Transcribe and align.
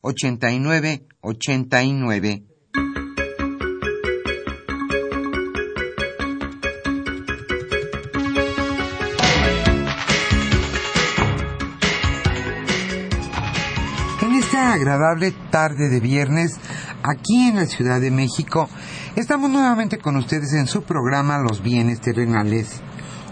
89 0.00 1.06
89. 1.20 2.44
En 14.22 14.34
esta 14.34 14.72
agradable 14.72 15.32
tarde 15.50 15.88
de 15.88 15.98
viernes, 15.98 16.58
aquí 17.02 17.48
en 17.48 17.56
la 17.56 17.66
Ciudad 17.66 18.00
de 18.00 18.12
México, 18.12 18.68
estamos 19.16 19.50
nuevamente 19.50 19.98
con 19.98 20.16
ustedes 20.16 20.52
en 20.52 20.68
su 20.68 20.84
programa 20.84 21.38
Los 21.38 21.60
Bienes 21.60 22.00
Terrenales. 22.00 22.80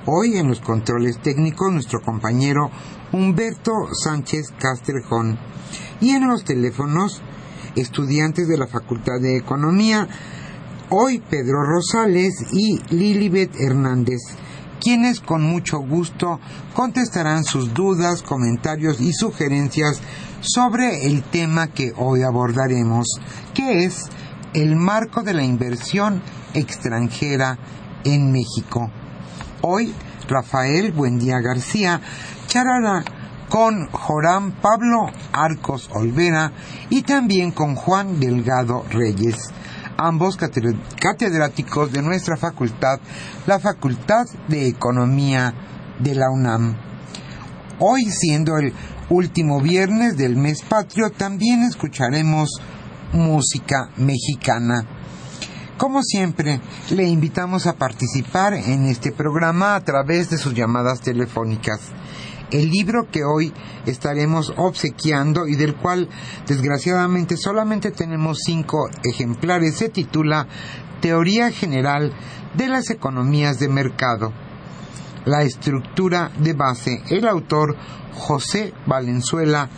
Hoy 0.06 0.36
en 0.36 0.48
los 0.48 0.60
controles 0.60 1.20
técnicos 1.20 1.72
nuestro 1.72 2.00
compañero 2.00 2.70
Humberto 3.12 3.72
Sánchez 3.92 4.52
Castrejón 4.58 5.38
y 6.00 6.10
en 6.10 6.28
los 6.28 6.44
teléfonos 6.44 7.22
estudiantes 7.74 8.48
de 8.48 8.58
la 8.58 8.66
Facultad 8.66 9.20
de 9.20 9.36
Economía, 9.36 10.08
hoy 10.90 11.22
Pedro 11.30 11.62
Rosales 11.62 12.34
y 12.52 12.80
Lilibet 12.94 13.54
Hernández, 13.58 14.20
quienes 14.80 15.20
con 15.20 15.42
mucho 15.42 15.78
gusto 15.78 16.40
contestarán 16.74 17.44
sus 17.44 17.74
dudas, 17.74 18.22
comentarios 18.22 19.00
y 19.00 19.12
sugerencias 19.12 20.00
sobre 20.40 21.06
el 21.06 21.22
tema 21.22 21.68
que 21.68 21.92
hoy 21.96 22.22
abordaremos, 22.22 23.06
que 23.54 23.84
es 23.84 24.04
el 24.54 24.76
marco 24.76 25.22
de 25.22 25.34
la 25.34 25.44
inversión 25.44 26.22
extranjera 26.54 27.58
en 28.04 28.32
México. 28.32 28.90
Hoy, 29.62 29.92
Rafael 30.28 30.92
Buendía 30.92 31.40
García 31.40 32.00
charlará 32.46 33.04
con 33.48 33.88
Joram 33.90 34.52
Pablo 34.60 35.10
Arcos 35.32 35.88
Olvera 35.92 36.52
y 36.90 37.02
también 37.02 37.52
con 37.52 37.74
Juan 37.74 38.20
Delgado 38.20 38.84
Reyes, 38.90 39.36
ambos 39.96 40.36
catedráticos 40.36 41.92
de 41.92 42.02
nuestra 42.02 42.36
facultad, 42.36 42.98
la 43.46 43.58
Facultad 43.58 44.26
de 44.48 44.68
Economía 44.68 45.54
de 45.98 46.14
la 46.14 46.30
UNAM. 46.30 46.76
Hoy, 47.78 48.04
siendo 48.06 48.56
el 48.56 48.72
último 49.10 49.60
viernes 49.60 50.16
del 50.16 50.36
mes 50.36 50.62
patrio, 50.62 51.10
también 51.10 51.62
escucharemos 51.62 52.60
música 53.12 53.90
mexicana. 53.96 54.86
Como 55.76 56.02
siempre, 56.02 56.60
le 56.90 57.04
invitamos 57.04 57.66
a 57.66 57.74
participar 57.74 58.54
en 58.54 58.86
este 58.86 59.12
programa 59.12 59.76
a 59.76 59.80
través 59.82 60.30
de 60.30 60.38
sus 60.38 60.54
llamadas 60.54 61.02
telefónicas. 61.02 61.80
El 62.50 62.70
libro 62.70 63.08
que 63.10 63.24
hoy 63.24 63.52
estaremos 63.86 64.52
obsequiando 64.56 65.48
y 65.48 65.56
del 65.56 65.74
cual 65.74 66.08
desgraciadamente 66.46 67.36
solamente 67.36 67.90
tenemos 67.90 68.38
cinco 68.44 68.88
ejemplares 69.02 69.76
se 69.76 69.88
titula 69.88 70.46
Teoría 71.00 71.50
General 71.50 72.12
de 72.54 72.68
las 72.68 72.90
Economías 72.90 73.58
de 73.58 73.68
Mercado. 73.68 74.32
La 75.24 75.42
estructura 75.42 76.30
de 76.38 76.52
base, 76.52 77.02
el 77.10 77.26
autor 77.26 77.76
José 78.14 78.72
Valenzuela 78.86 79.68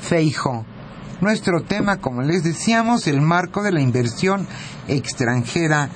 Feijo. 0.00 0.66
Nuestro 1.20 1.62
tema, 1.62 1.98
como 2.00 2.22
les 2.22 2.42
decíamos, 2.42 3.06
el 3.06 3.20
marco 3.20 3.62
de 3.62 3.70
la 3.70 3.80
inversión 3.80 4.48
extranjera 4.88 5.90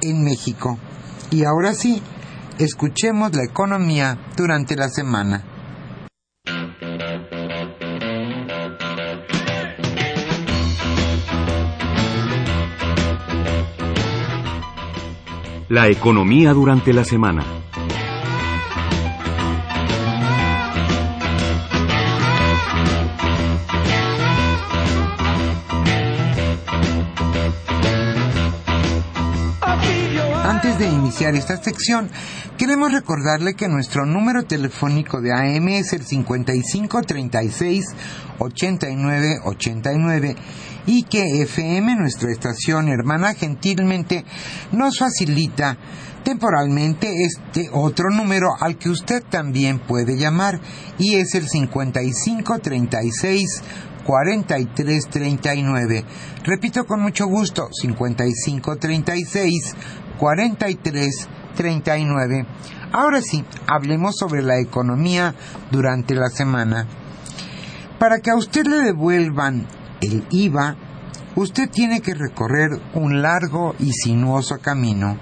en 0.00 0.24
México. 0.24 0.78
Y 1.30 1.44
ahora 1.44 1.74
sí, 1.74 2.02
escuchemos 2.58 3.36
la 3.36 3.44
economía 3.44 4.18
durante 4.36 4.74
la 4.74 4.88
semana. 4.88 5.44
La 15.68 15.88
economía 15.88 16.52
durante 16.52 16.92
la 16.92 17.04
semana. 17.04 17.44
De 30.78 30.86
iniciar 30.86 31.34
esta 31.34 31.56
sección, 31.56 32.10
queremos 32.58 32.92
recordarle 32.92 33.54
que 33.54 33.66
nuestro 33.66 34.04
número 34.04 34.44
telefónico 34.44 35.22
de 35.22 35.32
AM 35.32 35.68
es 35.68 35.94
el 35.94 36.04
5536 36.04 37.86
8989 38.38 40.36
y 40.86 41.04
que 41.04 41.40
FM, 41.40 41.96
nuestra 41.96 42.30
estación 42.30 42.88
hermana, 42.88 43.32
gentilmente 43.32 44.26
nos 44.72 44.98
facilita 44.98 45.78
temporalmente 46.24 47.24
este 47.24 47.70
otro 47.72 48.10
número 48.10 48.48
al 48.60 48.76
que 48.76 48.90
usted 48.90 49.22
también 49.22 49.78
puede 49.78 50.18
llamar 50.18 50.60
y 50.98 51.14
es 51.14 51.34
el 51.34 51.48
5536 51.48 53.62
4339. 54.04 56.04
Repito 56.44 56.84
con 56.84 57.00
mucho 57.00 57.26
gusto, 57.26 57.68
5536 60.18 61.28
4339. 61.56 62.46
Ahora 62.92 63.20
sí, 63.22 63.44
hablemos 63.66 64.16
sobre 64.16 64.42
la 64.42 64.60
economía 64.60 65.34
durante 65.70 66.14
la 66.14 66.28
semana. 66.28 66.86
Para 67.98 68.20
que 68.20 68.30
a 68.30 68.36
usted 68.36 68.66
le 68.66 68.76
devuelvan 68.76 69.66
el 70.00 70.24
IVA, 70.30 70.76
usted 71.34 71.68
tiene 71.70 72.00
que 72.00 72.14
recorrer 72.14 72.80
un 72.94 73.20
largo 73.22 73.74
y 73.78 73.90
sinuoso 73.92 74.58
camino. 74.58 75.18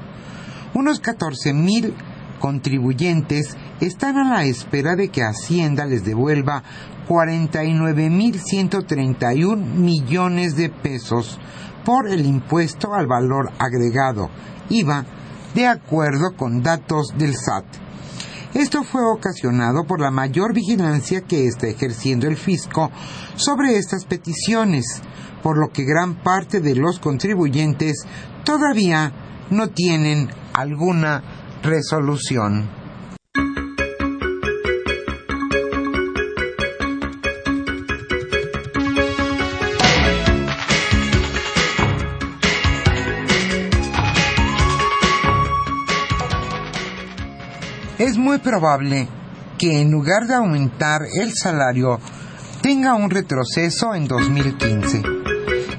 Unos 0.75 1.01
14 1.01 1.55
mil 1.55 1.95
contribuyentes 2.41 3.57
están 3.81 4.19
a 4.19 4.29
la 4.29 4.45
espera 4.45 4.97
de 4.97 5.09
que 5.09 5.23
Hacienda 5.23 5.87
les 5.87 6.05
devuelva 6.05 6.63
49.131 7.09 9.57
millones 9.57 10.57
de 10.57 10.69
pesos 10.69 11.39
por 11.85 12.09
el 12.09 12.27
impuesto 12.27 12.93
al 12.95 13.07
valor 13.07 13.53
agregado, 13.59 14.31
IVA, 14.69 15.05
de 15.55 15.67
acuerdo 15.67 16.37
con 16.37 16.63
datos 16.63 17.09
del 17.17 17.35
SAT. 17.35 17.65
Esto 18.55 18.85
fue 18.85 19.03
ocasionado 19.05 19.85
por 19.85 20.01
la 20.01 20.11
mayor 20.11 20.55
vigilancia 20.55 21.23
que 21.23 21.47
está 21.47 21.67
ejerciendo 21.67 22.29
el 22.29 22.37
fisco 22.37 22.91
sobre 23.35 23.77
estas 23.77 24.05
peticiones, 24.05 25.03
por 25.43 25.59
lo 25.59 25.73
que 25.73 25.85
gran 25.85 26.23
parte 26.23 26.61
de 26.61 26.77
los 26.77 27.01
contribuyentes 27.01 28.07
todavía 28.45 29.13
no 29.51 29.71
tienen 29.71 30.31
alguna 30.53 31.23
resolución. 31.63 32.84
Es 48.05 48.19
muy 48.19 48.37
probable 48.37 49.09
que 49.57 49.81
en 49.81 49.91
lugar 49.91 50.27
de 50.27 50.35
aumentar 50.35 51.01
el 51.19 51.33
salario 51.33 51.99
tenga 52.61 52.93
un 52.97 53.09
retroceso 53.09 53.95
en 53.95 54.07
2015. 54.07 55.03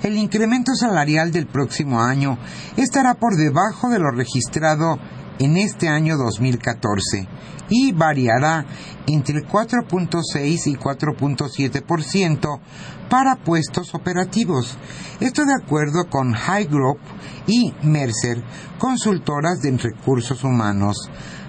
El 0.01 0.17
incremento 0.17 0.73
salarial 0.73 1.31
del 1.31 1.45
próximo 1.45 2.01
año 2.01 2.39
estará 2.77 3.13
por 3.13 3.35
debajo 3.35 3.89
de 3.89 3.99
lo 3.99 4.09
registrado 4.09 4.97
en 5.37 5.57
este 5.57 5.87
año 5.87 6.17
2014 6.17 7.27
y 7.69 7.91
variará 7.91 8.65
entre 9.05 9.47
4.6 9.47 10.65
y 10.65 10.75
4.7% 10.77 12.59
para 13.07 13.35
puestos 13.35 13.93
operativos. 13.93 14.79
Esto 15.19 15.45
de 15.45 15.53
acuerdo 15.53 16.09
con 16.09 16.33
High 16.33 16.65
Group 16.65 16.97
y 17.45 17.71
Mercer, 17.83 18.43
consultoras 18.79 19.59
de 19.61 19.77
recursos 19.77 20.43
humanos. 20.43 20.97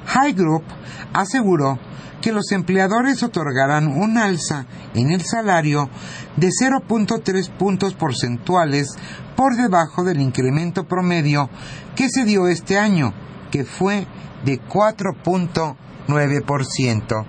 High 0.06 0.32
Group 0.32 0.64
aseguró 1.12 1.78
que 2.20 2.32
los 2.32 2.50
empleadores 2.52 3.22
otorgarán 3.22 3.86
un 3.86 4.18
alza 4.18 4.66
en 4.94 5.12
el 5.12 5.22
salario 5.22 5.88
de 6.36 6.48
0.3 6.48 7.48
puntos 7.50 7.94
porcentuales 7.94 8.88
por 9.36 9.54
debajo 9.56 10.02
del 10.02 10.20
incremento 10.20 10.88
promedio 10.88 11.48
que 11.94 12.08
se 12.08 12.24
dio 12.24 12.48
este 12.48 12.76
año, 12.78 13.14
que 13.50 13.64
fue 13.64 14.08
de 14.44 14.60
4.9%. 14.60 17.26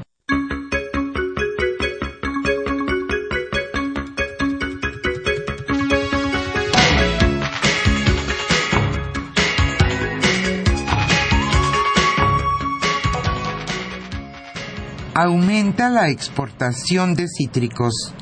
aumenta 15.19 15.89
la 15.89 16.09
exportación 16.09 17.15
de 17.15 17.27
cítricos. 17.27 18.13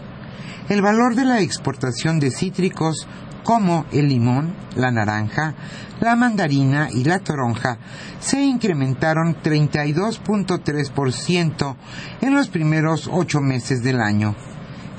El 0.70 0.82
valor 0.82 1.16
de 1.16 1.26
la 1.26 1.42
exportación 1.42 2.22
de 2.22 2.32
cítricos 2.32 3.06
como 3.44 3.86
el 3.92 4.08
limón, 4.08 4.56
la 4.78 4.92
naranja, 4.92 5.56
la 6.00 6.16
mandarina 6.16 6.88
y 6.90 7.04
la 7.04 7.20
toronja 7.20 7.80
se 8.22 8.42
incrementaron 8.42 9.36
32.3% 9.44 11.76
en 12.22 12.34
los 12.34 12.48
primeros 12.48 13.10
ocho 13.12 13.42
meses 13.42 13.84
del 13.84 14.00
año. 14.00 14.34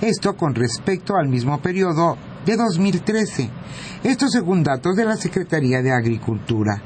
Esto 0.02 0.37
con 0.37 0.54
respecto 0.54 1.16
al 1.16 1.31
mismo 1.31 1.62
periodo 1.62 2.19
de 2.44 2.58
2013. 2.58 3.49
Esto 4.04 4.28
según 4.28 4.62
datos 4.62 4.96
de 4.96 5.06
la 5.06 5.16
Secretaría 5.16 5.81
de 5.81 5.92
Agricultura. 5.92 6.82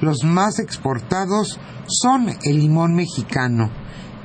Los 0.00 0.24
más 0.24 0.58
exportados 0.58 1.60
son 1.86 2.30
el 2.44 2.58
limón 2.58 2.94
mexicano, 2.94 3.70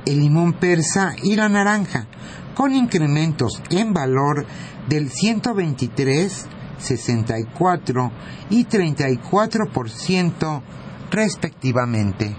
el 0.06 0.20
limón 0.20 0.54
persa 0.54 1.14
y 1.22 1.36
la 1.36 1.48
naranja, 1.48 2.06
con 2.54 2.74
incrementos 2.74 3.62
en 3.70 3.92
valor 3.92 4.46
del 4.88 5.10
123, 5.10 6.46
64 6.78 8.12
y 8.50 8.64
34% 8.66 10.62
respectivamente. 11.10 12.36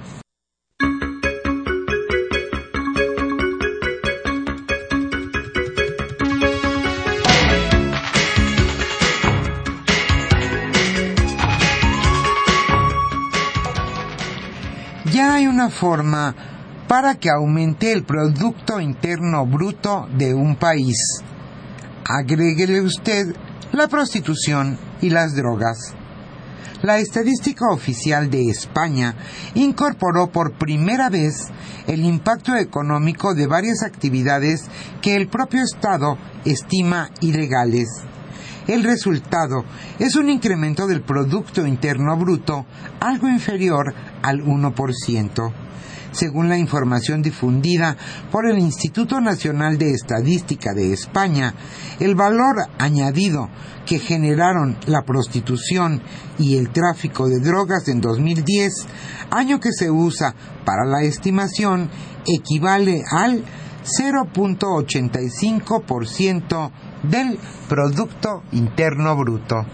Ya 15.11 15.33
hay 15.33 15.47
una 15.47 15.69
forma 15.69 16.35
para 16.89 17.19
que 17.19 17.29
aumente 17.29 17.91
el 17.91 18.03
Producto 18.03 18.79
Interno 18.81 19.45
Bruto 19.45 20.07
de 20.17 20.33
un 20.33 20.55
país. 20.55 20.97
Agréguele 22.03 22.81
usted 22.81 23.35
la 23.71 23.87
prostitución 23.87 24.79
y 24.99 25.11
las 25.11 25.35
drogas. 25.35 25.93
La 26.81 26.97
estadística 26.97 27.67
oficial 27.69 28.31
de 28.31 28.49
España 28.49 29.13
incorporó 29.53 30.31
por 30.31 30.53
primera 30.53 31.11
vez 31.11 31.49
el 31.85 32.03
impacto 32.03 32.55
económico 32.55 33.35
de 33.35 33.45
varias 33.45 33.83
actividades 33.83 34.63
que 34.99 35.15
el 35.15 35.27
propio 35.27 35.61
Estado 35.61 36.17
estima 36.43 37.11
ilegales. 37.21 37.87
El 38.65 38.83
resultado 38.83 39.63
es 39.99 40.15
un 40.15 40.27
incremento 40.27 40.87
del 40.87 41.03
Producto 41.03 41.67
Interno 41.67 42.17
Bruto 42.17 42.65
algo 42.99 43.27
inferior 43.27 43.93
al 44.23 44.43
1% 44.43 45.68
según 46.11 46.49
la 46.49 46.57
información 46.57 47.21
difundida 47.21 47.95
por 48.31 48.49
el 48.49 48.57
Instituto 48.59 49.21
Nacional 49.21 49.77
de 49.77 49.91
Estadística 49.91 50.73
de 50.73 50.91
España, 50.93 51.53
el 51.99 52.15
valor 52.15 52.55
añadido 52.77 53.49
que 53.85 53.99
generaron 53.99 54.77
la 54.85 55.03
prostitución 55.03 56.01
y 56.37 56.55
el 56.57 56.69
tráfico 56.69 57.27
de 57.27 57.39
drogas 57.39 57.87
en 57.87 58.01
2010, 58.01 58.87
año 59.31 59.59
que 59.59 59.71
se 59.71 59.89
usa 59.89 60.35
para 60.65 60.85
la 60.85 61.01
estimación, 61.03 61.89
equivale 62.25 63.03
al 63.09 63.43
0.85% 63.83 66.71
del 67.03 67.39
Producto 67.67 68.43
Interno 68.51 69.15
Bruto. 69.15 69.65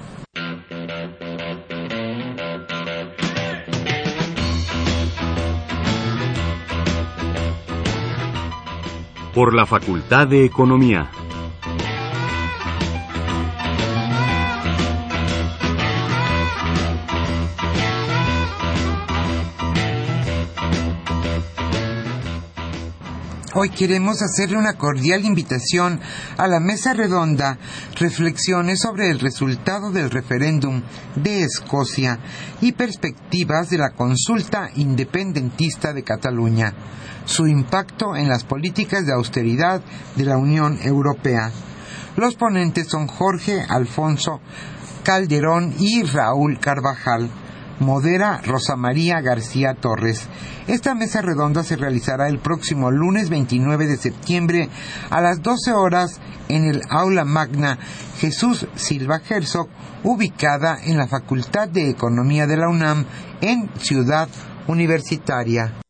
Por 9.36 9.54
la 9.54 9.65
Facultad 9.65 10.27
de 10.27 10.46
Economía. 10.46 11.12
Hoy 23.57 23.69
queremos 23.69 24.21
hacerle 24.21 24.57
una 24.57 24.74
cordial 24.74 25.24
invitación 25.24 26.01
a 26.38 26.45
la 26.50 26.59
mesa 26.59 26.93
redonda, 26.93 27.57
reflexiones 27.97 28.81
sobre 28.81 29.09
el 29.09 29.21
resultado 29.21 29.91
del 29.91 30.12
referéndum 30.12 30.81
de 31.15 31.43
Escocia 31.43 32.19
y 32.59 32.74
perspectivas 32.74 33.69
de 33.69 33.77
la 33.77 33.91
consulta 33.91 34.69
independentista 34.75 35.93
de 35.93 36.03
Cataluña, 36.03 36.74
su 37.24 37.47
impacto 37.47 38.17
en 38.17 38.27
las 38.27 38.43
políticas 38.43 39.05
de 39.05 39.13
austeridad 39.13 39.81
de 40.17 40.25
la 40.25 40.38
Unión 40.38 40.77
Europea. 40.83 41.50
Los 42.17 42.35
ponentes 42.35 42.89
son 42.89 43.07
Jorge 43.07 43.65
Alfonso 43.69 44.41
Calderón 45.03 45.74
y 45.79 46.03
Raúl 46.03 46.59
Carvajal. 46.59 47.29
Modera 47.79 48.41
Rosa 48.44 48.75
María 48.75 49.22
García 49.22 49.74
Torres. 49.74 50.27
Esta 50.67 50.96
mesa 50.96 51.22
redonda 51.22 51.63
se 51.63 51.75
realizará 51.75 52.27
el 52.27 52.39
próximo 52.39 52.91
lunes 52.91 53.29
29 53.29 53.88
de 53.88 53.98
septiembre 53.98 54.70
a 55.10 55.22
las 55.22 55.41
12 55.41 55.74
horas 55.74 56.20
en 56.48 56.65
el 56.65 56.82
aula 56.89 57.25
magna 57.25 57.77
Jesús 58.20 58.67
Silva 58.75 59.22
Herzog, 59.27 59.67
ubicada 60.03 60.77
en 60.84 60.98
la 60.98 61.08
Facultad 61.08 61.67
de 61.67 61.89
Economía 61.89 62.48
de 62.48 62.58
la 62.58 62.70
UNAM 62.70 63.05
en 63.41 63.70
Ciudad 63.77 64.29
Universitaria. 64.67 65.85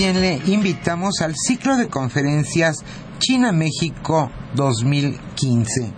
También 0.00 0.22
le 0.22 0.40
invitamos 0.50 1.20
al 1.20 1.34
ciclo 1.36 1.76
de 1.76 1.88
conferencias 1.88 2.78
China-México 3.18 4.30
2015. 4.54 5.92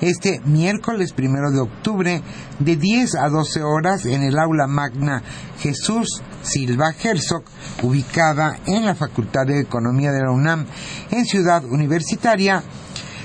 Este 0.00 0.40
miércoles 0.46 1.12
primero 1.12 1.50
de 1.50 1.60
octubre, 1.60 2.22
de 2.58 2.76
10 2.76 3.16
a 3.16 3.28
12 3.28 3.62
horas, 3.62 4.06
en 4.06 4.22
el 4.22 4.38
aula 4.38 4.66
magna 4.66 5.22
Jesús 5.58 6.22
Silva 6.40 6.94
Herzog, 6.98 7.44
ubicada 7.82 8.60
en 8.64 8.86
la 8.86 8.94
Facultad 8.94 9.44
de 9.44 9.60
Economía 9.60 10.10
de 10.10 10.22
la 10.22 10.30
UNAM, 10.30 10.64
en 11.10 11.26
Ciudad 11.26 11.66
Universitaria, 11.66 12.62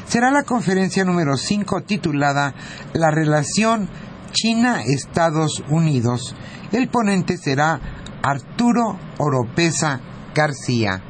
será 0.06 0.32
la 0.32 0.44
conferencia 0.44 1.06
número 1.06 1.38
5 1.38 1.84
titulada 1.84 2.54
La 2.92 3.10
relación 3.10 3.88
China-Estados 4.34 5.64
Unidos. 5.70 6.36
El 6.74 6.90
ponente 6.90 7.38
será 7.38 7.99
Arturo 8.22 9.00
Oropesa 9.18 10.02
García. 10.36 11.02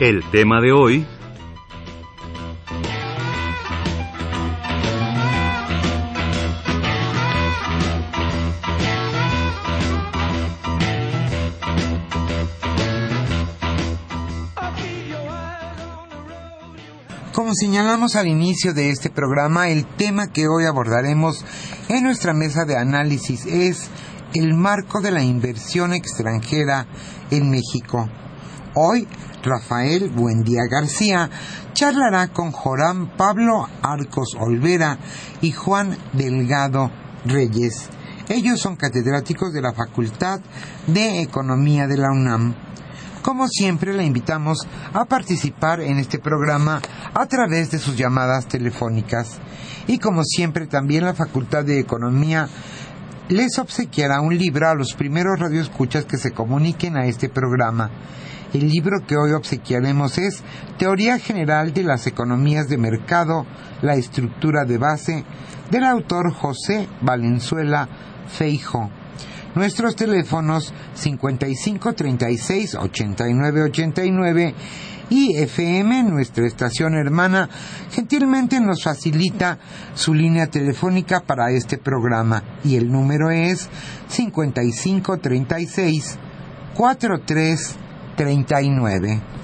El 0.00 0.22
tema 0.30 0.60
de 0.60 0.72
hoy 0.72 1.06
señalamos 17.54 18.16
al 18.16 18.26
inicio 18.26 18.74
de 18.74 18.90
este 18.90 19.10
programa, 19.10 19.68
el 19.68 19.86
tema 19.96 20.28
que 20.28 20.48
hoy 20.48 20.64
abordaremos 20.64 21.44
en 21.88 22.02
nuestra 22.02 22.32
mesa 22.32 22.64
de 22.64 22.76
análisis 22.76 23.46
es 23.46 23.90
el 24.34 24.54
marco 24.54 25.00
de 25.00 25.12
la 25.12 25.22
inversión 25.22 25.92
extranjera 25.92 26.86
en 27.30 27.50
México. 27.50 28.08
Hoy, 28.74 29.06
Rafael 29.42 30.10
Buendía 30.10 30.62
García 30.70 31.30
charlará 31.74 32.28
con 32.28 32.50
Joram 32.50 33.16
Pablo 33.16 33.68
Arcos 33.82 34.36
Olvera 34.38 34.98
y 35.40 35.52
Juan 35.52 35.96
Delgado 36.12 36.90
Reyes. 37.24 37.88
Ellos 38.28 38.58
son 38.58 38.76
catedráticos 38.76 39.52
de 39.52 39.62
la 39.62 39.72
Facultad 39.72 40.40
de 40.86 41.20
Economía 41.20 41.86
de 41.86 41.98
la 41.98 42.10
UNAM. 42.10 42.63
Como 43.24 43.48
siempre, 43.48 43.94
la 43.94 44.04
invitamos 44.04 44.58
a 44.92 45.06
participar 45.06 45.80
en 45.80 45.98
este 45.98 46.18
programa 46.18 46.82
a 47.14 47.24
través 47.24 47.70
de 47.70 47.78
sus 47.78 47.96
llamadas 47.96 48.46
telefónicas. 48.46 49.38
Y 49.86 49.96
como 49.96 50.22
siempre, 50.24 50.66
también 50.66 51.06
la 51.06 51.14
Facultad 51.14 51.64
de 51.64 51.80
Economía 51.80 52.46
les 53.30 53.58
obsequiará 53.58 54.20
un 54.20 54.36
libro 54.36 54.68
a 54.68 54.74
los 54.74 54.92
primeros 54.92 55.40
radioescuchas 55.40 56.04
que 56.04 56.18
se 56.18 56.32
comuniquen 56.32 56.98
a 56.98 57.06
este 57.06 57.30
programa. 57.30 57.90
El 58.52 58.68
libro 58.68 58.98
que 59.06 59.16
hoy 59.16 59.32
obsequiaremos 59.32 60.18
es 60.18 60.42
Teoría 60.76 61.18
General 61.18 61.72
de 61.72 61.82
las 61.82 62.06
Economías 62.06 62.68
de 62.68 62.76
Mercado, 62.76 63.46
la 63.80 63.94
estructura 63.94 64.66
de 64.66 64.76
base, 64.76 65.24
del 65.70 65.84
autor 65.84 66.30
José 66.30 66.90
Valenzuela 67.00 67.88
Feijo. 68.28 68.90
Nuestros 69.54 69.94
teléfonos 69.94 70.74
5536 70.94 72.74
8989 72.74 74.54
y 75.10 75.36
FM, 75.36 76.04
nuestra 76.04 76.46
estación 76.46 76.94
hermana, 76.94 77.50
gentilmente 77.90 78.58
nos 78.60 78.82
facilita 78.82 79.58
su 79.94 80.14
línea 80.14 80.46
telefónica 80.48 81.20
para 81.20 81.50
este 81.52 81.76
programa 81.78 82.42
y 82.64 82.76
el 82.76 82.90
número 82.90 83.30
es 83.30 83.68
5536 84.08 86.18
4339. 86.74 89.20
Usted 89.20 89.43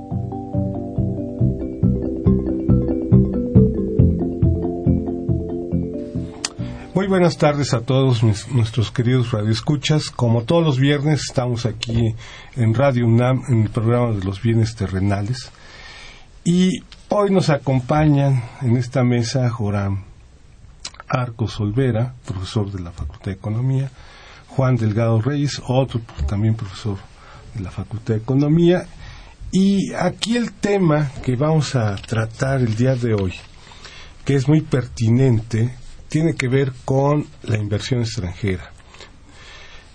Muy 7.01 7.07
buenas 7.07 7.39
tardes 7.39 7.73
a 7.73 7.81
todos 7.81 8.21
nuestros 8.21 8.91
queridos 8.91 9.31
radioescuchas. 9.31 10.11
Como 10.11 10.43
todos 10.43 10.63
los 10.63 10.77
viernes 10.77 11.21
estamos 11.27 11.65
aquí 11.65 12.13
en 12.55 12.75
Radio 12.75 13.07
UNAM 13.07 13.41
en 13.49 13.63
el 13.63 13.69
programa 13.71 14.11
de 14.11 14.23
los 14.23 14.43
bienes 14.43 14.75
terrenales. 14.75 15.51
Y 16.43 16.83
hoy 17.09 17.31
nos 17.31 17.49
acompañan 17.49 18.43
en 18.61 18.77
esta 18.77 19.03
mesa 19.03 19.49
Joram 19.49 20.03
Arcos 21.07 21.59
Olvera, 21.59 22.13
profesor 22.23 22.71
de 22.71 22.83
la 22.83 22.91
Facultad 22.91 23.31
de 23.31 23.37
Economía, 23.37 23.89
Juan 24.49 24.75
Delgado 24.75 25.19
Reyes, 25.19 25.59
otro 25.67 26.01
también 26.27 26.53
profesor 26.53 26.97
de 27.55 27.61
la 27.61 27.71
Facultad 27.71 28.13
de 28.13 28.19
Economía. 28.19 28.85
Y 29.51 29.91
aquí 29.95 30.37
el 30.37 30.53
tema 30.53 31.09
que 31.23 31.35
vamos 31.35 31.75
a 31.75 31.95
tratar 31.95 32.59
el 32.59 32.75
día 32.75 32.95
de 32.95 33.15
hoy, 33.15 33.33
que 34.23 34.35
es 34.35 34.47
muy 34.47 34.61
pertinente, 34.61 35.80
tiene 36.11 36.35
que 36.35 36.49
ver 36.49 36.73
con 36.83 37.25
la 37.43 37.57
inversión 37.57 38.01
extranjera. 38.01 38.69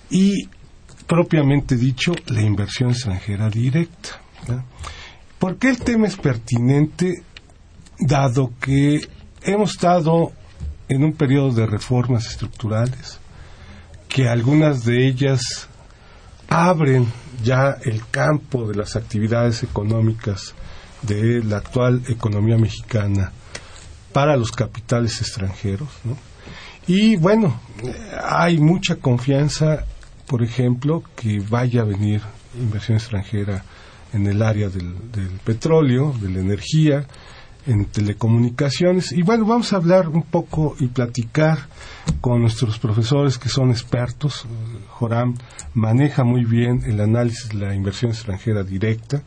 Y 0.08 0.48
propiamente 1.06 1.76
dicho, 1.76 2.14
la 2.28 2.40
inversión 2.40 2.88
extranjera 2.88 3.50
directa. 3.50 4.22
¿Por 5.38 5.58
qué 5.58 5.68
el 5.68 5.78
tema 5.78 6.06
es 6.06 6.16
pertinente? 6.16 7.22
Dado 7.98 8.50
que 8.58 9.06
hemos 9.42 9.72
estado 9.72 10.32
en 10.88 11.04
un 11.04 11.12
periodo 11.12 11.52
de 11.52 11.66
reformas 11.66 12.26
estructurales, 12.28 13.18
que 14.08 14.26
algunas 14.26 14.86
de 14.86 15.06
ellas 15.06 15.68
abren 16.48 17.12
ya 17.44 17.76
el 17.84 18.08
campo 18.10 18.66
de 18.66 18.74
las 18.74 18.96
actividades 18.96 19.62
económicas 19.62 20.54
de 21.02 21.44
la 21.44 21.58
actual 21.58 22.04
economía 22.08 22.56
mexicana 22.56 23.32
para 24.16 24.34
los 24.38 24.50
capitales 24.50 25.20
extranjeros. 25.20 25.90
¿no? 26.04 26.16
Y 26.86 27.16
bueno, 27.16 27.60
hay 28.24 28.56
mucha 28.56 28.96
confianza, 28.96 29.84
por 30.26 30.42
ejemplo, 30.42 31.02
que 31.14 31.40
vaya 31.40 31.82
a 31.82 31.84
venir 31.84 32.22
inversión 32.58 32.96
extranjera 32.96 33.62
en 34.14 34.26
el 34.26 34.40
área 34.40 34.70
del, 34.70 34.94
petróleo, 35.44 36.14
de 36.18 36.30
la 36.30 36.40
energía, 36.40 37.06
en 37.66 37.84
telecomunicaciones. 37.84 39.12
Y 39.12 39.20
bueno, 39.20 39.44
vamos 39.44 39.74
a 39.74 39.76
hablar 39.76 40.08
un 40.08 40.22
poco 40.22 40.76
y 40.80 40.86
platicar 40.86 41.68
con 42.22 42.40
nuestros 42.40 42.78
profesores 42.78 43.36
que 43.36 43.50
son 43.50 43.70
expertos, 43.70 44.46
Joram 44.92 45.34
maneja 45.74 46.24
muy 46.24 46.46
bien 46.46 46.80
el 46.86 47.02
análisis 47.02 47.50
de 47.50 47.66
la 47.66 47.74
inversión 47.74 48.12
extranjera 48.12 48.62
directa 48.62 49.22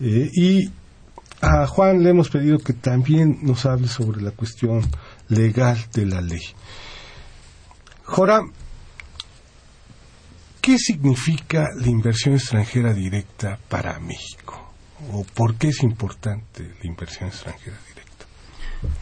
eh, 0.00 0.28
y 0.34 0.70
a 1.40 1.66
Juan 1.66 2.02
le 2.02 2.10
hemos 2.10 2.30
pedido 2.30 2.58
que 2.58 2.72
también 2.72 3.38
nos 3.42 3.66
hable 3.66 3.88
sobre 3.88 4.20
la 4.20 4.30
cuestión 4.32 4.82
legal 5.28 5.78
de 5.92 6.06
la 6.06 6.20
ley. 6.20 6.42
Joram, 8.04 8.52
¿qué 10.60 10.78
significa 10.78 11.68
la 11.76 11.88
inversión 11.88 12.34
extranjera 12.34 12.92
directa 12.92 13.58
para 13.68 13.98
México? 14.00 14.72
¿O 15.12 15.24
por 15.24 15.54
qué 15.56 15.68
es 15.68 15.82
importante 15.82 16.74
la 16.82 16.86
inversión 16.86 17.28
extranjera 17.28 17.76
directa? 17.88 18.26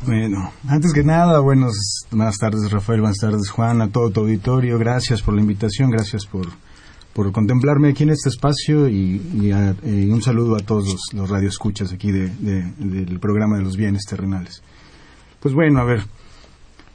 Bueno, 0.06 0.52
antes 0.68 0.92
que 0.92 1.04
nada, 1.04 1.38
buenos, 1.40 2.06
buenas 2.10 2.38
tardes 2.38 2.70
Rafael, 2.70 3.00
buenas 3.00 3.18
tardes 3.18 3.50
Juan, 3.50 3.80
a 3.82 3.88
todo 3.88 4.10
tu 4.10 4.20
auditorio, 4.20 4.78
gracias 4.78 5.22
por 5.22 5.34
la 5.34 5.40
invitación, 5.40 5.90
gracias 5.90 6.26
por, 6.26 6.46
por 7.16 7.32
contemplarme 7.32 7.88
aquí 7.88 8.02
en 8.02 8.10
este 8.10 8.28
espacio 8.28 8.90
y, 8.90 9.18
un 10.10 10.20
saludo 10.20 10.54
a 10.54 10.60
todos 10.60 10.86
los, 10.86 11.00
los 11.14 11.30
radioescuchas 11.30 11.90
aquí 11.90 12.12
del 12.12 13.18
programa 13.20 13.56
de 13.56 13.62
los 13.62 13.78
bienes 13.78 14.02
terrenales. 14.04 14.62
Pues 15.40 15.54
bueno, 15.54 15.80
a 15.80 15.84
ver, 15.84 16.02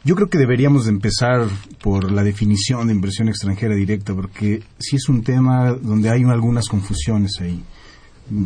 yo 0.03 0.13
creo 0.13 0.29
que 0.29 0.37
deberíamos 0.37 0.85
de 0.85 0.91
empezar 0.91 1.47
por 1.81 2.11
la 2.11 2.23
definición 2.23 2.85
de 2.85 2.93
inversión 2.93 3.29
extranjera 3.29 3.73
directa, 3.73 4.13
porque 4.13 4.61
sí 4.77 4.97
es 4.97 5.09
un 5.09 5.23
tema 5.23 5.73
donde 5.73 6.11
hay 6.11 6.21
algunas 6.21 6.67
confusiones 6.67 7.39
ahí. 7.41 7.63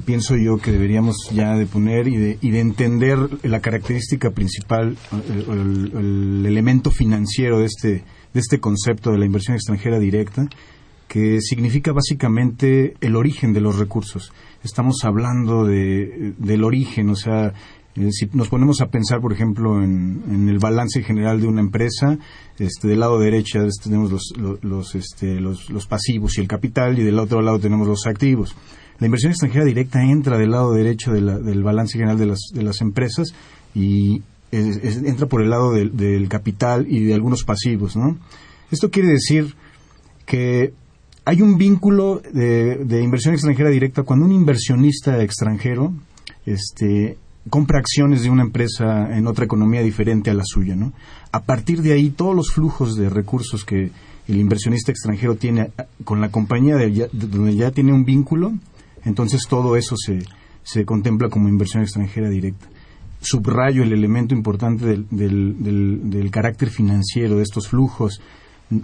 Pienso 0.05 0.37
yo 0.37 0.57
que 0.57 0.71
deberíamos 0.71 1.29
ya 1.33 1.55
de 1.57 1.65
poner 1.65 2.07
y 2.07 2.15
de, 2.15 2.37
y 2.39 2.51
de 2.51 2.61
entender 2.61 3.17
la 3.43 3.59
característica 3.59 4.31
principal, 4.31 4.97
el, 5.29 5.91
el, 5.93 6.45
elemento 6.45 6.89
financiero 6.89 7.59
de 7.59 7.65
este, 7.65 7.89
de 8.33 8.39
este 8.39 8.61
concepto 8.61 9.11
de 9.11 9.17
la 9.17 9.25
inversión 9.25 9.57
extranjera 9.57 9.99
directa, 9.99 10.47
que 11.07 11.39
significa 11.41 11.91
básicamente 11.91 12.95
el 13.01 13.15
origen 13.15 13.53
de 13.53 13.61
los 13.61 13.77
recursos. 13.77 14.31
Estamos 14.63 15.03
hablando 15.03 15.65
de, 15.65 16.33
del 16.37 16.63
origen, 16.63 17.09
o 17.09 17.15
sea, 17.15 17.53
eh, 17.95 18.11
si 18.11 18.29
nos 18.33 18.49
ponemos 18.49 18.81
a 18.81 18.87
pensar, 18.87 19.21
por 19.21 19.31
ejemplo, 19.31 19.81
en, 19.81 20.49
el 20.49 20.59
balance 20.59 21.01
general 21.03 21.39
de 21.39 21.47
una 21.47 21.61
empresa, 21.61 22.17
este, 22.59 22.87
del 22.87 22.99
lado 22.99 23.19
derecho 23.19 23.59
tenemos 23.81 24.33
los, 24.63 24.95
este, 24.95 25.39
los, 25.39 25.69
los, 25.69 25.87
pasivos 25.87 26.37
y 26.37 26.41
el 26.41 26.47
capital, 26.47 26.99
y 26.99 27.03
del 27.03 27.19
otro 27.19 27.41
lado 27.41 27.59
tenemos 27.59 27.87
los 27.87 28.05
activos. 28.05 28.55
La 28.99 29.07
inversión 29.07 29.31
extranjera 29.31 29.65
directa 29.65 30.03
entra 30.03 30.37
del 30.37 30.51
lado 30.51 30.73
derecho 30.73 31.11
del 31.11 31.63
balance 31.63 31.97
general 31.97 32.17
de 32.17 32.27
las, 32.27 32.39
de 32.53 32.63
las 32.63 32.79
empresas 32.79 33.33
y 33.73 34.21
entra 34.51 35.27
por 35.27 35.41
el 35.41 35.49
lado 35.49 35.73
del 35.73 36.29
capital 36.29 36.85
y 36.89 37.03
de 37.03 37.13
algunos 37.13 37.43
pasivos. 37.43 37.97
¿no? 37.97 38.17
Esto 38.71 38.89
quiere 38.89 39.09
decir 39.09 39.55
que 40.25 40.73
hay 41.25 41.41
un 41.41 41.57
vínculo 41.57 42.21
de, 42.31 43.01
inversión 43.01 43.33
extranjera 43.33 43.69
directa 43.69 44.03
cuando 44.03 44.25
un 44.25 44.31
inversionista 44.31 45.21
extranjero 45.21 45.91
este, 46.45 47.17
compra 47.49 47.79
acciones 47.79 48.21
de 48.21 48.29
una 48.29 48.43
empresa 48.43 49.17
en 49.17 49.25
otra 49.25 49.45
economía 49.45 49.81
diferente 49.81 50.29
a 50.29 50.35
la 50.35 50.43
suya, 50.45 50.75
¿no? 50.75 50.93
A 51.31 51.41
partir 51.41 51.81
de 51.81 51.93
ahí, 51.93 52.11
todos 52.11 52.35
los 52.35 52.51
flujos 52.51 52.95
de 52.95 53.09
recursos 53.09 53.65
que 53.65 53.91
el 54.27 54.37
inversionista 54.37 54.91
extranjero 54.91 55.35
tiene 55.35 55.71
con 56.03 56.21
la 56.21 56.29
compañía 56.29 56.75
de, 56.75 57.09
donde 57.11 57.55
ya 57.55 57.71
tiene 57.71 57.91
un 57.91 58.05
vínculo, 58.05 58.53
entonces 59.03 59.47
todo 59.47 59.75
eso 59.75 59.95
se, 59.97 60.19
se 60.63 60.85
contempla 60.85 61.29
como 61.29 61.49
inversión 61.49 61.83
extranjera 61.83 62.29
directa. 62.29 62.67
Subrayo 63.21 63.81
el 63.81 63.93
elemento 63.93 64.35
importante 64.35 64.85
del, 64.85 65.07
del, 65.09 66.09
del, 66.09 66.31
carácter 66.31 66.69
financiero 66.69 67.37
de 67.37 67.43
estos 67.43 67.67
flujos, 67.67 68.21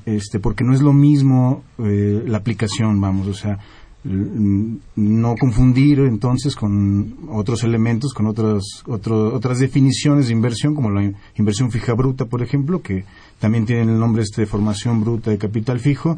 este, 0.05 0.39
porque 0.39 0.63
no 0.63 0.73
es 0.73 0.81
lo 0.81 0.93
mismo 0.93 1.63
eh, 1.79 2.23
la 2.25 2.37
aplicación, 2.37 2.99
vamos, 3.01 3.27
o 3.27 3.33
sea, 3.33 3.59
no 4.03 5.35
confundir 5.39 5.99
entonces 5.99 6.55
con 6.55 7.17
otros 7.29 7.63
elementos, 7.63 8.13
con 8.13 8.25
otras, 8.25 8.63
otras 8.87 9.59
definiciones 9.59 10.27
de 10.27 10.33
inversión, 10.33 10.73
como 10.73 10.89
la 10.89 11.11
inversión 11.35 11.71
fija 11.71 11.93
bruta, 11.93 12.25
por 12.25 12.41
ejemplo, 12.41 12.81
que 12.81 13.05
también 13.39 13.65
tienen 13.65 13.89
el 13.89 13.99
nombre 13.99 14.23
este 14.23 14.41
de 14.41 14.47
formación 14.47 15.01
bruta 15.01 15.29
de 15.29 15.37
capital 15.37 15.79
fijo, 15.79 16.17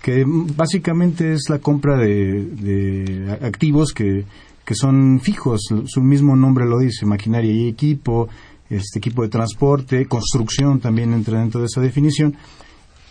que 0.00 0.24
básicamente 0.26 1.32
es 1.32 1.48
la 1.48 1.58
compra 1.58 1.96
de, 1.96 3.36
activos 3.42 3.92
que, 3.92 4.24
que 4.64 4.74
son 4.76 5.18
fijos, 5.20 5.62
su 5.86 6.02
mismo 6.02 6.36
nombre 6.36 6.66
lo 6.66 6.78
dice, 6.78 7.04
maquinaria 7.04 7.52
y 7.52 7.68
equipo, 7.68 8.28
este 8.70 8.98
equipo 8.98 9.22
de 9.22 9.28
transporte, 9.28 10.06
construcción 10.06 10.78
también 10.78 11.12
entra 11.12 11.40
dentro 11.40 11.60
de 11.60 11.66
esa 11.66 11.80
definición, 11.80 12.36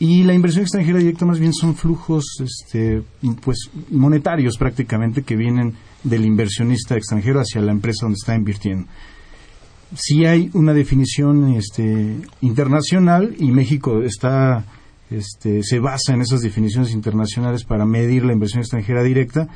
y 0.03 0.23
la 0.23 0.33
inversión 0.33 0.63
extranjera 0.63 0.99
directa 0.99 1.25
más 1.25 1.39
bien 1.39 1.53
son 1.53 1.75
flujos 1.75 2.25
este, 2.41 3.03
pues, 3.41 3.69
monetarios 3.89 4.57
prácticamente 4.57 5.23
que 5.23 5.37
vienen 5.37 5.75
del 6.03 6.25
inversionista 6.25 6.97
extranjero 6.97 7.39
hacia 7.39 7.61
la 7.61 7.71
empresa 7.71 7.99
donde 8.01 8.17
está 8.19 8.35
invirtiendo. 8.35 8.85
Sí 9.95 10.25
hay 10.25 10.49
una 10.55 10.73
definición 10.73 11.53
este, 11.53 12.17
internacional 12.41 13.33
y 13.39 13.51
México 13.51 14.01
está, 14.01 14.65
este, 15.09 15.63
se 15.63 15.79
basa 15.79 16.13
en 16.13 16.19
esas 16.19 16.41
definiciones 16.41 16.91
internacionales 16.91 17.63
para 17.63 17.85
medir 17.85 18.25
la 18.25 18.33
inversión 18.33 18.59
extranjera 18.59 19.03
directa. 19.03 19.47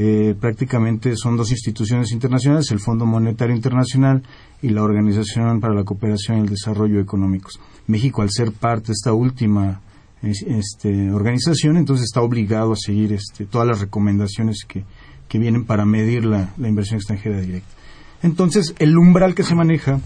Eh, 0.00 0.36
prácticamente 0.40 1.16
son 1.16 1.36
dos 1.36 1.50
instituciones 1.50 2.12
internacionales, 2.12 2.70
el 2.70 2.78
Fondo 2.78 3.04
Monetario 3.04 3.56
Internacional 3.56 4.22
y 4.62 4.68
la 4.68 4.84
Organización 4.84 5.58
para 5.58 5.74
la 5.74 5.82
Cooperación 5.82 6.38
y 6.38 6.40
el 6.42 6.48
Desarrollo 6.50 7.00
Económicos. 7.00 7.58
México, 7.88 8.22
al 8.22 8.30
ser 8.30 8.52
parte 8.52 8.88
de 8.88 8.92
esta 8.92 9.12
última 9.12 9.80
este, 10.22 11.10
organización, 11.10 11.78
entonces 11.78 12.04
está 12.04 12.20
obligado 12.20 12.74
a 12.74 12.76
seguir 12.76 13.12
este, 13.12 13.44
todas 13.44 13.66
las 13.66 13.80
recomendaciones 13.80 14.64
que, 14.68 14.84
que 15.26 15.38
vienen 15.40 15.64
para 15.64 15.84
medir 15.84 16.24
la, 16.24 16.54
inversión 16.58 16.98
extranjera 16.98 17.40
directa. 17.40 17.74
Entonces, 18.22 18.76
el 18.78 18.96
umbral 18.96 19.34
que 19.34 19.42
se 19.42 19.56
maneja 19.56 19.98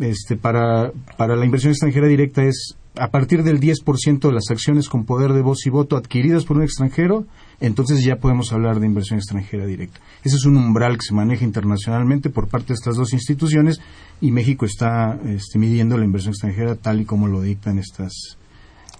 este, 0.00 0.36
para, 0.36 0.92
para 1.18 1.36
la 1.36 1.44
inversión 1.44 1.72
extranjera 1.72 2.06
directa 2.06 2.42
es 2.42 2.74
a 2.96 3.08
partir 3.08 3.42
del 3.44 3.60
10% 3.60 4.20
de 4.20 4.32
las 4.32 4.50
acciones 4.50 4.88
con 4.88 5.04
poder 5.04 5.32
de 5.32 5.42
voz 5.42 5.66
y 5.66 5.70
voto 5.70 5.96
adquiridas 5.96 6.44
por 6.44 6.56
un 6.56 6.64
extranjero, 6.64 7.24
entonces 7.60 8.02
ya 8.02 8.16
podemos 8.16 8.52
hablar 8.52 8.80
de 8.80 8.86
inversión 8.86 9.18
extranjera 9.18 9.66
directa. 9.66 10.00
Ese 10.24 10.36
es 10.36 10.44
un 10.44 10.56
umbral 10.56 10.96
que 10.96 11.06
se 11.06 11.14
maneja 11.14 11.44
internacionalmente 11.44 12.30
por 12.30 12.48
parte 12.48 12.68
de 12.68 12.74
estas 12.74 12.96
dos 12.96 13.12
instituciones 13.12 13.80
y 14.20 14.32
México 14.32 14.66
está 14.66 15.18
este, 15.24 15.58
midiendo 15.58 15.96
la 15.98 16.04
inversión 16.04 16.32
extranjera 16.32 16.74
tal 16.74 17.00
y 17.00 17.04
como 17.04 17.28
lo 17.28 17.40
dictan 17.42 17.78
estas, 17.78 18.38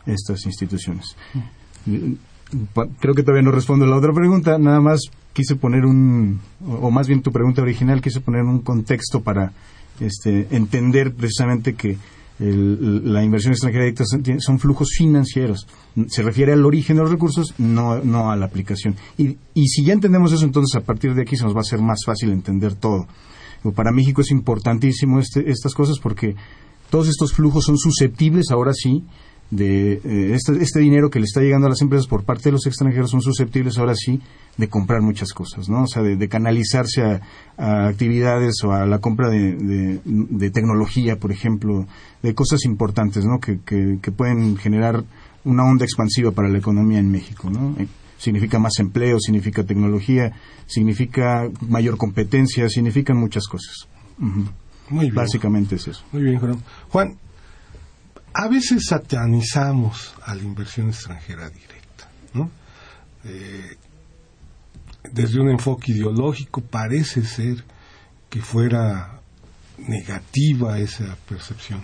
estas 0.07 0.47
instituciones. 0.47 1.17
Creo 3.01 3.15
que 3.15 3.23
todavía 3.23 3.43
no 3.43 3.53
respondo 3.53 3.85
a 3.85 3.89
la 3.89 3.97
otra 3.97 4.13
pregunta, 4.13 4.59
nada 4.59 4.81
más 4.81 5.01
quise 5.33 5.57
poner 5.57 5.85
un, 5.85 6.41
o 6.67 6.91
más 6.91 7.07
bien 7.07 7.23
tu 7.23 7.33
pregunta 7.33 7.63
original, 7.63 8.01
quise 8.01 8.21
poner 8.21 8.43
un 8.43 8.61
contexto 8.61 9.23
para 9.23 9.53
este, 10.01 10.49
entender 10.51 11.15
precisamente 11.15 11.75
que 11.75 11.97
la 12.41 13.23
inversión 13.23 13.53
extranjera 13.53 13.85
directa 13.85 14.05
son, 14.39 14.59
flujos 14.59 14.89
financieros. 14.97 15.67
Se 16.09 16.23
refiere 16.23 16.55
al 16.55 16.65
origen 16.65 16.97
de 16.97 17.03
los 17.03 17.11
recursos, 17.11 17.55
no, 17.59 18.03
no 18.03 18.31
a 18.31 18.37
la 18.37 18.47
aplicación. 18.47 18.97
Y, 19.19 19.37
y 19.53 19.69
si 19.69 19.85
ya 19.85 19.93
entendemos 19.93 20.33
eso, 20.33 20.45
entonces 20.45 20.75
a 20.75 20.85
partir 20.85 21.15
de 21.15 21.23
aquí 21.23 21.37
se 21.37 21.45
nos 21.45 21.55
va 21.55 21.59
a 21.59 21.61
hacer 21.61 21.81
más 21.81 22.01
fácil 22.05 22.31
entender 22.31 22.75
todo. 22.75 23.07
Para 23.75 23.93
México 23.93 24.23
es 24.23 24.31
importantísimo 24.31 25.21
este, 25.21 25.51
estas 25.51 25.75
cosas 25.75 25.99
porque 25.99 26.35
todos 26.89 27.09
estos 27.09 27.35
flujos 27.35 27.65
son 27.65 27.77
susceptibles, 27.77 28.51
ahora 28.51 28.73
sí, 28.73 29.05
de 29.51 29.95
eh, 29.95 30.35
este, 30.35 30.63
este, 30.63 30.81
dinero 30.81 31.11
que 31.11 31.19
le 31.19 31.25
está 31.25 31.41
llegando 31.41 31.67
a 31.67 31.71
las 31.71 31.83
empresas 31.83 32.07
por 32.07 32.25
parte 32.25 32.45
de 32.45 32.53
los 32.53 32.67
extranjeros 32.67 33.11
son 33.11 33.21
susceptibles 33.21 33.79
ahora 33.79 33.95
sí 33.97 34.21
de 34.57 34.69
comprar 34.69 35.03
muchas 35.03 35.33
cosas, 35.33 35.69
¿no? 35.69 35.83
O 35.83 35.87
sea, 35.87 36.03
de, 36.03 36.29
canalizarse 36.29 37.03
a, 37.03 37.89
actividades 37.89 38.63
o 38.65 38.73
a 38.73 38.87
la 38.87 38.99
compra 38.99 39.29
de, 39.29 40.01
de, 40.05 40.51
tecnología, 40.51 41.17
por 41.17 41.33
ejemplo, 41.33 41.87
de 42.23 42.35
cosas 42.35 42.65
importantes, 42.65 43.25
¿no? 43.25 43.41
Que, 43.41 43.59
que, 43.65 44.13
pueden 44.13 44.57
generar 44.57 45.05
una 45.45 45.65
onda 45.65 45.85
expansiva 45.85 46.31
para 46.31 46.49
la 46.49 46.59
economía 46.59 46.99
en 46.99 47.11
México, 47.11 47.51
¿no? 47.51 47.75
Eh, 47.79 47.87
significa 48.19 48.59
más 48.59 48.79
empleo, 48.79 49.19
significa 49.19 49.65
tecnología, 49.65 50.33
significa 50.67 51.49
mayor 51.67 51.97
competencia, 51.97 52.69
significan 52.69 53.17
muchas 53.17 53.49
cosas. 53.49 53.89
Muy 54.19 55.07
bien. 55.07 55.15
Básicamente 55.15 55.77
es 55.77 55.89
eso. 55.89 56.05
Muy 56.13 56.23
bien, 56.25 56.39
Juan. 56.39 56.63
Juan, 56.91 57.17
a 58.33 58.49
veces 58.49 58.85
satanizamos 58.89 60.15
a 60.23 60.35
la 60.35 60.43
inversión 60.43 60.89
extranjera 60.89 61.49
directa, 61.51 62.09
¿no? 62.33 62.51
Eh, 63.25 63.77
desde 65.13 65.41
un 65.41 65.51
enfoque 65.51 65.93
ideológico 65.93 66.61
parece 66.61 67.25
ser 67.25 67.65
que 68.29 68.41
fuera 68.41 69.21
negativa 69.79 70.79
esa 70.79 71.17
percepción. 71.29 71.83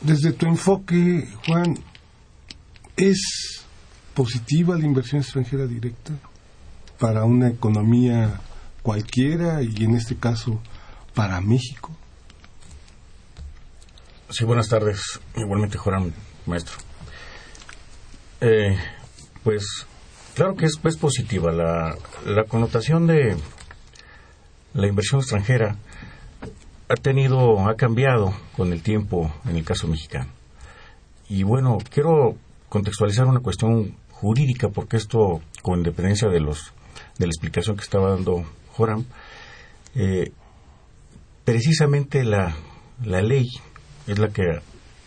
Desde 0.00 0.32
tu 0.32 0.46
enfoque, 0.46 1.28
Juan, 1.46 1.78
¿es 2.96 3.64
positiva 4.14 4.76
la 4.76 4.84
inversión 4.84 5.20
extranjera 5.20 5.66
directa 5.66 6.12
para 6.98 7.24
una 7.24 7.48
economía 7.48 8.40
cualquiera 8.82 9.62
y 9.62 9.84
en 9.84 9.94
este 9.94 10.16
caso 10.16 10.60
para 11.14 11.40
México? 11.40 11.90
Sí, 14.34 14.44
buenas 14.44 14.68
tardes. 14.68 15.20
Igualmente, 15.36 15.78
Joran, 15.78 16.12
maestro. 16.44 16.74
Eh, 18.40 18.76
pues 19.44 19.86
claro 20.34 20.56
que 20.56 20.66
es, 20.66 20.72
es 20.82 20.96
positiva. 20.96 21.52
La, 21.52 21.96
la 22.26 22.42
connotación 22.42 23.06
de 23.06 23.36
la 24.72 24.88
inversión 24.88 25.20
extranjera 25.20 25.76
ha 26.88 26.94
tenido, 26.96 27.60
ha 27.68 27.76
cambiado 27.76 28.34
con 28.56 28.72
el 28.72 28.82
tiempo 28.82 29.32
en 29.44 29.54
el 29.54 29.64
caso 29.64 29.86
mexicano. 29.86 30.32
Y 31.28 31.44
bueno, 31.44 31.78
quiero 31.88 32.34
contextualizar 32.68 33.26
una 33.26 33.38
cuestión 33.38 33.94
jurídica 34.10 34.68
porque 34.68 34.96
esto, 34.96 35.42
con 35.62 35.78
independencia 35.78 36.28
de 36.28 36.40
los 36.40 36.72
de 37.18 37.26
la 37.26 37.30
explicación 37.30 37.76
que 37.76 37.84
estaba 37.84 38.10
dando 38.10 38.44
Joram, 38.72 39.04
eh, 39.94 40.32
precisamente 41.44 42.24
la, 42.24 42.56
la 43.04 43.22
ley 43.22 43.48
es 44.06 44.18
la 44.18 44.28
que 44.28 44.60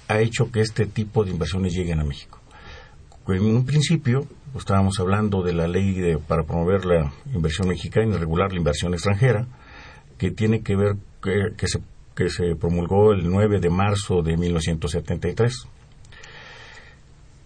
ha 0.07 0.19
hecho 0.19 0.51
que 0.51 0.61
este 0.61 0.85
tipo 0.85 1.23
de 1.23 1.31
inversiones 1.31 1.73
lleguen 1.73 1.99
a 1.99 2.03
México. 2.03 2.39
En 3.27 3.43
un 3.43 3.65
principio, 3.65 4.25
pues, 4.53 4.63
estábamos 4.63 4.99
hablando 4.99 5.43
de 5.43 5.53
la 5.53 5.67
ley 5.67 5.93
de, 5.93 6.17
para 6.17 6.43
promover 6.43 6.85
la 6.85 7.11
inversión 7.33 7.67
mexicana 7.67 8.15
y 8.15 8.17
regular 8.17 8.51
la 8.51 8.57
inversión 8.57 8.93
extranjera, 8.93 9.45
que 10.17 10.31
tiene 10.31 10.61
que 10.61 10.75
ver 10.75 10.95
que, 11.21 11.53
que, 11.57 11.67
se, 11.67 11.79
que 12.15 12.29
se 12.29 12.55
promulgó 12.55 13.11
el 13.11 13.29
9 13.29 13.59
de 13.59 13.69
marzo 13.69 14.21
de 14.21 14.37
1973. 14.37 15.67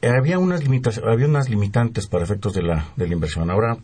Había 0.04 0.40
unas, 0.40 0.62
había 1.04 1.28
unas 1.28 1.50
limitantes 1.50 2.08
para 2.08 2.24
efectos 2.24 2.54
de 2.54 2.62
la, 2.62 2.88
de 2.96 3.08
la 3.08 3.14
inversión. 3.14 3.50
Ahora, 3.50 3.78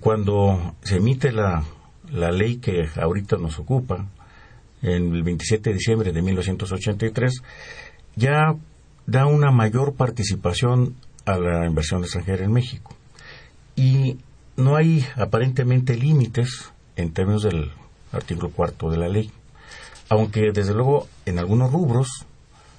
cuando 0.00 0.76
se 0.82 0.96
emite 0.96 1.32
la, 1.32 1.64
la 2.12 2.30
ley 2.30 2.58
que 2.58 2.88
ahorita 2.96 3.38
nos 3.38 3.58
ocupa, 3.58 4.06
en 4.84 5.14
el 5.14 5.22
27 5.22 5.70
de 5.70 5.74
diciembre 5.74 6.12
de 6.12 6.22
1983, 6.22 7.42
ya 8.16 8.54
da 9.06 9.26
una 9.26 9.50
mayor 9.50 9.94
participación 9.94 10.94
a 11.24 11.38
la 11.38 11.66
inversión 11.66 12.02
extranjera 12.02 12.44
en 12.44 12.52
México. 12.52 12.94
Y 13.76 14.18
no 14.56 14.76
hay 14.76 15.04
aparentemente 15.16 15.96
límites 15.96 16.70
en 16.96 17.12
términos 17.12 17.42
del 17.42 17.72
artículo 18.12 18.50
cuarto 18.50 18.90
de 18.90 18.98
la 18.98 19.08
ley. 19.08 19.30
Aunque 20.10 20.52
desde 20.52 20.74
luego 20.74 21.08
en 21.24 21.38
algunos 21.38 21.72
rubros 21.72 22.26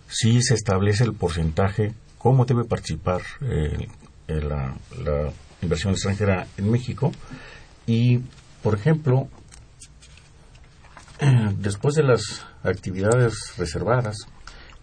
sí 0.07 0.41
se 0.41 0.53
establece 0.53 1.03
el 1.03 1.13
porcentaje, 1.13 1.93
cómo 2.19 2.45
debe 2.45 2.63
participar 2.63 3.21
eh, 3.41 3.87
la, 4.27 4.75
la 5.03 5.31
inversión 5.61 5.93
extranjera 5.93 6.47
en 6.57 6.71
México. 6.71 7.11
Y, 7.87 8.19
por 8.61 8.75
ejemplo, 8.75 9.27
después 11.59 11.95
de 11.95 12.03
las 12.03 12.45
actividades 12.63 13.53
reservadas, 13.57 14.27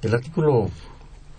el 0.03 0.15
artículo 0.15 0.71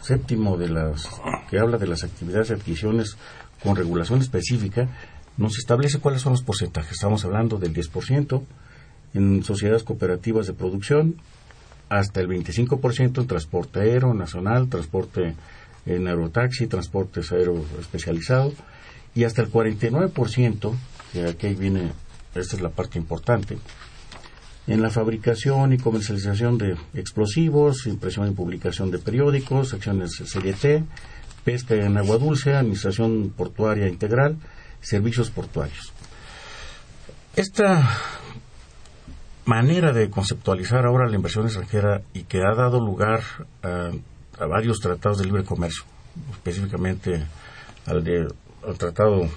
séptimo 0.02 0.58
de 0.58 0.70
las 0.70 1.08
que 1.50 1.60
habla 1.60 1.78
de 1.78 1.88
las 1.88 2.04
actividades 2.04 2.50
de 2.50 2.56
adquisiciones 2.56 3.18
con 3.62 3.76
regulación 3.76 4.20
específica 4.20 4.90
nos 5.38 5.58
establece 5.58 6.00
cuáles 6.00 6.22
son 6.22 6.34
los 6.34 6.44
porcentajes. 6.44 6.94
Estamos 6.94 7.26
hablando 7.26 7.58
del 7.58 7.74
10% 7.74 8.44
en 9.14 9.44
sociedades 9.44 9.84
cooperativas 9.84 10.48
de 10.48 10.54
producción, 10.54 11.18
hasta 11.90 12.22
el 12.22 12.28
25% 12.28 13.22
en 13.22 13.28
transporte 13.28 13.80
aéreo 13.80 14.14
nacional, 14.14 14.70
transporte 14.70 15.36
en 15.86 16.08
aerotaxi, 16.08 16.68
transportes 16.68 17.32
aéreo 17.32 17.64
especializado, 17.80 18.54
y 19.16 19.26
hasta 19.26 19.42
el 19.42 19.52
49%, 19.52 20.74
que 21.12 21.26
aquí 21.26 21.54
viene, 21.54 21.92
esta 22.34 22.56
es 22.56 22.62
la 22.62 22.70
parte 22.70 22.98
importante, 22.98 23.58
en 24.68 24.82
la 24.82 24.90
fabricación 24.90 25.74
y 25.74 25.78
comercialización 25.78 26.58
de 26.58 26.78
explosivos, 26.94 27.86
impresión 27.86 28.30
y 28.30 28.32
publicación 28.32 28.92
de 28.92 29.00
periódicos, 29.00 29.74
acciones 29.74 30.12
CDT, 30.18 30.86
pesca 31.44 31.76
en 31.76 31.98
agua 31.98 32.18
dulce, 32.18 32.54
administración 32.54 33.34
portuaria 33.36 33.88
integral, 33.88 34.38
servicios 34.82 35.30
portuarios. 35.32 35.92
Esta 37.36 37.90
manera 39.46 39.92
de 39.92 40.10
conceptualizar 40.10 40.86
ahora 40.86 41.10
la 41.10 41.16
inversión 41.16 41.46
extranjera 41.46 42.02
y 42.14 42.24
que 42.24 42.40
ha 42.40 42.56
dado 42.56 42.80
lugar 42.80 43.22
a, 43.62 43.92
varios 44.48 44.80
tratados 44.80 45.20
de 45.20 45.26
libre 45.26 45.44
comercio, 45.44 45.84
específicamente 46.32 47.26
al, 47.86 48.04
de, 48.04 48.28
al 48.66 48.78
tratado 48.78 49.30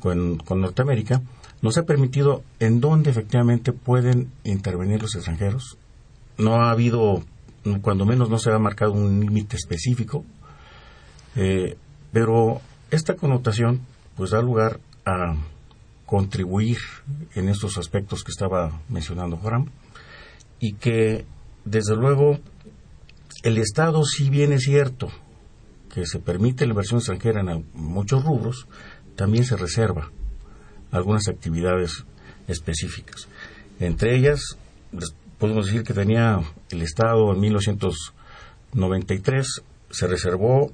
con 0.00 0.38
Norteamérica, 0.48 1.20
nos 1.66 1.78
ha 1.78 1.82
permitido 1.82 2.44
en 2.60 2.80
dónde 2.80 3.10
efectivamente 3.10 3.72
pueden 3.72 4.30
intervenir 4.44 5.02
los 5.02 5.16
extranjeros. 5.16 5.76
No 6.38 6.62
ha 6.62 6.70
habido, 6.70 7.24
cuando 7.82 8.06
menos 8.06 8.30
no 8.30 8.38
se 8.38 8.52
ha 8.52 8.58
marcado 8.60 8.92
un 8.92 9.18
límite 9.18 9.56
específico, 9.56 10.24
eh, 11.34 11.76
pero 12.12 12.60
esta 12.92 13.16
connotación 13.16 13.80
pues 14.16 14.30
da 14.30 14.40
lugar 14.40 14.78
a 15.04 15.34
contribuir 16.06 16.78
en 17.34 17.48
estos 17.48 17.78
aspectos 17.78 18.22
que 18.22 18.30
estaba 18.30 18.80
mencionando 18.88 19.36
Joram 19.36 19.66
y 20.60 20.74
que 20.74 21.24
desde 21.64 21.96
luego 21.96 22.38
el 23.42 23.58
Estado 23.58 24.04
si 24.04 24.30
bien 24.30 24.52
es 24.52 24.62
cierto 24.62 25.08
que 25.92 26.06
se 26.06 26.20
permite 26.20 26.64
la 26.64 26.74
inversión 26.74 27.00
extranjera 27.00 27.40
en 27.40 27.66
muchos 27.74 28.24
rubros, 28.24 28.68
también 29.16 29.44
se 29.44 29.56
reserva 29.56 30.12
algunas 30.90 31.28
actividades 31.28 32.04
específicas. 32.48 33.28
Entre 33.80 34.16
ellas, 34.16 34.56
podemos 35.38 35.66
decir 35.66 35.82
que 35.82 35.94
tenía 35.94 36.40
el 36.70 36.82
Estado 36.82 37.32
en 37.32 37.40
1993, 37.40 39.62
se 39.90 40.06
reservó 40.06 40.70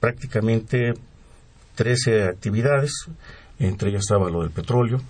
prácticamente 0.00 0.94
13 1.74 2.24
actividades, 2.24 2.92
entre 3.58 3.90
ellas 3.90 4.02
estaba 4.02 4.30
lo 4.30 4.42
del 4.42 4.50
petróleo, 4.50 5.00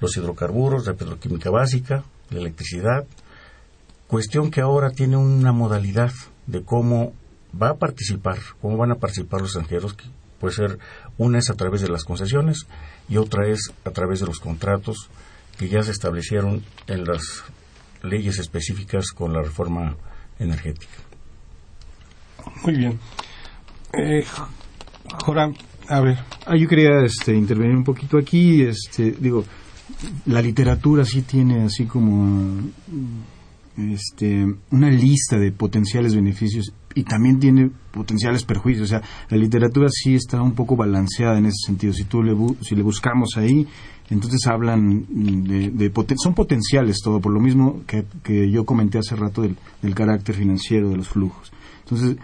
los 0.00 0.16
hidrocarburos, 0.16 0.86
la 0.86 0.94
petroquímica 0.94 1.50
básica, 1.50 2.04
la 2.30 2.38
electricidad, 2.38 3.04
cuestión 4.06 4.50
que 4.50 4.60
ahora 4.60 4.90
tiene 4.90 5.16
una 5.16 5.52
modalidad 5.52 6.12
de 6.46 6.64
cómo 6.64 7.12
va 7.60 7.70
a 7.70 7.76
participar, 7.76 8.38
cómo 8.60 8.76
van 8.76 8.92
a 8.92 8.96
participar 8.96 9.40
los 9.40 9.56
extranjeros, 9.56 9.96
puede 10.40 10.54
ser 10.54 10.78
una 11.18 11.38
es 11.38 11.50
a 11.50 11.54
través 11.54 11.82
de 11.82 11.88
las 11.88 12.04
concesiones 12.04 12.66
y 13.08 13.18
otra 13.18 13.46
es 13.46 13.72
a 13.84 13.90
través 13.90 14.20
de 14.20 14.26
los 14.26 14.40
contratos 14.40 15.08
que 15.58 15.68
ya 15.68 15.82
se 15.82 15.90
establecieron 15.90 16.64
en 16.86 17.04
las 17.04 17.44
leyes 18.02 18.38
específicas 18.38 19.10
con 19.12 19.32
la 19.32 19.42
reforma 19.42 19.96
energética. 20.38 20.94
Muy 22.64 22.76
bien. 22.76 22.98
Eh, 23.92 24.24
Joram, 25.24 25.54
a 25.88 26.00
ver. 26.00 26.18
Ah, 26.46 26.56
yo 26.56 26.66
quería 26.66 27.02
este, 27.04 27.34
intervenir 27.34 27.76
un 27.76 27.84
poquito 27.84 28.16
aquí. 28.16 28.62
Este, 28.62 29.12
digo, 29.12 29.44
la 30.26 30.40
literatura 30.40 31.04
sí 31.04 31.22
tiene 31.22 31.64
así 31.64 31.84
como 31.84 32.62
este, 33.76 34.46
una 34.70 34.90
lista 34.90 35.36
de 35.36 35.52
potenciales 35.52 36.14
beneficios 36.14 36.72
y 36.94 37.04
también 37.04 37.38
tiene 37.38 37.70
potenciales 37.90 38.44
perjuicios. 38.44 38.84
O 38.84 38.88
sea, 38.88 39.02
la 39.28 39.36
literatura 39.36 39.88
sí 39.90 40.14
está 40.14 40.42
un 40.42 40.54
poco 40.54 40.76
balanceada 40.76 41.38
en 41.38 41.46
ese 41.46 41.66
sentido. 41.66 41.92
Si 41.92 42.04
tú 42.04 42.22
le, 42.22 42.34
si 42.62 42.74
le 42.74 42.82
buscamos 42.82 43.36
ahí, 43.36 43.66
entonces 44.10 44.46
hablan 44.46 45.06
de, 45.08 45.92
son 46.16 46.34
potenciales 46.34 47.00
todo, 47.02 47.20
por 47.20 47.32
lo 47.32 47.40
mismo 47.40 47.82
que, 47.86 48.04
que 48.24 48.50
yo 48.50 48.64
comenté 48.64 48.98
hace 48.98 49.14
rato 49.14 49.42
del, 49.42 49.56
carácter 49.94 50.34
financiero 50.34 50.90
de 50.90 50.96
los 50.96 51.08
flujos. 51.08 51.52
Entonces, 51.84 52.16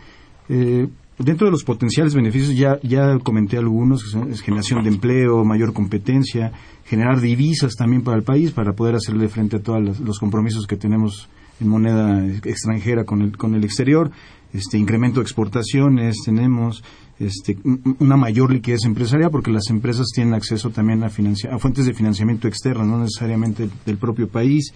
eh, 0.49 0.89
dentro 1.19 1.47
de 1.47 1.53
los 1.53 1.63
potenciales 1.63 2.15
beneficios 2.15 2.57
ya, 2.57 2.81
ya 2.83 3.19
comenté 3.21 3.57
algunos, 3.57 4.03
son 4.11 4.35
generación 4.35 4.83
de 4.83 4.91
empleo, 4.91 5.45
mayor 5.45 5.73
competencia, 5.73 6.53
generar 6.85 7.21
divisas 7.21 7.75
también 7.77 8.03
para 8.03 8.17
el 8.17 8.25
país 8.25 8.51
para 8.51 8.73
poder 8.73 8.97
hacerle 8.97 9.29
frente 9.29 9.57
a 9.57 9.63
todos 9.63 10.01
los 10.01 10.19
compromisos 10.19 10.67
que 10.67 10.77
tenemos 10.77 11.29
en 11.61 11.69
moneda 11.69 12.27
extranjera 12.45 13.05
con 13.05 13.23
el, 13.23 13.37
con 13.37 13.55
el 13.55 13.65
exterior, 13.65 14.11
este 14.53 14.79
incremento 14.79 15.21
de 15.21 15.25
exportaciones, 15.25 16.17
tenemos 16.25 16.83
este, 17.19 17.59
una 17.99 18.17
mayor 18.17 18.53
liquidez 18.53 18.85
empresarial 18.85 19.31
porque 19.31 19.51
las 19.51 19.69
empresas 19.71 20.07
tienen 20.15 20.35
acceso 20.35 20.71
también 20.71 21.03
a, 21.03 21.07
a 21.07 21.59
fuentes 21.59 21.87
de 21.87 21.95
financiamiento 21.95 22.49
externo, 22.49 22.85
no 22.85 22.99
necesariamente 22.99 23.69
del 23.85 23.97
propio 23.99 24.29
país. 24.29 24.73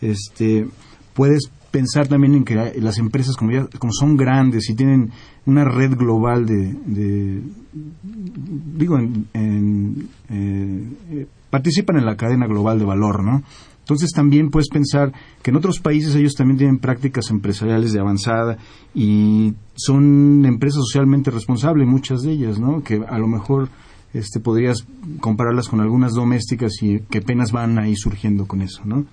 Este, 0.00 0.66
puedes 1.14 1.50
pensar 1.70 2.08
también 2.08 2.34
en 2.34 2.44
que 2.44 2.72
las 2.80 2.98
empresas 2.98 3.36
como, 3.36 3.52
ya, 3.52 3.66
como 3.78 3.92
son 3.92 4.16
grandes 4.16 4.70
y 4.70 4.74
tienen 4.74 5.10
una 5.46 5.64
red 5.64 5.94
global 5.96 6.46
de, 6.46 7.42
digo, 8.76 8.98
en, 8.98 10.08
eh, 10.30 11.26
participan 11.50 11.98
en 11.98 12.06
la 12.06 12.16
cadena 12.16 12.46
global 12.46 12.78
de 12.78 12.84
valor, 12.84 13.22
¿no? 13.22 13.42
Entonces 13.88 14.12
también 14.12 14.50
puedes 14.50 14.68
pensar 14.68 15.14
que 15.42 15.50
en 15.50 15.56
otros 15.56 15.80
países 15.80 16.14
ellos 16.14 16.34
también 16.34 16.58
tienen 16.58 16.78
prácticas 16.78 17.30
empresariales 17.30 17.94
de 17.94 18.00
avanzada 18.00 18.58
y 18.94 19.54
son 19.76 20.44
empresas 20.44 20.82
socialmente 20.86 21.30
responsables, 21.30 21.88
muchas 21.88 22.20
de 22.20 22.32
ellas, 22.32 22.58
¿no? 22.60 22.82
Que 22.82 23.02
a 23.08 23.18
lo 23.18 23.26
mejor 23.26 23.70
este, 24.12 24.40
podrías 24.40 24.86
compararlas 25.20 25.70
con 25.70 25.80
algunas 25.80 26.12
domésticas 26.12 26.82
y 26.82 27.00
que 27.08 27.18
apenas 27.18 27.50
van 27.50 27.78
ahí 27.78 27.96
surgiendo 27.96 28.46
con 28.46 28.60
eso, 28.60 28.82
¿no? 28.84 29.06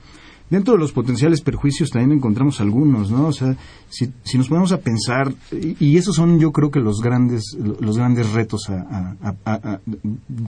dentro 0.50 0.74
de 0.74 0.80
los 0.80 0.92
potenciales 0.92 1.42
perjuicios 1.42 1.90
también 1.90 2.20
encontramos 2.20 2.60
algunos, 2.62 3.10
¿no? 3.10 3.28
O 3.28 3.34
sea, 3.34 3.56
si, 3.90 4.14
si 4.24 4.38
nos 4.38 4.48
ponemos 4.48 4.72
a 4.74 4.80
pensar, 4.80 5.34
y, 5.52 5.98
esos 5.98 6.16
son 6.16 6.38
yo 6.40 6.52
creo 6.52 6.70
que 6.70 6.80
los 6.80 7.02
grandes, 7.02 7.58
los 7.80 7.98
grandes 7.98 8.32
retos 8.34 8.70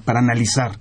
para 0.06 0.20
analizar. 0.20 0.78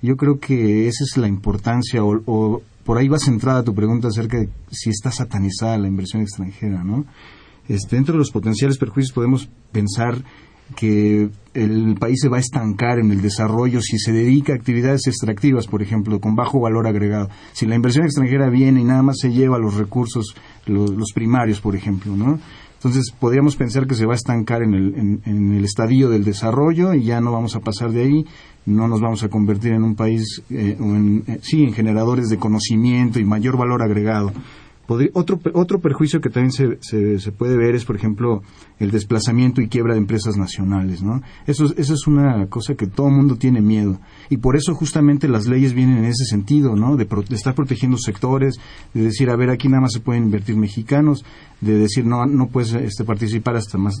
Yo 0.00 0.16
creo 0.16 0.38
que 0.38 0.88
esa 0.88 1.04
es 1.04 1.18
la 1.18 1.28
importancia, 1.28 2.02
o, 2.02 2.62
por 2.84 2.98
ahí 2.98 3.08
va 3.08 3.18
centrada 3.18 3.62
tu 3.62 3.74
pregunta 3.74 4.08
acerca 4.08 4.38
de 4.38 4.48
si 4.70 4.90
está 4.90 5.10
satanizada 5.10 5.78
la 5.78 5.88
inversión 5.88 6.22
extranjera, 6.22 6.84
¿no? 6.84 7.04
Este, 7.68 7.96
dentro 7.96 8.12
de 8.12 8.18
los 8.18 8.30
potenciales 8.30 8.76
perjuicios 8.78 9.14
podemos 9.14 9.48
pensar 9.72 10.22
que 10.76 11.30
el 11.52 11.94
país 12.00 12.18
se 12.20 12.28
va 12.28 12.38
a 12.38 12.40
estancar 12.40 12.98
en 12.98 13.10
el 13.10 13.20
desarrollo 13.20 13.80
si 13.80 13.98
se 13.98 14.12
dedica 14.12 14.52
a 14.52 14.56
actividades 14.56 15.06
extractivas, 15.06 15.66
por 15.66 15.82
ejemplo, 15.82 16.20
con 16.20 16.34
bajo 16.34 16.60
valor 16.60 16.86
agregado. 16.86 17.28
Si 17.52 17.66
la 17.66 17.74
inversión 17.74 18.04
extranjera 18.04 18.48
viene 18.48 18.80
y 18.80 18.84
nada 18.84 19.02
más 19.02 19.18
se 19.20 19.30
lleva 19.30 19.58
los 19.58 19.74
recursos, 19.74 20.34
los, 20.66 21.12
primarios, 21.14 21.60
por 21.60 21.76
ejemplo, 21.76 22.16
¿no? 22.16 22.40
Entonces 22.84 23.14
podríamos 23.18 23.56
pensar 23.56 23.86
que 23.86 23.94
se 23.94 24.04
va 24.04 24.12
a 24.12 24.16
estancar 24.16 24.62
en 24.62 24.74
el, 24.74 25.20
en, 25.24 25.52
el 25.54 25.64
estadio 25.64 26.10
del 26.10 26.22
desarrollo 26.22 26.92
y 26.92 27.04
ya 27.04 27.18
no 27.18 27.32
vamos 27.32 27.56
a 27.56 27.60
pasar 27.60 27.90
de 27.92 28.02
ahí, 28.02 28.26
no 28.66 28.88
nos 28.88 29.00
vamos 29.00 29.22
a 29.22 29.30
convertir 29.30 29.72
en 29.72 29.84
un 29.84 29.94
país, 29.94 30.42
eh, 30.50 30.76
eh, 30.78 31.38
sí, 31.40 31.64
en 31.64 31.72
generadores 31.72 32.28
de 32.28 32.36
conocimiento 32.36 33.18
y 33.18 33.24
mayor 33.24 33.56
valor 33.56 33.82
agregado 33.82 34.32
otro, 34.86 35.40
otro 35.54 35.80
perjuicio 35.80 36.20
que 36.20 36.28
también 36.28 36.52
se, 36.52 36.78
se, 37.18 37.32
puede 37.32 37.56
ver 37.56 37.74
es, 37.74 37.84
por 37.84 37.96
ejemplo, 37.96 38.42
el 38.78 38.90
desplazamiento 38.90 39.60
y 39.60 39.68
quiebra 39.68 39.94
de 39.94 40.00
empresas 40.00 40.36
nacionales, 40.36 41.02
¿no? 41.02 41.22
Eso, 41.46 41.72
eso 41.76 41.94
es 41.94 42.06
una 42.06 42.46
cosa 42.48 42.74
que 42.74 42.86
todo 42.86 43.08
el 43.08 43.14
mundo 43.14 43.36
tiene 43.36 43.60
miedo. 43.60 43.98
Y 44.28 44.38
por 44.38 44.56
eso 44.56 44.74
justamente 44.74 45.28
las 45.28 45.46
leyes 45.46 45.72
vienen 45.72 45.98
en 45.98 46.04
ese 46.04 46.24
sentido, 46.24 46.76
¿no? 46.76 46.96
De, 46.96 47.08
estar 47.30 47.54
protegiendo 47.54 47.96
sectores, 47.96 48.56
de 48.92 49.02
decir, 49.02 49.30
a 49.30 49.36
ver, 49.36 49.50
aquí 49.50 49.68
nada 49.68 49.82
más 49.82 49.92
se 49.92 50.00
pueden 50.00 50.24
invertir 50.24 50.56
mexicanos, 50.56 51.24
de 51.60 51.78
decir, 51.78 52.04
no, 52.04 52.26
no 52.26 52.48
puedes 52.48 52.74
este, 52.74 53.04
participar 53.04 53.56
hasta 53.56 53.78
más, 53.78 53.94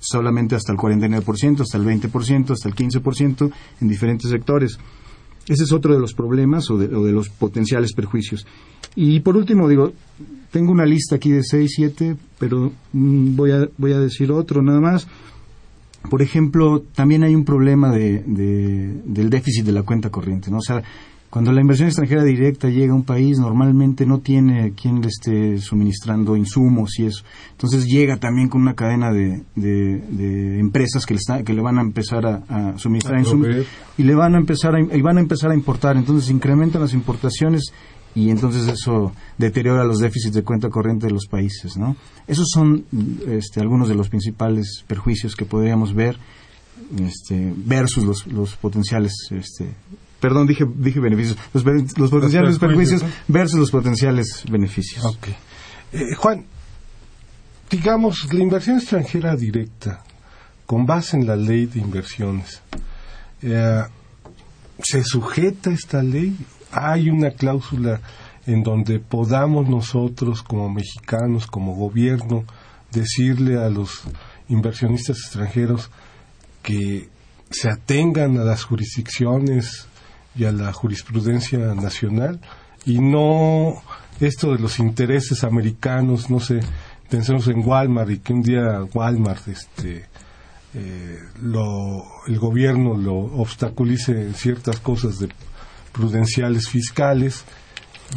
solamente 0.00 0.54
hasta 0.54 0.72
el 0.72 0.78
49%, 0.78 1.60
hasta 1.60 1.78
el 1.78 1.84
20%, 1.84 2.50
hasta 2.50 2.68
el 2.68 2.74
15% 2.74 3.52
en 3.80 3.88
diferentes 3.88 4.30
sectores. 4.30 4.78
Ese 5.48 5.64
es 5.64 5.72
otro 5.72 5.92
de 5.92 6.00
los 6.00 6.14
problemas 6.14 6.70
o 6.70 6.78
de, 6.78 6.88
los 6.88 7.28
potenciales 7.28 7.92
perjuicios. 7.92 8.46
Y 8.94 9.20
por 9.20 9.36
último, 9.36 9.68
digo, 9.68 9.92
tengo 10.50 10.70
una 10.70 10.86
lista 10.86 11.16
aquí 11.16 11.30
de 11.30 11.42
seis, 11.42 11.72
siete, 11.74 12.16
pero 12.38 12.72
mm, 12.92 13.36
voy, 13.36 13.52
a, 13.52 13.68
voy 13.78 13.92
a 13.92 13.98
decir 13.98 14.30
otro 14.30 14.62
nada 14.62 14.80
más. 14.80 15.08
Por 16.10 16.22
ejemplo, 16.22 16.82
también 16.94 17.22
hay 17.22 17.34
un 17.34 17.44
problema 17.44 17.92
de, 17.92 18.22
del 18.24 19.30
déficit 19.30 19.64
de 19.64 19.72
la 19.72 19.82
cuenta 19.82 20.10
corriente, 20.10 20.50
¿no? 20.50 20.58
O 20.58 20.62
sea, 20.62 20.82
cuando 21.32 21.50
la 21.50 21.62
inversión 21.62 21.88
extranjera 21.88 22.24
directa 22.24 22.68
llega 22.68 22.92
a 22.92 22.94
un 22.94 23.04
país, 23.04 23.38
normalmente 23.38 24.04
no 24.04 24.18
tiene 24.18 24.74
quien 24.74 25.00
le 25.00 25.08
esté 25.08 25.56
suministrando 25.56 26.36
insumos 26.36 26.98
y 26.98 27.06
eso. 27.06 27.24
Entonces 27.52 27.86
llega 27.86 28.18
también 28.18 28.50
con 28.50 28.60
una 28.60 28.74
cadena 28.74 29.10
de, 29.10 29.42
de, 29.56 30.60
empresas 30.60 31.06
que 31.06 31.14
le, 31.14 31.42
que 31.42 31.54
le 31.54 31.62
van 31.62 31.78
a 31.78 31.80
empezar 31.80 32.26
a, 32.26 32.76
suministrar 32.76 33.18
insumos 33.18 33.48
y 33.96 34.02
le 34.02 34.14
van 34.14 34.34
a 34.34 34.38
empezar 34.40 34.74
a, 34.74 34.80
y 34.82 35.00
van 35.00 35.16
a 35.16 35.20
empezar 35.20 35.50
a 35.52 35.54
importar. 35.54 35.96
Entonces 35.96 36.28
incrementan 36.30 36.82
las 36.82 36.92
importaciones 36.92 37.72
y 38.14 38.28
entonces 38.28 38.68
eso 38.68 39.12
deteriora 39.38 39.84
los 39.84 40.00
déficits 40.00 40.34
de 40.34 40.42
cuenta 40.42 40.68
corriente 40.68 41.06
de 41.06 41.14
los 41.14 41.28
países, 41.28 41.78
¿no? 41.78 41.96
Esos 42.26 42.50
son 42.52 42.84
este, 43.26 43.58
algunos 43.58 43.88
de 43.88 43.94
los 43.94 44.10
principales 44.10 44.84
perjuicios 44.86 45.34
que 45.34 45.46
podríamos 45.46 45.94
ver 45.94 46.18
este, 47.00 47.54
versus 47.56 48.04
los, 48.04 48.26
los 48.26 48.54
potenciales 48.56 49.14
este, 49.30 49.70
Perdón, 50.22 50.46
dije, 50.46 50.64
dije 50.76 51.00
beneficios. 51.00 51.36
Los, 51.52 51.64
potenciales 52.12 52.56
perjuicios 52.56 53.04
versus 53.26 53.58
los 53.58 53.72
potenciales 53.72 54.44
beneficios. 54.48 55.04
Ok. 55.04 55.26
Eh, 55.92 56.14
Juan, 56.16 56.44
digamos, 57.68 58.32
la 58.32 58.40
inversión 58.40 58.78
extranjera 58.78 59.34
directa, 59.34 60.04
con 60.64 60.86
base 60.86 61.16
en 61.16 61.26
la 61.26 61.34
ley 61.34 61.66
de 61.66 61.80
inversiones, 61.80 62.62
eh, 63.42 63.82
¿se 64.80 65.02
sujeta 65.02 65.70
a 65.70 65.72
esta 65.72 66.04
ley? 66.04 66.36
¿Hay 66.70 67.10
una 67.10 67.32
cláusula 67.32 68.00
en 68.46 68.62
donde 68.62 69.00
podamos 69.00 69.68
nosotros, 69.68 70.44
como 70.44 70.70
mexicanos, 70.70 71.48
como 71.48 71.74
gobierno, 71.74 72.44
decirle 72.92 73.58
a 73.58 73.68
los 73.68 74.02
inversionistas 74.48 75.16
extranjeros 75.18 75.90
que 76.62 77.08
se 77.50 77.68
atengan 77.68 78.38
a 78.38 78.44
las 78.44 78.62
jurisdicciones 78.62 79.88
y 80.34 80.44
a 80.44 80.52
la 80.52 80.72
jurisprudencia 80.72 81.58
nacional. 81.74 82.40
Y 82.84 82.98
no 82.98 83.82
esto 84.20 84.52
de 84.52 84.58
los 84.58 84.78
intereses 84.78 85.44
americanos, 85.44 86.30
no 86.30 86.40
sé, 86.40 86.60
pensemos 87.08 87.48
en 87.48 87.66
Walmart 87.66 88.10
y 88.10 88.18
que 88.18 88.32
un 88.32 88.42
día 88.42 88.82
Walmart 88.94 89.48
este 89.48 90.06
eh, 90.74 91.18
lo, 91.42 92.02
el 92.26 92.38
gobierno 92.38 92.96
lo 92.96 93.14
obstaculice 93.14 94.12
en 94.12 94.34
ciertas 94.34 94.80
cosas 94.80 95.18
de 95.18 95.28
prudenciales 95.92 96.68
fiscales 96.68 97.44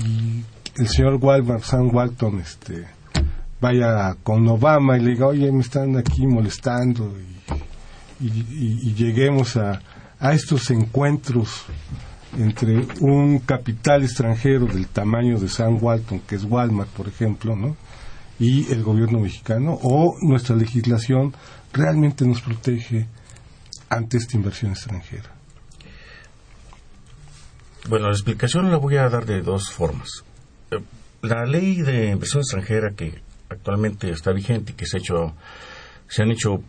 y 0.06 0.44
el 0.80 0.88
señor 0.88 1.16
Walmart, 1.16 1.64
Sam 1.64 1.94
Walton, 1.94 2.40
este, 2.40 2.86
vaya 3.60 4.16
con 4.24 4.48
Obama 4.48 4.98
y 4.98 5.02
le 5.02 5.12
diga, 5.12 5.28
oye, 5.28 5.52
me 5.52 5.62
están 5.62 5.98
aquí 5.98 6.26
molestando 6.28 7.14
y, 8.20 8.26
y 8.26 8.94
lleguemos 8.94 9.58
a, 9.58 9.82
a 10.20 10.34
estos 10.34 10.70
encuentros 10.72 11.66
entre 12.38 12.88
un 13.00 13.40
capital 13.40 14.04
extranjero 14.04 14.66
del 14.66 14.88
tamaño 14.88 15.40
de 15.40 15.48
San 15.48 15.78
Walton, 15.82 16.20
que 16.20 16.36
es 16.36 16.44
Walmart, 16.44 16.90
por 16.90 17.08
ejemplo, 17.08 17.56
¿no? 17.56 17.76
y 18.40 18.72
el 18.72 18.84
gobierno 18.84 19.20
mexicano, 19.20 19.80
o 19.82 20.16
nuestra 20.22 20.56
legislación 20.56 21.34
realmente 21.72 22.26
nos 22.26 22.42
protege 22.42 23.08
ante 23.90 24.18
esta 24.18 24.36
inversión 24.36 24.72
extranjera. 24.72 25.32
Bueno, 27.88 28.08
la 28.08 28.14
explicación 28.14 28.70
la 28.72 28.78
voy 28.78 28.98
a 28.98 29.10
dar 29.10 29.26
de 29.26 29.42
dos 29.42 29.72
formas. 29.72 30.24
Eh, 30.72 30.80
la 31.22 31.46
ley 31.46 31.82
de 31.82 32.12
inversión 32.12 32.42
extranjera 32.42 32.94
que 32.96 33.22
actualmente 33.50 34.10
está 34.10 34.32
vigente 34.32 34.72
y 34.72 34.76
que 34.76 34.86
se, 34.86 34.98
ha 34.98 35.00
hecho, 35.00 35.36
se 36.08 36.24
han 36.24 36.32
hecho 36.32 36.62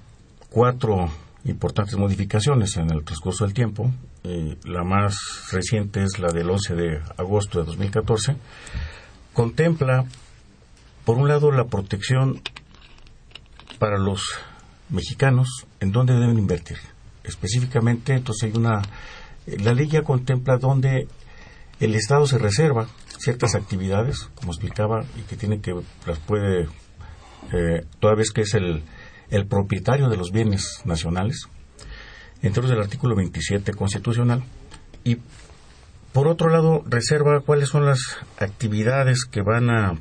cuatro 0.51 1.11
importantes 1.47 1.97
modificaciones 1.97 2.77
en 2.77 2.91
el 2.91 3.05
transcurso 3.05 3.45
del 3.45 3.55
tiempo. 3.55 3.91
Eh, 4.25 4.57
la 4.65 4.85
más 4.85 5.17
reciente 5.53 6.03
es 6.03 6.19
la 6.19 6.29
del 6.29 6.51
11 6.51 6.75
de 6.75 7.01
agosto 7.17 7.61
de 7.61 7.67
2014. 7.67 8.37
Contempla, 9.33 10.05
por 11.05 11.19
un 11.19 11.29
lado, 11.29 11.51
la 11.53 11.65
protección 11.65 12.41
para 13.79 13.99
los 13.99 14.23
mexicanos 14.89 15.67
en 15.81 15.93
dónde 15.93 16.15
deben 16.15 16.39
invertir. 16.39 16.79
Específicamente, 17.25 18.15
entonces 18.15 18.51
hay 18.51 18.59
una. 18.59 18.83
La 19.63 19.75
ley 19.75 19.89
ya 19.89 20.03
contempla 20.03 20.59
dónde 20.59 21.07
el 21.79 21.95
Estado 21.95 22.27
se 22.27 22.39
reserva 22.39 22.89
ciertas 23.19 23.55
actividades, 23.55 24.29
como 24.35 24.53
explicaba, 24.53 25.05
y 25.17 25.23
que 25.23 25.37
tiene 25.37 25.61
que 25.61 25.75
las 26.07 26.19
puede, 26.21 26.69
eh, 27.53 27.85
toda 28.01 28.15
vez 28.15 28.31
que 28.31 28.43
es 28.43 28.55
el, 28.55 28.83
el 29.31 29.47
propietario 29.47 30.09
de 30.09 30.17
los 30.17 30.31
bienes 30.31 30.83
nacionales, 30.85 31.49
dentro 32.43 32.67
del 32.67 32.81
artículo 32.81 33.17
27 33.17 33.73
constitucional, 33.75 34.45
y 35.05 35.19
por 36.13 36.29
otro 36.29 36.49
lado 36.49 36.83
reserva 36.87 37.41
cuáles 37.41 37.69
son 37.69 37.87
las 37.87 38.01
actividades 38.39 39.25
que 39.25 39.43
van 39.43 39.71
a, 39.71 40.01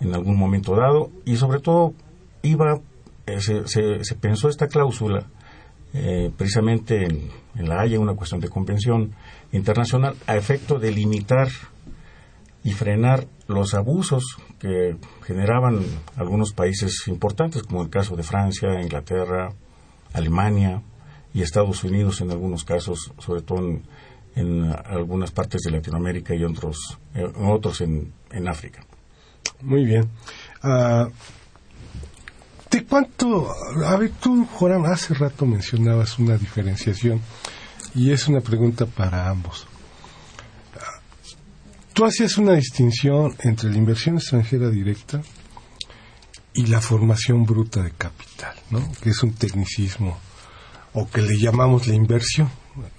en 0.00 0.14
algún 0.14 0.38
momento 0.38 0.74
dado, 0.74 1.10
y 1.24 1.36
sobre 1.36 1.60
todo 1.60 1.94
iba, 2.42 2.80
eh, 3.26 3.40
se, 3.40 4.14
pensó 4.14 4.48
esta 4.48 4.68
cláusula 4.68 5.26
eh, 5.92 6.30
precisamente 6.36 7.04
en, 7.04 7.28
en, 7.56 7.68
la 7.68 7.80
Haya, 7.80 7.98
una 7.98 8.14
cuestión 8.14 8.40
de 8.40 8.48
convención 8.48 9.12
internacional, 9.52 10.14
a 10.26 10.36
efecto 10.36 10.78
de 10.78 10.92
limitar 10.92 11.48
y 12.62 12.72
frenar 12.72 13.26
los 13.46 13.74
abusos 13.74 14.36
que 14.60 14.96
generaban 15.24 15.80
algunos 16.16 16.52
países 16.52 17.08
importantes, 17.08 17.62
como 17.62 17.82
el 17.82 17.88
caso 17.88 18.14
de 18.14 18.22
Francia, 18.22 18.80
Inglaterra, 18.80 19.52
Alemania 20.12 20.82
y 21.32 21.42
Estados 21.42 21.82
Unidos 21.82 22.20
en 22.20 22.30
algunos 22.30 22.64
casos, 22.64 23.12
sobre 23.18 23.40
todo 23.40 23.80
en, 24.36 24.72
algunas 24.86 25.30
partes 25.32 25.62
de 25.62 25.70
Latinoamérica 25.70 26.34
y 26.34 26.44
otros, 26.44 26.98
eh, 27.14 27.26
otros 27.42 27.80
en, 27.80 28.12
África. 28.46 28.84
Muy 29.62 29.84
bien. 29.84 30.08
Ah, 30.62 31.08
¿De 32.70 32.84
cuánto? 32.84 33.48
A 33.84 33.96
ver, 33.96 34.12
tú, 34.20 34.46
Joran, 34.54 34.86
hace 34.86 35.14
rato 35.14 35.44
mencionabas 35.44 36.18
una 36.18 36.36
diferenciación 36.36 37.20
y 37.94 38.12
es 38.12 38.28
una 38.28 38.40
pregunta 38.40 38.86
para 38.86 39.28
ambos. 39.28 39.66
Tú 42.00 42.06
hacías 42.06 42.38
una 42.38 42.54
distinción 42.54 43.36
entre 43.40 43.68
la 43.68 43.76
inversión 43.76 44.16
extranjera 44.16 44.70
directa 44.70 45.20
y 46.54 46.64
la 46.64 46.80
formación 46.80 47.44
bruta 47.44 47.82
de 47.82 47.90
capital, 47.90 48.56
¿no? 48.70 48.90
Que 49.02 49.10
es 49.10 49.22
un 49.22 49.34
tecnicismo 49.34 50.18
o 50.94 51.06
que 51.10 51.20
le 51.20 51.36
llamamos 51.38 51.88
la 51.88 51.94
inversión, 51.94 52.48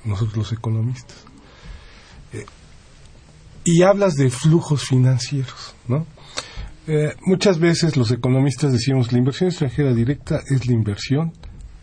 nosotros 0.05 0.37
los 0.37 0.51
economistas. 0.51 1.17
Eh, 2.31 2.45
y 3.63 3.81
hablas 3.81 4.13
de 4.13 4.29
flujos 4.29 4.83
financieros, 4.83 5.73
¿no? 5.87 6.05
Eh, 6.85 7.15
muchas 7.21 7.57
veces 7.57 7.97
los 7.97 8.11
economistas 8.11 8.71
decimos 8.71 9.11
la 9.11 9.17
inversión 9.17 9.49
extranjera 9.49 9.95
directa 9.95 10.43
es 10.47 10.67
la 10.67 10.73
inversión 10.73 11.33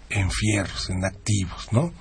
en 0.09 0.31
fierros, 0.31 0.89
en 0.89 1.05
activos, 1.05 1.67
¿no? 1.73 1.93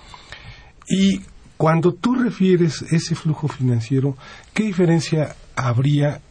Y 0.87 1.21
cuando 1.57 1.93
tú 1.93 2.15
refieres 2.15 2.83
ese 2.83 3.15
flujo 3.15 3.47
financiero, 3.47 4.15
¿qué 4.53 4.63
diferencia 4.63 5.35
habría 5.55 6.21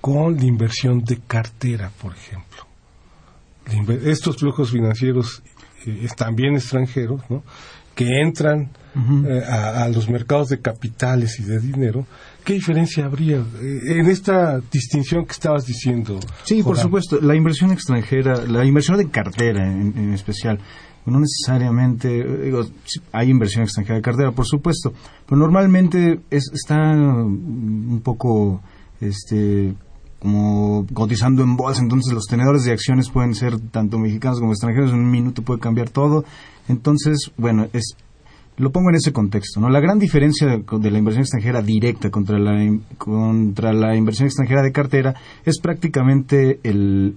con 0.00 0.36
la 0.36 0.44
inversión 0.44 1.04
de 1.04 1.18
cartera, 1.26 1.90
por 2.00 2.14
ejemplo? 2.14 2.66
Estos 4.04 4.36
flujos 4.36 4.70
financieros 4.70 5.42
eh, 5.84 6.06
también 6.16 6.54
extranjeros, 6.54 7.20
¿no? 7.28 7.42
que 7.94 8.20
entran 8.22 8.70
eh, 9.26 9.42
a, 9.44 9.88
los 9.88 10.08
mercados 10.08 10.48
de 10.50 10.60
capitales 10.60 11.40
y 11.40 11.42
de 11.42 11.58
dinero, 11.58 12.06
¿qué 12.44 12.52
diferencia 12.52 13.04
habría 13.04 13.38
eh, 13.38 13.98
en 13.98 14.08
esta 14.08 14.60
distinción 14.70 15.26
que 15.26 15.32
estabas 15.32 15.66
diciendo? 15.66 16.20
Sí, 16.44 16.62
por 16.62 16.78
supuesto. 16.78 17.20
La 17.20 17.34
inversión 17.34 17.72
extranjera, 17.72 18.44
la 18.46 18.64
inversión 18.64 18.98
de 18.98 19.10
cartera 19.10 19.66
en 19.66 20.12
especial, 20.14 20.60
no 21.10 21.20
necesariamente, 21.20 22.24
hay 23.12 23.30
inversión 23.30 23.62
extranjera 23.64 23.96
de 23.96 24.02
cartera, 24.02 24.32
por 24.32 24.46
supuesto, 24.46 24.92
pero 25.26 25.38
normalmente 25.40 26.20
está 26.30 26.76
un 26.76 28.00
poco, 28.02 28.60
este, 29.00 29.74
como 30.20 30.86
cotizando 30.92 31.42
en 31.42 31.56
bolsa, 31.56 31.82
entonces 31.82 32.12
los 32.12 32.26
tenedores 32.26 32.64
de 32.64 32.72
acciones 32.72 33.10
pueden 33.10 33.34
ser 33.34 33.58
tanto 33.58 33.98
mexicanos 33.98 34.40
como 34.40 34.52
extranjeros, 34.52 34.90
en 34.90 34.98
un 34.98 35.10
minuto 35.10 35.42
puede 35.42 35.60
cambiar 35.60 35.90
todo, 35.90 36.24
entonces, 36.68 37.30
bueno, 37.36 37.68
es, 37.72 37.96
lo 38.56 38.70
pongo 38.70 38.90
en 38.90 38.96
ese 38.96 39.12
contexto, 39.12 39.60
¿no? 39.60 39.70
La 39.70 39.80
gran 39.80 39.98
diferencia 39.98 40.46
de, 40.48 40.90
la 40.90 40.98
inversión 40.98 41.22
extranjera 41.22 41.62
directa 41.62 42.10
contra 42.10 42.38
la, 42.38 42.76
contra 42.98 43.72
la 43.72 43.96
inversión 43.96 44.26
extranjera 44.26 44.62
de 44.62 44.72
cartera 44.72 45.14
es 45.44 45.60
prácticamente 45.60 46.58
el 46.64 47.16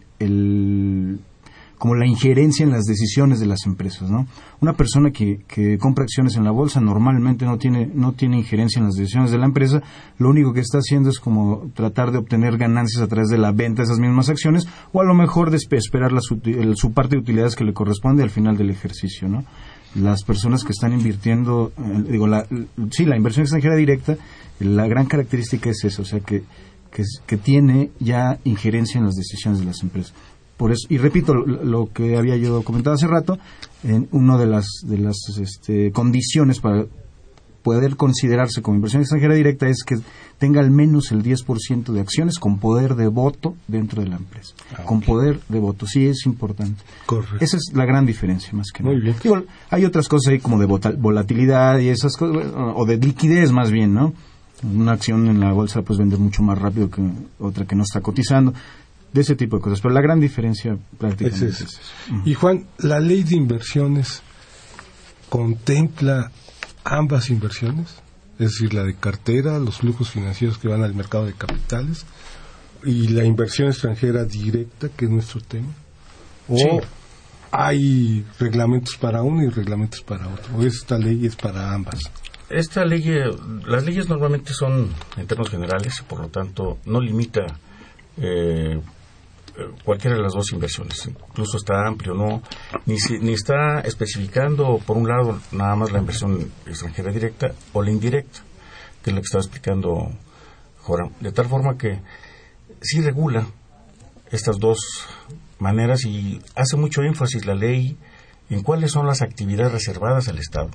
como 1.82 1.96
la 1.96 2.06
injerencia 2.06 2.63
en 2.63 2.70
las 2.70 2.84
decisiones 2.84 3.39
de 3.39 3.48
las 3.48 3.65
empresas, 3.65 4.08
¿no? 4.12 4.28
Una 4.60 4.74
persona 4.74 5.10
que, 5.10 5.39
que, 5.48 5.80
compra 5.80 6.04
acciones 6.04 6.36
en 6.36 6.44
la 6.44 6.52
bolsa 6.52 6.80
normalmente 6.80 7.44
no 7.44 7.58
tiene, 7.58 7.89
no 7.91 8.13
tiene 8.13 8.38
injerencia 8.38 8.78
en 8.78 8.86
las 8.86 8.94
decisiones 8.94 9.32
de 9.32 9.39
la 9.39 9.48
empresa, 9.48 9.82
lo 10.20 10.30
único 10.30 10.54
que 10.54 10.60
está 10.60 10.78
haciendo 10.78 11.10
es 11.10 11.20
como 11.20 11.72
tratar 11.74 12.12
de 12.12 12.20
obtener 12.20 12.60
ganancias 12.60 13.02
a 13.02 13.08
través 13.08 13.30
de 13.30 13.39
la 13.39 13.52
venta 13.52 13.82
de 13.82 13.86
esas 13.86 13.98
mismas 13.98 14.30
acciones 14.30 14.67
o 14.94 15.02
a 15.02 15.04
lo 15.04 15.15
mejor 15.15 15.52
esperar 15.56 16.12
la, 16.12 16.22
su, 16.22 16.91
parte 16.94 17.15
de 17.15 17.22
utilidades 17.24 17.56
que 17.56 17.63
le 17.63 17.74
corresponde 17.74 18.22
al 18.22 18.30
final 18.30 18.58
del 18.58 18.70
ejercicio, 18.70 19.28
¿no? 19.28 19.44
Las 19.96 20.24
personas 20.24 20.63
que 20.63 20.74
están 20.74 20.94
invirtiendo, 20.94 21.72
eh, 21.80 22.04
digo, 22.12 22.28
sí, 22.91 23.06
la 23.06 23.17
inversión 23.17 23.41
extranjera 23.41 23.76
directa, 23.76 24.17
la 24.60 24.86
gran 24.86 25.08
característica 25.08 25.72
es 25.72 25.84
eso, 25.84 26.04
o 26.04 26.06
sea, 26.06 26.20
que, 26.20 26.44
que 27.26 27.38
tiene 27.38 27.89
ya 28.00 28.38
injerencia 28.44 29.00
en 29.00 29.06
las 29.06 29.15
decisiones 29.15 29.62
de 29.62 29.65
las 29.65 29.82
empresas 29.82 30.13
y 30.89 30.97
repito 30.97 31.34
lo, 31.34 31.91
que 31.91 32.17
había 32.17 32.38
yo 32.38 32.62
comentado 32.63 32.95
hace 32.95 33.08
rato, 33.08 33.39
en 33.84 34.08
una 34.12 34.38
de 34.38 34.45
las, 34.45 34.67
de 34.84 34.97
las 34.97 35.17
este, 35.39 35.91
condiciones 35.91 36.60
para 36.60 36.86
poder 37.62 37.95
considerarse 37.95 38.62
como 38.62 38.76
inversión 38.76 39.02
extranjera 39.02 39.36
directa 39.36 39.67
es 39.67 39.84
que 39.84 39.97
tenga 40.38 40.60
al 40.60 40.71
menos 40.71 41.12
el 41.12 41.24
10% 41.24 41.91
de 41.91 42.00
acciones 42.00 42.39
con 42.39 42.58
poder 42.58 42.95
de 42.95 43.08
voto 43.08 43.56
dentro 43.67 44.02
de 44.02 44.10
la 44.10 44.15
empresa. 44.15 44.56
Ah, 44.76 44.84
con 44.84 45.02
poder 45.02 45.39
de 45.47 45.60
voto, 45.60 45.86
sí 45.86 46.08
es 46.08 46.26
importante. 46.26 46.82
Esa 47.39 47.58
es 47.58 47.71
la 47.74 47.86
gran 47.86 48.06
diferencia, 48.06 48.52
más 48.54 48.71
que 48.71 48.84
Muy 48.84 48.95
nada. 48.95 49.15
Bien. 49.24 49.45
hay 49.69 49.86
otras 49.86 50.08
cosas 50.08 50.32
ahí 50.34 50.39
como 50.39 50.60
de 50.60 50.65
volatilidad 50.65 51.80
y 51.80 51.89
esas 51.89 52.17
cosas, 52.17 52.52
o 52.56 52.86
de 52.86 52.97
liquidez 52.97 53.52
más 53.52 53.71
bien, 53.71 53.93
¿no? 53.93 54.13
Una 54.63 54.93
acción 54.93 55.28
en 55.28 55.39
la 55.39 55.54
bolsa 55.54 55.82
pues 55.82 55.97
vende 55.97 56.17
mucho 56.17 56.43
más 56.43 56.58
rápido 56.58 56.89
que 56.89 57.02
otra 57.39 57.65
que 57.65 57.76
no 57.76 57.84
está 57.84 58.02
cotizando 58.02 58.54
de 59.13 59.21
ese 59.21 59.36
tipo 59.36 59.58
de 59.58 59.63
cosas. 59.63 59.82
Pero 59.82 59.93
la 59.93 60.02
gran 60.02 60.19
diferencia 60.19 60.78
prácticamente 60.97 61.47
es, 61.47 61.80
Y 62.26 62.34
Juan, 62.34 62.65
¿la 62.80 63.00
ley 63.00 63.24
de 63.24 63.36
inversiones 63.36 64.21
contempla 65.30 66.32
ambas 66.84 67.30
inversiones? 67.30 68.02
Es 68.39 68.52
decir, 68.52 68.74
la 68.74 68.84
de 68.84 68.95
cartera, 68.95 69.60
los 69.60 69.78
flujos 69.78 70.10
financieros 70.10 70.58
que 70.58 70.67
van 70.67 70.84
al 70.84 70.95
mercado 70.95 71.26
de 71.26 71.34
capitales 71.34 72.06
y 72.84 73.10
la 73.10 73.24
inversión 73.24 73.67
extranjera 73.67 74.26
directa, 74.26 74.89
que 74.89 75.06
es 75.06 75.12
nuestro 75.12 75.41
tema. 75.41 75.69
¿O 76.47 76.82
hay 77.52 78.26
reglamentos 78.39 78.95
para 78.97 79.21
uno 79.21 79.43
y 79.43 79.50
reglamentos 79.50 80.02
para 80.02 80.28
otro? 80.28 80.56
¿O 80.58 80.63
esta 80.63 80.97
ley 80.97 81.26
es 81.26 81.36
para 81.36 81.74
ambas? 81.74 82.00
Esta 82.50 82.84
ley, 82.84 83.04
eh, 83.08 83.30
las 83.65 83.86
leyes 83.86 84.10
normalmente 84.10 84.54
son 84.54 84.89
en 85.17 85.28
términos 85.28 85.52
generales 85.52 86.02
por 86.08 86.19
lo 86.19 86.28
tanto 86.28 86.80
no 86.86 87.00
limita 87.00 87.41
eh, 88.17 88.80
cualquiera 89.84 90.15
de 90.15 90.24
las 90.24 90.34
dos 90.34 90.52
inversiones. 90.52 91.08
Incluso 91.08 91.58
está 91.58 91.88
amplio, 91.88 92.13
no 92.13 92.41
ni, 92.86 92.95
ni 93.22 93.34
está 93.34 93.82
especificando, 93.82 94.80
por 94.86 94.97
un 94.97 95.07
lado, 95.07 95.39
nada 95.51 95.76
más 95.76 95.91
la 95.91 95.99
inversión 95.99 96.51
extranjera 96.66 97.12
directa 97.12 97.51
o 97.74 97.82
la 97.84 97.91
indirecta, 97.91 98.41
que 99.03 99.09
es 99.09 99.16
lo 99.16 99.22
que 99.22 99.26
estaba 99.26 99.43
explicando 99.43 100.12
Joram. 100.84 101.12
De 101.20 101.32
tal 101.32 101.47
forma 101.47 101.78
que 101.78 101.99
sí 102.82 103.01
regula 103.01 103.47
estas 104.32 104.57
dos 104.57 104.80
maneras 105.59 106.05
y 106.05 106.41
hace 106.55 106.78
mucho 106.78 107.03
énfasis 107.03 107.45
la 107.45 107.53
ley 107.53 107.97
en 108.49 108.64
cuáles 108.64 108.91
son 108.91 109.05
las 109.05 109.22
actividades 109.22 109.72
reservadas 109.72 110.28
al 110.28 110.39
Estado. 110.39 110.72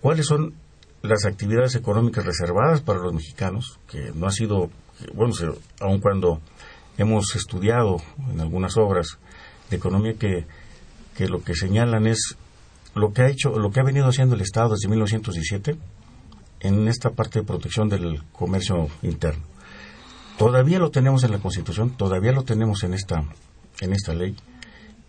¿Cuáles 0.00 0.26
son 0.26 0.54
las 1.02 1.24
actividades 1.24 1.74
económicas 1.74 2.24
reservadas 2.24 2.82
para 2.82 3.00
los 3.00 3.12
mexicanos? 3.12 3.78
Que 3.88 4.12
no 4.14 4.26
ha 4.26 4.30
sido, 4.30 4.70
bueno, 5.14 5.34
aun 5.80 6.00
cuando 6.00 6.40
hemos 7.02 7.34
estudiado 7.36 7.96
en 8.32 8.40
algunas 8.40 8.76
obras 8.76 9.18
de 9.70 9.76
economía 9.76 10.14
que, 10.14 10.46
que 11.16 11.28
lo 11.28 11.42
que 11.42 11.54
señalan 11.54 12.06
es 12.06 12.36
lo 12.94 13.12
que 13.12 13.22
ha 13.22 13.28
hecho, 13.28 13.58
lo 13.58 13.70
que 13.70 13.80
ha 13.80 13.84
venido 13.84 14.06
haciendo 14.06 14.34
el 14.34 14.40
Estado 14.40 14.70
desde 14.70 14.88
1917 14.88 15.76
en 16.60 16.88
esta 16.88 17.10
parte 17.10 17.40
de 17.40 17.46
protección 17.46 17.88
del 17.88 18.22
comercio 18.32 18.88
interno. 19.02 19.42
Todavía 20.38 20.78
lo 20.78 20.90
tenemos 20.90 21.24
en 21.24 21.32
la 21.32 21.38
Constitución, 21.38 21.90
todavía 21.90 22.32
lo 22.32 22.44
tenemos 22.44 22.82
en 22.82 22.94
esta, 22.94 23.24
en 23.80 23.92
esta 23.92 24.14
ley, 24.14 24.36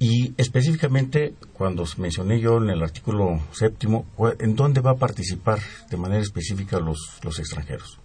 Y 0.04 0.34
específicamente, 0.36 1.36
cuando 1.54 1.86
mencioné 1.98 2.40
yo 2.40 2.58
en 2.58 2.72
el 2.72 2.82
artículo 2.82 3.40
séptimo, 3.52 4.08
¿en 4.40 4.56
dónde 4.56 4.82
va 4.82 4.92
a 4.92 4.96
participar 4.96 5.60
de 5.92 5.98
manera 5.98 6.24
específica 6.24 6.80
los, 6.80 7.20
los 7.24 7.38
extranjeros? 7.38 8.00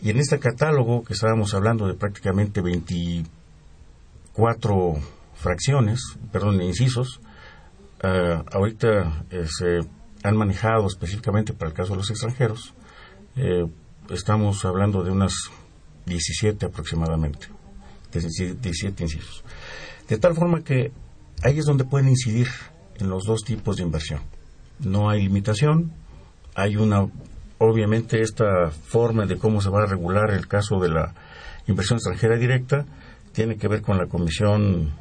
Y 0.00 0.10
en 0.10 0.18
este 0.18 0.38
catálogo, 0.38 1.02
que 1.02 1.14
estábamos 1.14 1.54
hablando 1.54 1.88
de 1.88 1.94
prácticamente 1.94 2.60
24 2.60 4.94
fracciones, 5.34 6.00
perdón, 6.30 6.62
incisos, 6.62 7.20
eh, 8.02 8.42
ahorita 8.52 9.24
eh, 9.30 9.46
se 9.48 9.80
han 10.22 10.36
manejado 10.36 10.86
específicamente 10.86 11.52
para 11.52 11.70
el 11.70 11.76
caso 11.76 11.92
de 11.92 11.98
los 11.98 12.10
extranjeros, 12.10 12.74
eh, 13.36 13.66
estamos 14.10 14.64
hablando 14.64 15.02
de 15.02 15.10
unas 15.10 15.34
17 16.06 16.66
aproximadamente, 16.66 17.48
17 18.12 19.02
incisos. 19.02 19.44
De 20.08 20.18
tal 20.18 20.34
forma 20.34 20.62
que 20.62 20.92
ahí 21.42 21.58
es 21.58 21.66
donde 21.66 21.84
pueden 21.84 22.08
incidir 22.08 22.48
en 22.96 23.10
los 23.10 23.24
dos 23.24 23.42
tipos 23.42 23.76
de 23.76 23.82
inversión. 23.82 24.20
No 24.78 25.10
hay 25.10 25.22
limitación, 25.22 25.92
hay 26.54 26.76
una, 26.76 27.08
obviamente 27.58 28.20
esta 28.20 28.70
forma 28.70 29.26
de 29.26 29.36
cómo 29.36 29.60
se 29.60 29.70
va 29.70 29.82
a 29.82 29.86
regular 29.86 30.30
el 30.30 30.46
caso 30.46 30.78
de 30.78 30.88
la 30.88 31.14
inversión 31.66 31.98
extranjera 31.98 32.36
directa 32.36 32.86
tiene 33.32 33.56
que 33.56 33.68
ver 33.68 33.82
con 33.82 33.98
la 33.98 34.06
Comisión 34.06 34.94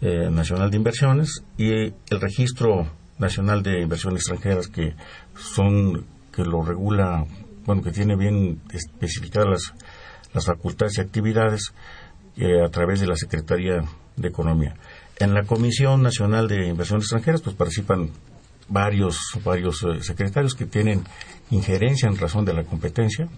eh, 0.00 0.30
Nacional 0.30 0.70
de 0.70 0.76
Inversiones 0.76 1.44
y 1.56 1.70
el 1.72 2.20
Registro 2.20 2.88
Nacional 3.18 3.62
de 3.62 3.82
Inversiones 3.82 4.22
Extranjeras 4.22 4.68
que 4.68 4.94
son 5.34 6.06
que 6.32 6.44
lo 6.44 6.62
regula, 6.62 7.26
bueno, 7.66 7.82
que 7.82 7.90
tiene 7.90 8.16
bien 8.16 8.60
especificadas 8.72 9.48
las, 9.48 9.74
las 10.32 10.46
facultades 10.46 10.98
y 10.98 11.00
actividades 11.00 11.74
eh, 12.36 12.64
a 12.64 12.68
través 12.70 13.00
de 13.00 13.08
la 13.08 13.16
Secretaría 13.16 13.82
de 14.16 14.28
Economía. 14.28 14.74
En 15.18 15.34
la 15.34 15.42
Comisión 15.42 16.02
Nacional 16.02 16.48
de 16.48 16.68
Inversiones 16.68 17.04
Extranjeras 17.04 17.42
pues 17.42 17.56
participan 17.56 18.10
varios 18.70 19.18
varios 19.44 19.82
eh, 19.82 20.02
secretarios 20.02 20.54
que 20.54 20.64
tienen 20.64 21.04
injerencia 21.50 22.08
en 22.08 22.16
razón 22.16 22.44
de 22.44 22.54
la 22.54 22.64
competencia, 22.64 23.28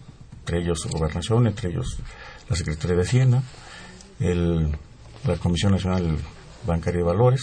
entre 0.41 0.61
ellos 0.61 0.87
Gobernación, 0.91 1.47
entre 1.47 1.71
ellos 1.71 1.99
la 2.49 2.57
Secretaría 2.57 2.97
de 2.97 3.03
Hacienda, 3.03 3.43
la 4.21 5.37
Comisión 5.39 5.73
Nacional 5.73 6.19
Bancaria 6.67 6.99
de 6.99 7.05
Valores. 7.07 7.43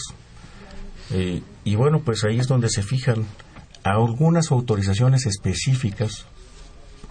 Eh, 1.10 1.42
y 1.64 1.74
bueno, 1.74 2.02
pues 2.04 2.24
ahí 2.24 2.38
es 2.38 2.46
donde 2.46 2.68
se 2.68 2.82
fijan 2.82 3.26
algunas 3.82 4.50
autorizaciones 4.52 5.26
específicas 5.26 6.26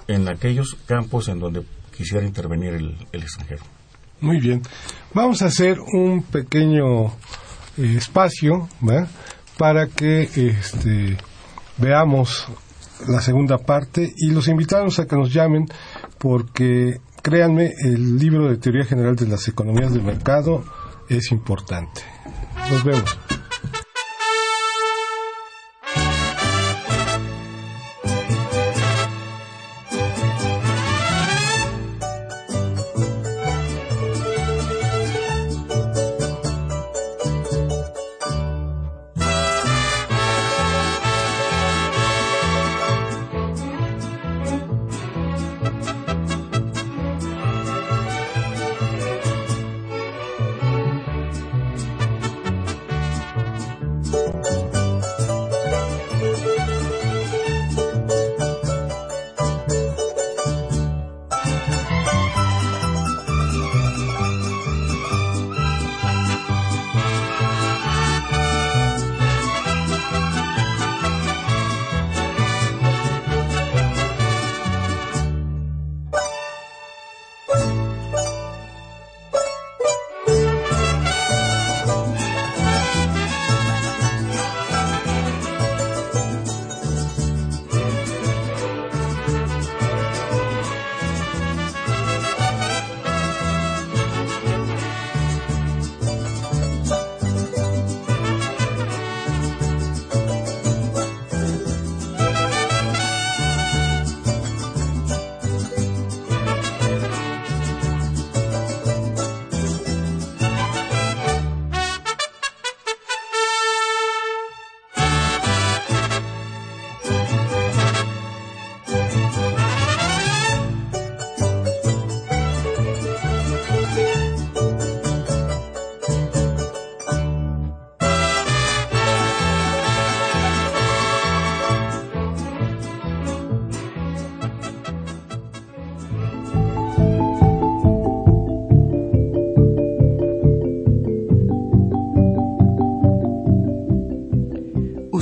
en 0.07 0.27
aquellos 0.29 0.77
campos 0.85 1.27
en 1.27 1.39
donde 1.39 1.63
quisiera 1.95 2.25
intervenir 2.25 2.73
el, 2.73 2.95
extranjero. 3.11 3.63
Muy 4.21 4.39
bien. 4.39 4.61
Vamos 5.13 5.41
a 5.41 5.47
hacer 5.47 5.77
un 5.79 6.23
pequeño 6.23 7.07
eh, 7.77 7.95
espacio 7.97 8.69
para 9.59 9.87
que 9.87 10.21
este, 10.21 11.17
veamos 11.77 12.47
la 13.09 13.19
segunda 13.19 13.57
parte 13.57 14.13
y 14.15 14.31
los 14.31 14.47
invitamos 14.47 14.99
a 14.99 15.05
que 15.05 15.17
nos 15.17 15.33
llamen 15.33 15.65
porque 16.17 17.01
créanme, 17.21 17.73
el 17.83 18.17
libro 18.17 18.49
de 18.49 18.55
Teoría 18.55 18.85
General 18.85 19.17
de 19.17 19.27
las 19.27 19.49
Economías 19.49 19.93
del 19.93 20.03
Mercado 20.03 20.63
es 21.09 21.33
importante. 21.33 22.01
Nos 22.71 22.85
vemos. 22.85 23.28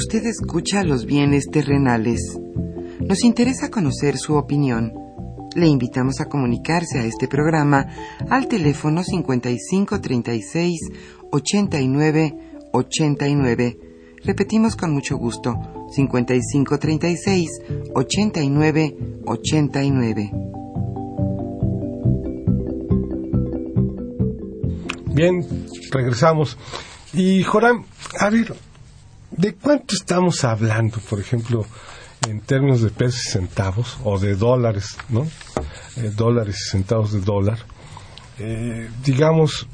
Usted 0.08 0.26
escucha 0.26 0.86
los 0.86 1.06
bienes 1.06 1.48
terrenales. 1.52 2.40
Nos 3.02 3.26
interesa 3.26 3.70
conocer 3.70 4.18
su 4.18 4.36
opinión. 4.36 4.94
Le 5.54 5.68
invitamos 5.68 6.22
a 6.22 6.30
comunicarse 6.30 7.00
a 7.00 7.04
este 7.04 7.28
programa 7.28 7.88
al 8.30 8.48
teléfono 8.48 9.04
5536 9.04 10.80
89 11.30 12.38
89. 12.72 13.80
Repetimos 14.24 14.78
con 14.78 14.94
mucho 14.94 15.18
gusto, 15.18 15.58
5536 15.92 17.50
89 17.94 18.98
89. 19.26 20.32
Bien, 25.14 25.46
regresamos. 25.92 26.58
Y 27.12 27.44
Joram, 27.44 27.84
a 28.20 28.30
ver, 28.30 28.56
¿De 29.32 29.54
cuánto 29.56 29.96
estamos 29.96 30.44
hablando, 30.44 31.00
por 31.10 31.20
ejemplo, 31.20 31.66
en 32.28 32.42
términos 32.42 32.82
de 32.82 32.90
pesos 32.90 33.26
y 33.26 33.32
centavos 33.32 33.98
o 34.04 34.20
de 34.20 34.36
dólares, 34.36 34.98
¿no? 35.10 35.28
Eh, 35.98 36.12
dólares 36.16 36.58
y 36.66 36.70
centavos 36.72 37.12
de 37.12 37.22
dólar. 37.22 37.60
Eh, 38.40 38.90
digamos, 39.04 39.68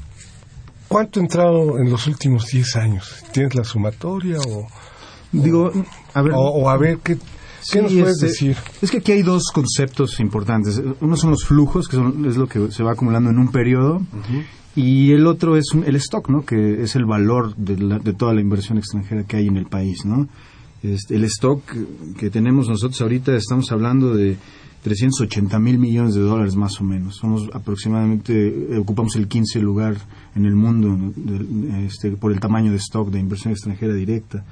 ¿cuánto 0.88 1.20
ha 1.20 1.22
entrado 1.22 1.78
en 1.78 1.90
los 1.90 2.06
últimos 2.06 2.46
10 2.46 2.76
años? 2.76 3.24
¿Tienes 3.32 3.54
la 3.54 3.64
sumatoria 3.64 4.38
o...? 4.40 4.66
Digo, 5.32 5.72
a 6.14 6.22
ver... 6.22 6.32
O, 6.36 6.70
a 6.70 6.76
ver, 6.76 6.98
¿qué, 6.98 7.18
¿qué 7.70 7.82
nos 7.82 7.92
puedes 7.92 8.14
este, 8.14 8.26
decir? 8.26 8.56
Es 8.80 8.90
que 8.90 8.98
aquí 8.98 9.12
hay 9.12 9.22
dos 9.22 9.50
conceptos 9.52 10.20
importantes. 10.20 10.80
Uno 11.00 11.16
son 11.16 11.30
los 11.30 11.44
flujos, 11.44 11.88
que 11.88 11.96
es 11.96 12.36
lo 12.36 12.46
que 12.46 12.70
se 12.70 12.82
va 12.84 12.92
acumulando 12.92 13.30
en 13.30 13.38
un 13.38 13.50
periodo, 13.50 14.00
y 14.76 15.12
el 15.12 15.26
otro 15.26 15.56
es 15.56 15.66
el 15.86 15.96
stock, 15.96 16.28
¿no? 16.28 16.44
Que 16.44 16.82
es 16.82 16.96
el 16.96 17.04
valor 17.04 17.54
de, 17.56 17.76
de, 17.76 18.12
toda 18.12 18.34
la 18.34 18.40
inversión 18.40 18.78
extranjera 18.78 19.24
que 19.24 19.36
hay 19.36 19.46
en 19.46 19.56
el 19.56 19.66
país, 19.66 20.04
¿no? 20.04 20.28
Este, 20.82 21.16
el 21.16 21.24
stock 21.24 21.62
que 22.18 22.30
tenemos 22.30 22.68
nosotros 22.68 23.00
ahorita 23.00 23.34
estamos 23.36 23.70
hablando 23.72 24.14
de 24.14 24.36
380 24.82 25.58
mil 25.60 25.78
millones 25.78 26.14
de 26.14 26.20
dólares 26.20 26.56
más 26.56 26.78
o 26.80 26.84
menos. 26.84 27.16
Somos 27.16 27.48
aproximadamente, 27.54 28.48
eh, 28.48 28.78
ocupamos 28.78 29.16
el 29.16 29.28
15 29.28 29.60
lugar 29.60 29.96
en 30.34 30.44
el 30.44 30.54
mundo 30.54 31.12
de- 31.16 31.86
este, 31.86 32.10
por 32.10 32.32
el 32.32 32.40
tamaño 32.40 32.70
de 32.70 32.76
stock 32.78 33.10
de 33.10 33.18
inversión 33.18 33.52
extranjera 33.52 33.94
directa. 33.94 34.44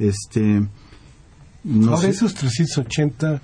Este, 0.00 0.66
no 1.64 1.90
Ahora, 1.90 2.02
sé, 2.02 2.08
esos 2.10 2.34
380, 2.34 3.40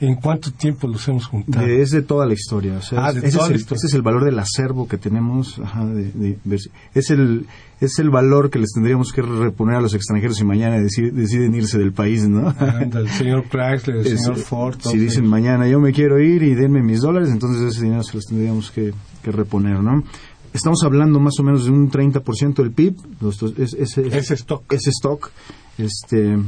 ¿en 0.00 0.14
cuánto 0.16 0.50
tiempo 0.52 0.86
los 0.88 1.06
hemos 1.08 1.26
juntado? 1.26 1.64
de- 1.66 1.82
es 1.82 1.90
de 1.90 2.02
toda 2.02 2.26
la 2.26 2.34
historia. 2.34 2.76
O 2.78 2.82
sea, 2.82 3.06
Ah, 3.06 3.12
de 3.12 3.20
ese, 3.20 3.30
toda 3.32 3.44
es 3.44 3.48
la 3.50 3.54
el, 3.54 3.60
historia. 3.60 3.76
ese 3.78 3.86
es 3.86 3.94
el 3.94 4.02
valor 4.02 4.24
del 4.24 4.38
acervo 4.38 4.88
que 4.88 4.96
tenemos. 4.98 5.58
ajá, 5.58 5.84
de- 5.86 6.38
es, 6.94 7.10
el, 7.10 7.46
es 7.80 7.98
el 7.98 8.10
valor 8.10 8.50
que 8.50 8.58
les 8.58 8.70
tendríamos 8.72 9.12
que 9.12 9.22
reponer 9.22 9.76
a 9.76 9.80
los 9.80 9.94
extranjeros 9.94 10.36
si 10.36 10.44
mañana 10.44 10.76
deci- 10.78 11.10
deciden 11.12 11.54
irse 11.54 11.78
del 11.78 11.92
país, 11.92 12.28
¿no? 12.28 12.54
El 12.92 13.08
señor 13.10 13.44
Chrysler, 13.48 13.96
el 13.98 14.06
Es- 14.12 14.20
señor 14.22 14.36
Ford. 14.38 14.76
si 14.80 14.98
dicen 14.98 15.26
mañana 15.26 15.68
yo 15.68 15.80
me 15.80 15.92
quiero 15.92 16.18
ir 16.20 16.42
y 16.42 16.54
denme 16.54 16.82
mis 16.82 17.00
dólares, 17.00 17.28
entonces 17.30 17.74
ese 17.74 17.84
dinero 17.84 18.02
se 18.02 18.14
los 18.14 18.24
tendríamos 18.26 18.70
que, 18.70 18.92
que 19.22 19.30
reponer, 19.32 19.80
¿no? 19.82 20.02
Estamos 20.54 20.82
hablando 20.82 21.20
más 21.20 21.38
o 21.38 21.42
menos 21.42 21.66
de 21.66 21.70
un 21.70 21.90
30% 21.90 22.62
del 22.62 22.72
PIB, 22.72 22.96
los 23.20 23.40
es- 23.58 23.74
Ese 23.74 24.34
stock. 24.34 24.72
ese 24.72 24.90
stock, 24.90 25.30
este, 25.76 26.38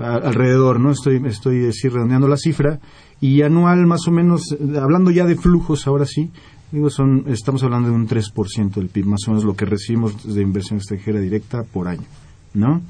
alrededor, 0.00 0.80
¿no? 0.80 0.90
Estoy, 0.90 1.22
estoy 1.26 1.66
así 1.66 1.88
redondeando 1.88 2.28
la 2.28 2.36
cifra 2.36 2.80
y 3.20 3.42
anual 3.42 3.86
más 3.86 4.06
o 4.08 4.10
menos, 4.10 4.52
eh, 4.52 4.78
hablando 4.80 5.10
ya 5.10 5.24
de 5.26 5.36
flujos 5.36 5.86
ahora 5.86 6.06
sí, 6.06 6.30
digo, 6.70 6.90
son, 6.90 7.24
estamos 7.28 7.62
hablando 7.62 7.88
de 7.88 7.94
un 7.94 8.08
3% 8.08 8.74
del 8.74 8.88
PIB, 8.88 9.06
más 9.06 9.20
o 9.26 9.30
menos 9.30 9.44
lo 9.44 9.54
que 9.54 9.64
recibimos 9.64 10.34
de 10.34 10.42
inversión 10.42 10.78
extranjera 10.78 11.20
directa 11.20 11.62
por 11.62 11.88
año, 11.88 12.06
¿no? 12.54 12.82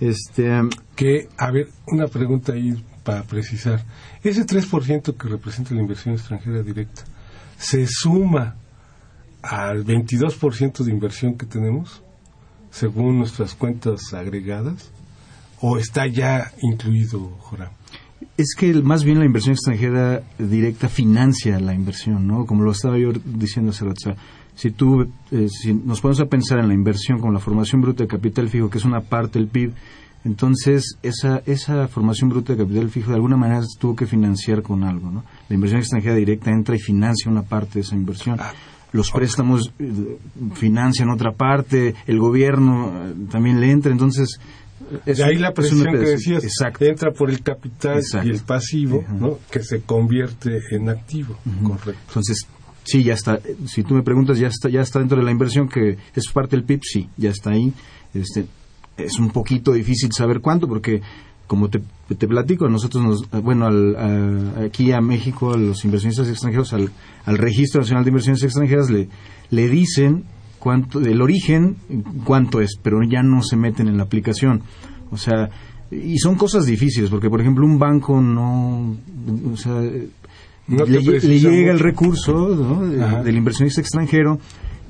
Este, 0.00 0.50
Que, 0.94 1.28
a 1.36 1.50
ver, 1.50 1.68
una 1.88 2.06
pregunta 2.06 2.52
ahí 2.52 2.74
para 3.02 3.22
precisar. 3.22 3.84
Ese 4.22 4.46
3% 4.46 5.16
que 5.16 5.28
representa 5.28 5.74
la 5.74 5.80
inversión 5.80 6.14
extranjera 6.14 6.62
directa, 6.62 7.02
¿se 7.58 7.86
suma 7.86 8.56
al 9.42 9.84
22% 9.84 10.84
de 10.84 10.90
inversión 10.90 11.36
que 11.36 11.46
tenemos, 11.46 12.02
según 12.70 13.18
nuestras 13.18 13.54
cuentas 13.54 14.12
agregadas? 14.12 14.90
¿O 15.60 15.78
está 15.78 16.06
ya 16.06 16.52
incluido, 16.62 17.30
Joram? 17.40 17.70
Es 18.36 18.54
que 18.56 18.72
más 18.74 19.04
bien 19.04 19.18
la 19.18 19.24
inversión 19.24 19.54
extranjera 19.54 20.22
directa 20.38 20.88
financia 20.88 21.58
la 21.58 21.74
inversión, 21.74 22.26
¿no? 22.26 22.44
Como 22.44 22.64
lo 22.64 22.72
estaba 22.72 22.98
yo 22.98 23.12
diciendo 23.24 23.70
hace 23.70 23.84
rato. 23.84 23.96
O 23.98 24.14
sea, 24.14 24.16
si 24.54 24.70
tú, 24.70 25.06
eh, 25.30 25.48
si 25.48 25.72
nos 25.72 26.00
ponemos 26.00 26.20
a 26.20 26.26
pensar 26.26 26.58
en 26.58 26.68
la 26.68 26.74
inversión 26.74 27.18
como 27.18 27.32
la 27.32 27.38
formación 27.38 27.80
bruta 27.80 28.04
de 28.04 28.08
capital 28.08 28.48
fijo, 28.48 28.68
que 28.68 28.78
es 28.78 28.84
una 28.84 29.00
parte 29.00 29.38
del 29.38 29.48
PIB, 29.48 29.72
entonces 30.24 30.98
esa, 31.02 31.42
esa 31.46 31.86
formación 31.88 32.30
bruta 32.30 32.54
de 32.54 32.64
capital 32.64 32.90
fijo 32.90 33.10
de 33.10 33.16
alguna 33.16 33.36
manera 33.36 33.62
se 33.62 33.78
tuvo 33.78 33.94
que 33.94 34.06
financiar 34.06 34.62
con 34.62 34.82
algo, 34.82 35.10
¿no? 35.10 35.24
La 35.48 35.54
inversión 35.54 35.80
extranjera 35.80 36.14
directa 36.16 36.50
entra 36.50 36.74
y 36.74 36.80
financia 36.80 37.30
una 37.30 37.42
parte 37.42 37.74
de 37.74 37.80
esa 37.80 37.94
inversión. 37.94 38.38
Los 38.92 39.10
préstamos 39.10 39.72
eh, 39.78 40.18
financian 40.54 41.10
otra 41.10 41.32
parte, 41.32 41.94
el 42.06 42.18
gobierno 42.18 42.92
eh, 43.06 43.14
también 43.30 43.60
le 43.60 43.70
entra, 43.70 43.92
entonces... 43.92 44.40
es 45.04 45.18
de 45.18 45.24
ahí 45.24 45.36
la 45.36 45.48
es 45.48 45.54
presión 45.54 45.84
que 45.92 45.98
decías, 45.98 46.44
Exacto. 46.44 46.84
entra 46.84 47.10
por 47.12 47.30
el 47.30 47.42
capital 47.42 47.98
Exacto. 47.98 48.28
y 48.28 48.30
el 48.32 48.40
pasivo, 48.40 49.02
Ajá. 49.04 49.14
¿no? 49.14 49.38
que 49.50 49.62
se 49.62 49.80
convierte 49.82 50.60
en 50.70 50.88
activo. 50.88 51.36
Correcto. 51.62 52.00
Entonces, 52.08 52.46
sí, 52.84 53.02
ya 53.02 53.14
está. 53.14 53.40
Si 53.66 53.82
tú 53.82 53.94
me 53.94 54.02
preguntas, 54.02 54.38
ya 54.38 54.48
está, 54.48 54.68
ya 54.68 54.80
está 54.80 54.98
dentro 54.98 55.18
de 55.18 55.24
la 55.24 55.30
inversión 55.30 55.68
que 55.68 55.96
es 56.14 56.28
parte 56.32 56.56
del 56.56 56.64
PIB, 56.64 56.80
sí, 56.82 57.08
ya 57.16 57.30
está 57.30 57.50
ahí. 57.50 57.72
Este, 58.14 58.46
es 58.96 59.18
un 59.18 59.30
poquito 59.30 59.72
difícil 59.72 60.10
saber 60.12 60.40
cuánto, 60.40 60.66
porque 60.68 61.02
como 61.46 61.68
te, 61.68 61.80
te 62.18 62.26
platico, 62.26 62.68
nosotros, 62.68 63.04
nos, 63.04 63.42
bueno, 63.42 63.66
al- 63.66 63.96
a- 63.96 64.64
aquí 64.64 64.90
a 64.92 65.00
México, 65.00 65.52
a 65.52 65.56
los 65.56 65.84
inversionistas 65.84 66.28
extranjeros, 66.28 66.72
al, 66.72 66.90
al 67.24 67.38
Registro 67.38 67.80
Nacional 67.82 68.04
de 68.04 68.10
Inversiones 68.10 68.42
Extranjeras, 68.42 68.90
le, 68.90 69.08
le 69.50 69.68
dicen 69.68 70.24
cuánto, 70.66 70.98
el 70.98 71.22
origen, 71.22 71.76
cuánto 72.24 72.60
es, 72.60 72.76
pero 72.82 72.98
ya 73.04 73.22
no 73.22 73.40
se 73.40 73.56
meten 73.56 73.86
en 73.86 73.98
la 73.98 74.02
aplicación. 74.02 74.62
O 75.12 75.16
sea, 75.16 75.48
y 75.92 76.18
son 76.18 76.34
cosas 76.34 76.66
difíciles, 76.66 77.08
porque 77.08 77.30
por 77.30 77.40
ejemplo 77.40 77.64
un 77.64 77.78
banco 77.78 78.20
no, 78.20 78.96
o 79.52 79.56
sea, 79.56 79.80
No 80.66 80.84
le, 80.84 81.00
llega 81.38 81.70
el 81.70 81.78
recurso 81.78 82.82
Ajá. 83.00 83.22
del 83.22 83.36
inversionista 83.36 83.80
extranjero 83.80 84.40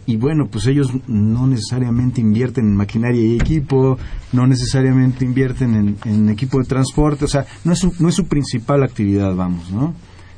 y 0.06 0.16
bueno, 0.16 0.46
pues 0.50 0.66
ellos 0.66 0.90
no 1.08 1.46
necesariamente 1.46 2.22
invierten 2.22 2.68
en 2.68 2.76
maquinaria 2.76 3.20
y 3.20 3.34
equipo, 3.34 3.98
no 4.32 4.46
necesariamente 4.46 5.26
invierten 5.26 5.74
en, 5.74 5.96
en 6.06 6.30
equipo 6.30 6.58
de 6.58 6.64
transporte, 6.64 7.26
o 7.26 7.28
sea, 7.28 7.44
no 7.64 7.74
es 7.74 7.80
su, 7.80 7.92
no 7.98 8.08
es 8.08 8.14
su 8.14 8.26
principal 8.26 8.82
actividad, 8.82 9.34
vamos, 9.34 9.70
¿no? 9.70 9.92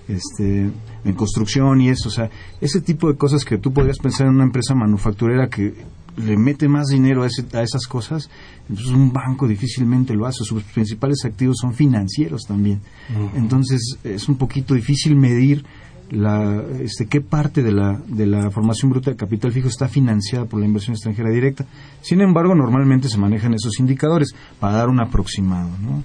Este, 0.09 0.71
en 1.05 1.13
construcción 1.15 1.81
y 1.83 1.91
eso, 1.91 2.09
o 2.09 2.13
sea, 2.13 2.31
ese 2.63 2.81
tipo 2.81 3.09
de 3.13 3.17
cosas 3.19 3.45
que 3.45 3.59
tú 3.59 3.73
podrías 3.73 3.99
pensar 3.99 4.27
en 4.27 4.35
una 4.35 4.45
empresa 4.45 4.75
manufacturera 4.75 5.49
que 5.49 5.75
le 6.17 6.37
mete 6.37 6.67
más 6.67 6.87
dinero 6.89 7.23
a, 7.23 7.27
ese- 7.27 7.45
a 7.57 7.63
esas 7.63 7.87
cosas, 7.87 8.31
entonces 8.71 8.93
un 8.95 9.13
banco 9.13 9.47
difícilmente 9.47 10.15
lo 10.15 10.27
hace, 10.27 10.45
sus 10.45 10.63
principales 10.65 11.25
activos 11.25 11.59
son 11.61 11.75
financieros 11.75 12.43
también. 12.47 12.81
Entonces 13.37 13.99
es 14.03 14.29
un 14.29 14.37
poquito 14.37 14.75
difícil 14.75 15.15
medir 15.15 15.65
la, 16.11 16.63
este, 16.81 17.07
qué 17.07 17.21
parte 17.21 17.63
de 17.63 17.71
la, 17.71 18.01
de 18.09 18.27
la 18.27 18.51
formación 18.51 18.91
bruta 18.91 19.11
de 19.11 19.17
capital 19.19 19.53
fijo 19.53 19.69
está 19.69 19.89
financiada 19.89 20.47
por 20.47 20.59
la 20.59 20.65
inversión 20.67 20.95
extranjera 20.95 21.29
directa. 21.31 21.67
Sin 22.01 22.23
embargo, 22.23 22.55
normalmente 22.55 23.09
se 23.11 23.19
manejan 23.19 23.53
esos 23.53 23.79
indicadores 23.79 24.35
para 24.59 24.73
dar 24.73 24.89
un 24.89 25.01
aproximado, 25.01 25.69
¿no? 25.83 26.03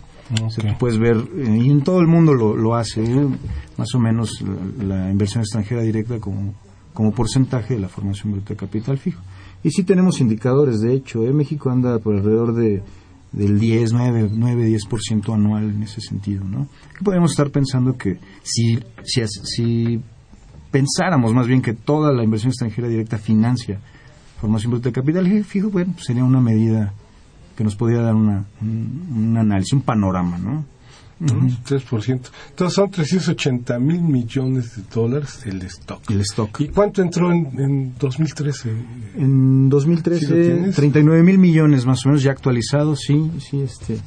Puedes 0.79 0.97
ver, 0.97 1.17
eh, 1.17 1.59
y 1.63 1.69
en 1.69 1.83
todo 1.83 1.99
el 1.99 2.07
mundo 2.07 2.33
lo, 2.33 2.55
lo 2.55 2.75
hace, 2.75 3.03
¿eh? 3.03 3.27
más 3.77 3.93
o 3.93 3.99
menos 3.99 4.41
la, 4.77 4.95
la 4.95 5.11
inversión 5.11 5.41
extranjera 5.41 5.81
directa 5.81 6.19
como, 6.19 6.53
como 6.93 7.11
porcentaje 7.11 7.75
de 7.75 7.81
la 7.81 7.89
formación 7.89 8.33
bruta 8.33 8.49
de 8.49 8.55
capital 8.55 8.97
fijo. 8.97 9.21
Y 9.63 9.71
sí 9.71 9.83
tenemos 9.83 10.19
indicadores, 10.19 10.79
de 10.81 10.93
hecho, 10.93 11.23
¿eh? 11.23 11.33
México 11.33 11.69
anda 11.69 11.99
por 11.99 12.15
alrededor 12.15 12.53
de 12.55 12.83
del 13.31 13.59
10, 13.59 13.93
9, 13.93 14.29
9 14.31 14.69
10% 14.69 15.33
anual 15.33 15.71
en 15.71 15.81
ese 15.81 16.01
sentido, 16.01 16.45
¿no? 16.45 16.67
Que 16.95 17.03
podemos 17.03 17.31
estar 17.31 17.49
pensando 17.49 17.97
que 17.97 18.19
si, 18.43 18.77
si, 19.03 19.21
si 19.25 20.01
pensáramos 20.69 21.33
más 21.33 21.47
bien 21.47 21.61
que 21.61 21.73
toda 21.73 22.13
la 22.13 22.23
inversión 22.23 22.51
extranjera 22.51 22.87
directa 22.87 23.17
financia 23.17 23.79
formación 24.43 24.71
bruta 24.71 24.89
de 24.89 24.93
capital 24.93 25.43
fijo, 25.45 25.69
bueno, 25.69 25.93
pues 25.93 26.05
sería 26.05 26.25
una 26.25 26.41
medida 26.41 26.93
que 27.55 27.63
nos 27.63 27.75
podría 27.75 28.01
dar 28.01 28.15
una, 28.15 28.45
un, 28.61 29.07
un 29.15 29.37
análisis, 29.37 29.73
un 29.73 29.81
panorama, 29.81 30.37
¿no? 30.37 30.65
Un 31.21 31.51
3%. 31.63 32.19
Entonces 32.49 32.73
son 32.75 32.89
380 32.91 33.79
mil 33.79 34.01
millones 34.01 34.75
de 34.75 34.83
dólares 34.93 35.39
el 35.45 35.61
stock. 35.61 36.09
El 36.09 36.19
stock. 36.21 36.59
¿Y 36.59 36.67
cuánto 36.67 37.01
entró 37.01 37.31
en, 37.31 37.47
en 37.59 37.93
2013? 37.97 38.69
En 38.69 38.75
¿Sí 39.15 39.21
lo 39.21 39.69
2013, 39.69 40.25
tienes? 40.27 40.75
39 40.75 41.23
mil 41.23 41.37
millones 41.37 41.85
más 41.85 42.05
o 42.05 42.09
menos 42.09 42.23
ya 42.23 42.31
actualizados, 42.31 42.99
sí, 43.07 43.31
sí, 43.39 43.61
este. 43.61 43.99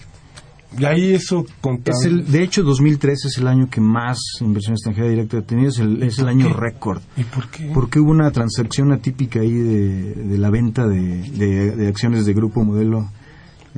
Y 0.78 0.84
ahí 0.84 1.14
eso 1.14 1.46
contando. 1.62 1.98
Es 1.98 2.04
el, 2.06 2.30
de 2.30 2.42
hecho, 2.42 2.62
2013 2.64 3.28
es 3.28 3.38
el 3.38 3.46
año 3.46 3.70
que 3.70 3.80
más 3.80 4.18
inversión 4.42 4.74
extranjera 4.74 5.08
directa 5.08 5.38
ha 5.38 5.42
tenido, 5.42 5.70
es 5.70 5.78
el, 5.78 6.02
es 6.02 6.18
el 6.18 6.28
año 6.28 6.52
récord. 6.52 7.00
¿Y 7.16 7.22
por 7.22 7.48
qué? 7.48 7.70
Porque 7.72 7.98
hubo 7.98 8.10
una 8.10 8.30
transacción 8.30 8.92
atípica 8.92 9.40
ahí 9.40 9.52
de, 9.54 10.12
de 10.12 10.36
la 10.38 10.50
venta 10.50 10.86
de, 10.86 11.22
de- 11.30 11.70
de 11.76 11.88
acciones 11.88 12.26
de 12.26 12.34
Grupo 12.34 12.62
Modelo. 12.62 13.08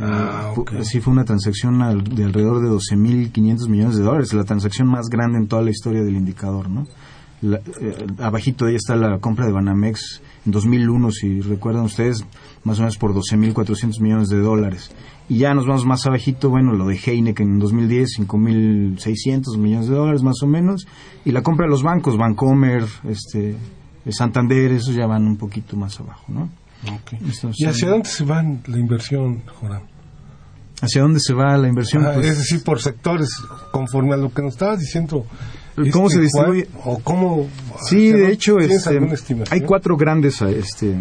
Ah. 0.00 0.52
Sí, 0.82 1.00
fue 1.00 1.12
una 1.12 1.24
transacción 1.24 1.82
al- 1.82 2.04
de 2.04 2.24
alrededor 2.24 2.60
de 2.62 2.68
12.500 2.68 3.68
millones 3.68 3.96
de 3.96 4.02
dólares, 4.04 4.32
la 4.34 4.44
transacción 4.44 4.88
más 4.88 5.08
grande 5.08 5.38
en 5.38 5.48
toda 5.48 5.62
la 5.62 5.70
historia 5.70 6.02
del 6.02 6.14
indicador, 6.16 6.68
¿no? 6.68 6.86
La- 7.40 7.58
eh, 7.80 8.06
abajito 8.18 8.64
de 8.64 8.72
ella 8.72 8.78
está 8.78 8.96
la 8.96 9.18
compra 9.20 9.46
de 9.46 9.52
Banamex 9.52 10.20
en 10.44 10.52
2001, 10.52 11.10
si 11.12 11.40
recuerdan 11.40 11.84
ustedes, 11.84 12.24
más 12.64 12.78
o 12.78 12.82
menos 12.82 12.96
por 12.98 13.14
12.400 13.14 14.00
millones 14.00 14.28
de 14.28 14.38
dólares. 14.40 14.90
Y 15.28 15.38
ya 15.38 15.54
nos 15.54 15.66
vamos 15.66 15.84
más 15.86 16.06
abajito, 16.06 16.48
bueno, 16.50 16.72
lo 16.72 16.86
de 16.86 16.96
Heineken 16.96 17.48
en 17.48 17.58
2010, 17.58 18.10
5.600 18.18 19.56
millones 19.58 19.88
de 19.88 19.94
dólares 19.94 20.22
más 20.22 20.42
o 20.42 20.46
menos. 20.46 20.86
Y 21.24 21.32
la 21.32 21.42
compra 21.42 21.66
de 21.66 21.70
los 21.70 21.82
bancos, 21.82 22.16
Bancomer, 22.16 22.84
este, 23.08 23.56
Santander, 24.10 24.72
esos 24.72 24.94
ya 24.94 25.06
van 25.06 25.26
un 25.26 25.36
poquito 25.36 25.76
más 25.76 26.00
abajo, 26.00 26.24
¿no? 26.28 26.48
¿Y 27.56 27.64
hacia 27.66 27.88
dónde 27.88 28.08
se 28.08 28.24
va 28.24 28.42
la 28.42 28.78
inversión, 28.78 29.42
Joram? 29.46 29.82
¿Hacia 30.80 31.02
dónde 31.02 31.20
se 31.20 31.34
va 31.34 31.56
la 31.56 31.68
inversión? 31.68 32.06
Ah, 32.06 32.12
Pues, 32.14 32.26
es 32.26 32.38
decir, 32.38 32.62
por 32.62 32.80
sectores, 32.80 33.30
conforme 33.72 34.14
a 34.14 34.16
lo 34.16 34.32
que 34.32 34.42
nos 34.42 34.52
estabas 34.52 34.78
diciendo. 34.78 35.26
¿Cómo 35.92 36.06
este, 36.06 36.18
se 36.18 36.20
distribuye? 36.22 36.68
¿O 36.84 36.98
cómo? 36.98 37.48
Sí, 37.88 38.10
de 38.10 38.32
hecho, 38.32 38.56
¿tienes 38.56 38.86
este, 38.86 39.36
hay 39.50 39.60
cuatro 39.62 39.96
grandes 39.96 40.40
este, 40.42 40.96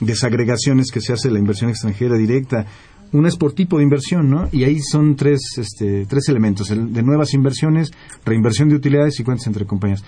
desagregaciones 0.00 0.90
que 0.92 1.00
se 1.00 1.12
hace 1.12 1.28
de 1.28 1.34
la 1.34 1.40
inversión 1.40 1.70
extranjera 1.70 2.16
directa. 2.16 2.66
Una 3.12 3.28
es 3.28 3.36
por 3.36 3.52
tipo 3.52 3.76
de 3.76 3.84
inversión, 3.84 4.30
¿no? 4.30 4.48
Y 4.52 4.64
ahí 4.64 4.80
son 4.80 5.16
tres, 5.16 5.40
este, 5.58 6.06
tres 6.06 6.28
elementos, 6.28 6.70
el 6.70 6.92
de 6.92 7.02
nuevas 7.02 7.34
inversiones, 7.34 7.90
reinversión 8.24 8.68
de 8.70 8.76
utilidades 8.76 9.20
y 9.20 9.24
cuentas 9.24 9.46
entre 9.46 9.66
compañías. 9.66 10.02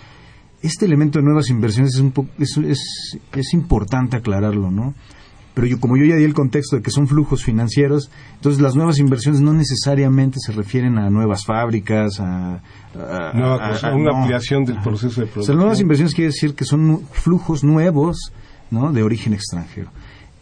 Este 0.65 0.87
elemento 0.87 1.19
de 1.19 1.25
nuevas 1.25 1.49
inversiones 1.51 1.95
es, 1.95 2.01
un 2.01 2.11
po- 2.11 2.27
es, 2.39 2.57
es, 2.57 3.19
es 3.35 3.55
importante 3.55 4.17
aclararlo, 4.17 4.71
¿no? 4.71 4.95
pero 5.55 5.69
yo, 5.69 5.79
como 5.79 5.97
yo 5.97 6.05
ya 6.05 6.17
di 6.17 6.25
el 6.25 6.35
contexto 6.35 6.75
de 6.75 6.83
que 6.83 6.91
son 6.91 7.07
flujos 7.07 7.45
financieros, 7.45 8.11
entonces 8.35 8.61
las 8.61 8.75
nuevas 8.75 8.99
inversiones 8.99 9.41
no 9.41 9.53
necesariamente 9.53 10.41
se 10.41 10.51
refieren 10.51 10.99
a 10.99 11.11
nuevas 11.11 11.45
fábricas, 11.45 12.19
a, 12.19 12.61
una 13.95 14.19
ampliación 14.19 14.65
del 14.65 14.81
proceso 14.81 15.21
de 15.21 15.29
producción. 15.29 15.57
O 15.57 15.61
nuevas 15.61 15.79
inversiones 15.81 16.13
quiere 16.13 16.33
decir 16.33 16.57
que 16.57 16.65
son 16.65 17.03
flujos 17.13 17.63
nuevos 17.63 18.33
¿no? 18.73 18.91
de 18.93 19.05
origen 19.05 19.33
extranjero. 19.33 19.91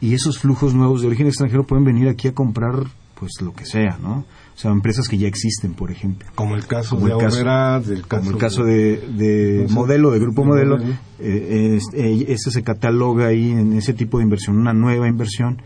Y 0.01 0.15
esos 0.15 0.39
flujos 0.39 0.73
nuevos 0.73 1.03
de 1.03 1.09
origen 1.09 1.27
extranjero 1.27 1.65
pueden 1.65 1.85
venir 1.85 2.09
aquí 2.09 2.29
a 2.29 2.33
comprar 2.33 2.77
pues 3.15 3.33
lo 3.43 3.53
que 3.53 3.67
sea, 3.67 3.99
¿no? 4.03 4.25
O 4.63 4.67
sea, 4.67 4.71
empresas 4.71 5.09
que 5.09 5.19
ya 5.19 5.27
existen, 5.27 5.75
por 5.75 5.91
ejemplo. 5.91 6.29
Como 6.37 6.55
el 6.55 6.69
caso 6.69 6.97
de 6.97 7.11
Aurrera, 7.11 7.81
del 7.81 8.07
caso 8.07 8.23
como 8.23 8.31
el 8.31 8.39
caso 8.39 8.63
de, 8.63 9.67
Modelo, 9.71 10.13
de 10.13 10.21
Grupo 10.21 10.45
Modelo, 10.45 10.79
eh, 11.19 11.81
eh, 11.95 12.25
ese 12.29 12.53
se 12.53 12.63
cataloga 12.63 13.27
ahí 13.27 13.51
en 13.51 13.73
ese 13.73 13.93
tipo 13.93 14.19
de 14.19 14.23
inversión, 14.23 14.57
una 14.57 14.73
nueva 14.73 15.09
inversión, 15.09 15.61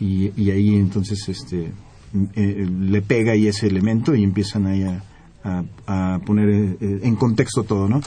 y, 0.00 0.32
y 0.34 0.50
ahí 0.50 0.76
entonces 0.76 1.28
este 1.28 1.72
eh, 2.36 2.66
le 2.66 3.02
pega 3.02 3.32
ahí 3.32 3.48
ese 3.48 3.66
elemento 3.66 4.14
y 4.14 4.24
empiezan 4.24 4.66
ahí 4.66 4.82
a, 4.82 5.64
a, 5.86 6.18
poner 6.24 6.78
en 6.80 7.16
contexto 7.16 7.64
todo, 7.64 7.86
¿no? 7.86 8.00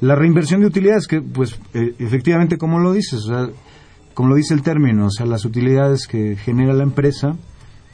La 0.00 0.14
reinversión 0.14 0.62
de 0.62 0.66
utilidades, 0.68 1.06
que 1.06 1.20
pues 1.20 1.60
efectivamente 1.74 2.56
como 2.56 2.78
lo 2.78 2.94
dices, 2.94 3.20
o 3.26 3.28
sea, 3.28 3.50
como 4.14 4.30
lo 4.30 4.36
dice 4.36 4.54
el 4.54 4.62
término, 4.62 5.08
o 5.08 5.10
sea, 5.10 5.26
las 5.26 5.44
utilidades 5.44 6.06
que 6.06 6.36
genera 6.36 6.72
la 6.72 6.84
empresa, 6.84 7.36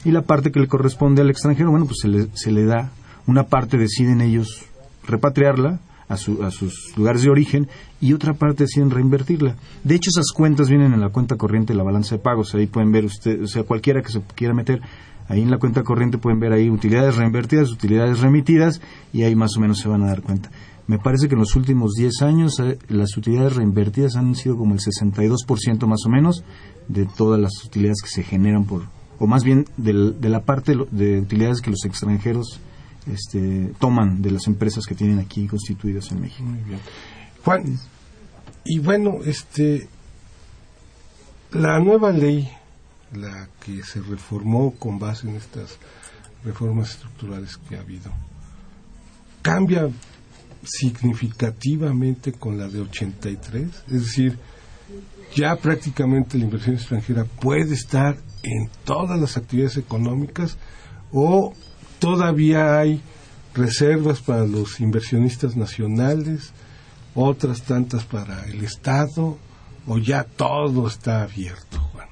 y 0.03 0.11
la 0.11 0.21
parte 0.23 0.51
que 0.51 0.59
le 0.59 0.67
corresponde 0.67 1.21
al 1.21 1.29
extranjero, 1.29 1.71
bueno, 1.71 1.85
pues 1.85 1.99
se 2.01 2.07
le, 2.07 2.27
se 2.33 2.51
le 2.51 2.65
da, 2.65 2.91
una 3.27 3.43
parte 3.43 3.77
deciden 3.77 4.21
ellos 4.21 4.65
repatriarla 5.05 5.79
a, 6.07 6.17
su, 6.17 6.43
a 6.43 6.51
sus 6.51 6.93
lugares 6.97 7.21
de 7.21 7.29
origen 7.29 7.67
y 7.99 8.13
otra 8.13 8.33
parte 8.33 8.63
deciden 8.63 8.89
reinvertirla. 8.89 9.55
De 9.83 9.95
hecho, 9.95 10.09
esas 10.09 10.31
cuentas 10.35 10.69
vienen 10.69 10.93
en 10.93 11.01
la 11.01 11.09
cuenta 11.09 11.37
corriente 11.37 11.73
de 11.73 11.77
la 11.77 11.83
balanza 11.83 12.15
de 12.15 12.21
pagos, 12.21 12.53
ahí 12.55 12.67
pueden 12.67 12.91
ver 12.91 13.05
usted, 13.05 13.43
o 13.43 13.47
sea, 13.47 13.63
cualquiera 13.63 14.01
que 14.01 14.11
se 14.11 14.21
quiera 14.35 14.53
meter, 14.53 14.81
ahí 15.27 15.41
en 15.41 15.51
la 15.51 15.57
cuenta 15.57 15.83
corriente 15.83 16.17
pueden 16.17 16.39
ver 16.39 16.51
ahí 16.51 16.69
utilidades 16.69 17.15
reinvertidas, 17.15 17.71
utilidades 17.71 18.19
remitidas 18.19 18.81
y 19.13 19.23
ahí 19.23 19.35
más 19.35 19.55
o 19.57 19.61
menos 19.61 19.79
se 19.79 19.87
van 19.87 20.03
a 20.03 20.07
dar 20.07 20.21
cuenta. 20.21 20.51
Me 20.87 20.97
parece 20.97 21.29
que 21.29 21.35
en 21.35 21.39
los 21.39 21.55
últimos 21.55 21.93
10 21.93 22.21
años 22.23 22.59
eh, 22.59 22.77
las 22.89 23.15
utilidades 23.15 23.55
reinvertidas 23.55 24.15
han 24.15 24.35
sido 24.35 24.57
como 24.57 24.73
el 24.73 24.79
62% 24.79 25.87
más 25.87 26.01
o 26.05 26.09
menos 26.09 26.43
de 26.89 27.05
todas 27.05 27.39
las 27.39 27.63
utilidades 27.63 28.01
que 28.01 28.09
se 28.09 28.23
generan 28.23 28.65
por, 28.65 28.83
o 29.21 29.27
más 29.27 29.43
bien 29.43 29.67
de 29.77 30.29
la 30.29 30.41
parte 30.41 30.75
de 30.89 31.19
utilidades 31.19 31.61
que 31.61 31.69
los 31.69 31.85
extranjeros 31.85 32.59
este, 33.05 33.71
toman 33.79 34.19
de 34.23 34.31
las 34.31 34.47
empresas 34.47 34.83
que 34.87 34.95
tienen 34.95 35.19
aquí 35.19 35.45
constituidas 35.45 36.11
en 36.11 36.21
México. 36.21 36.49
Juan, 37.45 37.77
y 38.65 38.79
bueno, 38.79 39.19
este, 39.23 39.87
la 41.51 41.79
nueva 41.79 42.11
ley, 42.11 42.49
la 43.13 43.47
que 43.63 43.83
se 43.83 44.01
reformó 44.01 44.71
con 44.71 44.97
base 44.97 45.29
en 45.29 45.35
estas 45.35 45.77
reformas 46.43 46.89
estructurales 46.89 47.57
que 47.57 47.75
ha 47.75 47.81
habido, 47.81 48.11
cambia 49.43 49.87
significativamente 50.63 52.33
con 52.33 52.57
la 52.57 52.67
de 52.67 52.81
83, 52.81 53.67
es 53.67 53.91
decir, 53.91 54.39
ya 55.35 55.55
prácticamente 55.55 56.37
la 56.37 56.45
inversión 56.45 56.75
extranjera 56.75 57.25
puede 57.25 57.73
estar 57.73 58.17
en 58.43 58.69
todas 58.83 59.19
las 59.19 59.37
actividades 59.37 59.77
económicas 59.77 60.57
o 61.11 61.53
todavía 61.99 62.79
hay 62.79 63.01
reservas 63.53 64.21
para 64.21 64.45
los 64.45 64.79
inversionistas 64.79 65.55
nacionales, 65.55 66.53
otras 67.15 67.63
tantas 67.63 68.05
para 68.05 68.45
el 68.45 68.63
Estado, 68.63 69.37
o 69.87 69.97
ya 69.97 70.23
todo 70.23 70.87
está 70.87 71.23
abierto, 71.23 71.79
Juan. 71.91 72.07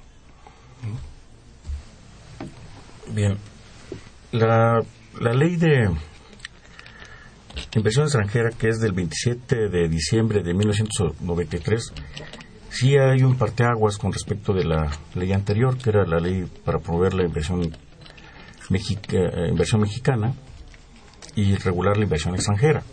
Bien, 3.14 3.38
la, 4.32 4.82
la 5.20 5.34
ley 5.34 5.56
de 5.56 5.90
inversión 7.76 8.06
extranjera, 8.06 8.50
que 8.52 8.70
es 8.70 8.80
del 8.80 8.94
27 8.94 9.70
de 9.70 9.88
diciembre 9.88 10.44
de 10.44 10.54
1993, 10.54 11.94
Sí 12.72 12.96
hay 12.98 13.24
un 13.24 13.36
parteaguas 13.36 13.98
con 13.98 14.14
respecto 14.14 14.54
de 14.54 14.64
la 14.64 14.92
ley 15.16 15.34
anterior, 15.34 15.78
que 15.78 15.90
era 15.90 16.06
la 16.06 16.20
ley 16.20 16.48
para 16.64 16.80
promover 16.80 17.14
la 17.16 17.24
inversión, 17.24 17.64
eh, 17.64 19.48
inversión 19.50 19.82
mexicana 19.82 20.34
y 21.36 21.56
regular 21.56 21.98
la 21.98 22.04
inversión 22.04 22.36
extranjera. 22.36 22.84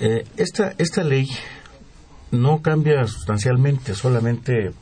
Eh, 0.00 0.24
esta, 0.36 0.74
esta 0.78 1.02
ley 1.02 1.28
no 2.30 2.60
cambia 2.60 3.06
sustancialmente, 3.06 3.94
solamente 3.94 4.72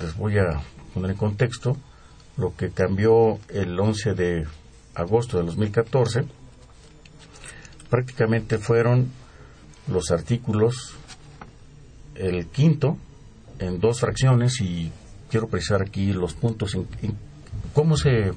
les 0.00 0.16
voy 0.16 0.38
a 0.38 0.60
poner 0.92 1.12
en 1.12 1.16
contexto 1.16 1.76
lo 2.36 2.56
que 2.56 2.70
cambió 2.70 3.38
el 3.48 3.78
11 3.78 4.14
de 4.14 4.46
agosto 4.94 5.38
de 5.38 5.44
2014. 5.44 6.24
Prácticamente 7.88 8.58
fueron 8.58 9.10
los 9.86 10.10
artículos, 10.10 10.94
el 12.14 12.46
quinto, 12.46 12.96
en 13.58 13.80
dos 13.80 14.00
fracciones 14.00 14.60
y 14.60 14.90
quiero 15.30 15.48
precisar 15.48 15.82
aquí 15.82 16.12
los 16.12 16.34
puntos 16.34 16.74
en, 16.74 16.86
cómo 17.74 17.96
se 17.96 18.28
eh, 18.28 18.34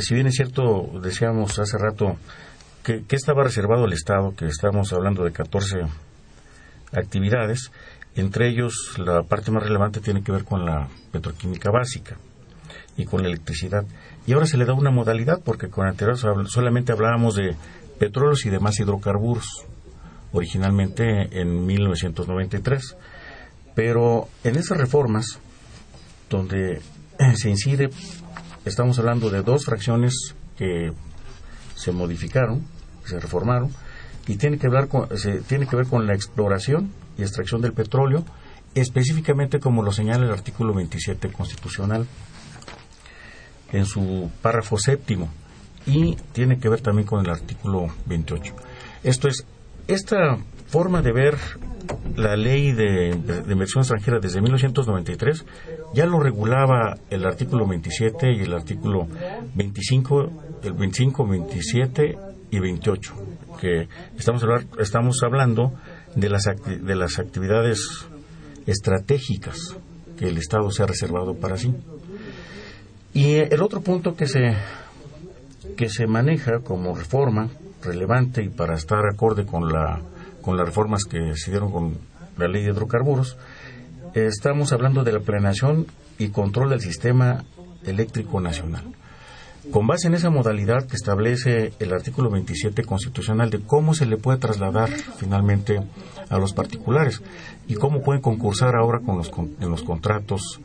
si 0.00 0.14
bien 0.14 0.26
es 0.26 0.34
cierto 0.34 0.90
decíamos 1.02 1.58
hace 1.58 1.78
rato 1.78 2.16
que, 2.82 3.04
estaba 3.10 3.42
reservado 3.44 3.84
al 3.84 3.92
Estado 3.92 4.34
que 4.34 4.46
estamos 4.46 4.92
hablando 4.92 5.24
de 5.24 5.32
14 5.32 5.80
actividades 6.92 7.70
entre 8.14 8.48
ellos 8.48 8.98
la 8.98 9.22
parte 9.22 9.50
más 9.50 9.62
relevante 9.62 10.00
tiene 10.00 10.22
que 10.22 10.32
ver 10.32 10.44
con 10.44 10.64
la 10.64 10.88
petroquímica 11.12 11.70
básica 11.70 12.16
y 12.98 13.04
con 13.04 13.22
la 13.22 13.28
electricidad. 13.28 13.84
Y 14.26 14.32
ahora 14.32 14.46
se 14.46 14.58
le 14.58 14.64
da 14.64 14.74
una 14.74 14.90
modalidad 14.90 15.40
porque 15.42 15.68
con 15.68 15.86
anterior 15.86 16.18
solamente 16.18 16.92
hablábamos 16.92 17.36
de 17.36 17.56
petróleos 17.98 18.44
y 18.44 18.50
demás 18.50 18.78
hidrocarburos 18.80 19.46
originalmente 20.32 21.40
en 21.40 21.64
1993 21.64 22.96
pero 23.78 24.28
en 24.42 24.56
esas 24.56 24.76
reformas, 24.76 25.38
donde 26.28 26.80
se 27.36 27.48
incide, 27.48 27.90
estamos 28.64 28.98
hablando 28.98 29.30
de 29.30 29.42
dos 29.42 29.66
fracciones 29.66 30.34
que 30.56 30.90
se 31.76 31.92
modificaron, 31.92 32.66
se 33.04 33.20
reformaron, 33.20 33.70
y 34.26 34.34
tiene 34.34 34.58
que, 34.58 34.68
ver 34.68 34.88
con, 34.88 35.16
se, 35.16 35.42
tiene 35.42 35.68
que 35.68 35.76
ver 35.76 35.86
con 35.86 36.08
la 36.08 36.14
exploración 36.14 36.90
y 37.18 37.22
extracción 37.22 37.60
del 37.60 37.72
petróleo, 37.72 38.24
específicamente 38.74 39.60
como 39.60 39.84
lo 39.84 39.92
señala 39.92 40.26
el 40.26 40.32
artículo 40.32 40.74
27 40.74 41.30
constitucional 41.30 42.04
en 43.70 43.86
su 43.86 44.28
párrafo 44.42 44.76
séptimo, 44.76 45.28
y 45.86 46.16
tiene 46.32 46.58
que 46.58 46.68
ver 46.68 46.80
también 46.80 47.06
con 47.06 47.24
el 47.24 47.30
artículo 47.30 47.94
28. 48.06 48.56
Esto 49.04 49.28
es, 49.28 49.46
esta 49.86 50.36
forma 50.66 51.00
de 51.00 51.12
ver 51.12 51.38
la 52.18 52.36
ley 52.36 52.72
de, 52.72 53.10
inversión 53.48 53.82
extranjera 53.82 54.18
desde 54.18 54.40
1993 54.40 55.44
ya 55.94 56.04
lo 56.04 56.18
regulaba 56.18 56.98
el 57.10 57.24
artículo 57.24 57.66
27 57.66 58.32
y 58.32 58.40
el 58.40 58.54
artículo 58.54 59.06
25, 59.54 60.58
el 60.64 60.72
25, 60.72 61.28
27 61.28 62.18
y 62.50 62.58
28, 62.58 63.14
que 63.60 63.88
estamos, 64.16 64.42
estamos 64.80 65.22
hablando 65.22 65.72
de 66.16 66.28
las, 66.28 66.44
de 66.44 66.96
las 66.96 67.20
actividades 67.20 68.08
estratégicas 68.66 69.76
que 70.16 70.28
el 70.28 70.38
Estado 70.38 70.72
se 70.72 70.82
ha 70.82 70.86
reservado 70.86 71.34
para 71.34 71.56
sí. 71.56 71.72
Y 73.14 73.34
el 73.36 73.62
otro 73.62 73.80
punto 73.80 74.16
que 74.16 74.26
se, 74.26 74.56
que 75.76 75.88
se 75.88 76.08
maneja 76.08 76.58
como 76.64 76.96
reforma 76.96 77.48
relevante 77.82 78.42
y 78.42 78.48
para 78.48 78.74
estar 78.74 79.06
acorde 79.06 79.46
con 79.46 79.72
la 79.72 80.00
con 80.42 80.56
las 80.56 80.66
reformas 80.66 81.04
que 81.04 81.36
se 81.36 81.50
dieron 81.50 81.70
con 81.70 81.98
la 82.36 82.48
ley 82.48 82.64
de 82.64 82.70
hidrocarburos, 82.70 83.36
estamos 84.14 84.72
hablando 84.72 85.04
de 85.04 85.12
la 85.12 85.20
planeación 85.20 85.86
y 86.18 86.28
control 86.28 86.70
del 86.70 86.80
sistema 86.80 87.44
eléctrico 87.84 88.40
nacional. 88.40 88.84
Con 89.70 89.86
base 89.86 90.06
en 90.06 90.14
esa 90.14 90.30
modalidad 90.30 90.86
que 90.86 90.96
establece 90.96 91.72
el 91.78 91.92
artículo 91.92 92.30
27 92.30 92.84
constitucional 92.84 93.50
de 93.50 93.60
cómo 93.60 93.92
se 93.92 94.06
le 94.06 94.16
puede 94.16 94.38
trasladar 94.38 94.88
finalmente 94.88 95.82
a 96.30 96.38
los 96.38 96.54
particulares 96.54 97.20
y 97.66 97.74
cómo 97.74 98.02
pueden 98.02 98.22
concursar 98.22 98.76
ahora 98.76 99.00
con 99.00 99.18
los, 99.18 99.30
en 99.60 99.68
los 99.68 99.82
contratos 99.82 100.60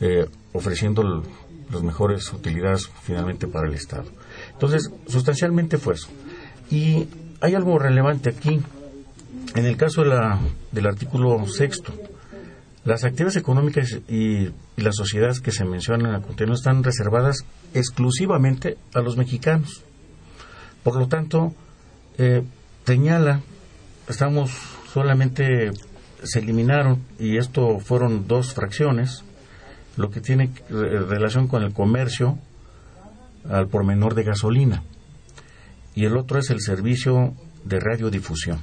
eh, 0.00 0.26
ofreciendo 0.52 1.24
las 1.70 1.82
mejores 1.82 2.32
utilidades 2.32 2.90
finalmente 3.02 3.46
para 3.46 3.68
el 3.68 3.74
Estado. 3.74 4.06
Entonces, 4.52 4.90
sustancialmente 5.06 5.78
fue 5.78 5.94
eso. 5.94 6.08
Y 6.68 7.06
hay 7.40 7.54
algo 7.54 7.78
relevante 7.78 8.30
aquí 8.30 8.60
en 9.54 9.64
el 9.64 9.76
caso 9.76 10.02
de 10.02 10.08
la, 10.08 10.38
del 10.72 10.86
artículo 10.86 11.46
sexto, 11.46 11.92
las 12.84 13.04
actividades 13.04 13.36
económicas 13.36 13.98
y, 14.08 14.50
las 14.76 14.94
sociedades 14.94 15.40
que 15.40 15.50
se 15.50 15.64
mencionan 15.64 16.14
a 16.14 16.20
continuación 16.20 16.54
están 16.54 16.84
reservadas 16.84 17.44
exclusivamente 17.74 18.78
a 18.94 19.00
los 19.00 19.16
mexicanos. 19.16 19.82
Por 20.84 20.96
lo 20.96 21.08
tanto, 21.08 21.52
eh, 22.16 22.44
señala, 22.86 23.40
estamos 24.08 24.52
solamente, 24.92 25.72
se 26.22 26.38
eliminaron, 26.38 27.02
y 27.18 27.38
esto 27.38 27.80
fueron 27.80 28.28
dos 28.28 28.54
fracciones, 28.54 29.24
lo 29.96 30.10
que 30.10 30.20
tiene 30.20 30.52
relación 30.70 31.48
con 31.48 31.64
el 31.64 31.72
comercio 31.72 32.38
al 33.50 33.66
por 33.66 33.84
menor 33.84 34.14
de 34.14 34.22
gasolina. 34.22 34.84
Y 35.94 36.04
el 36.04 36.16
otro 36.16 36.38
es 36.38 36.50
el 36.50 36.60
servicio 36.60 37.34
de 37.64 37.80
radiodifusión. 37.80 38.62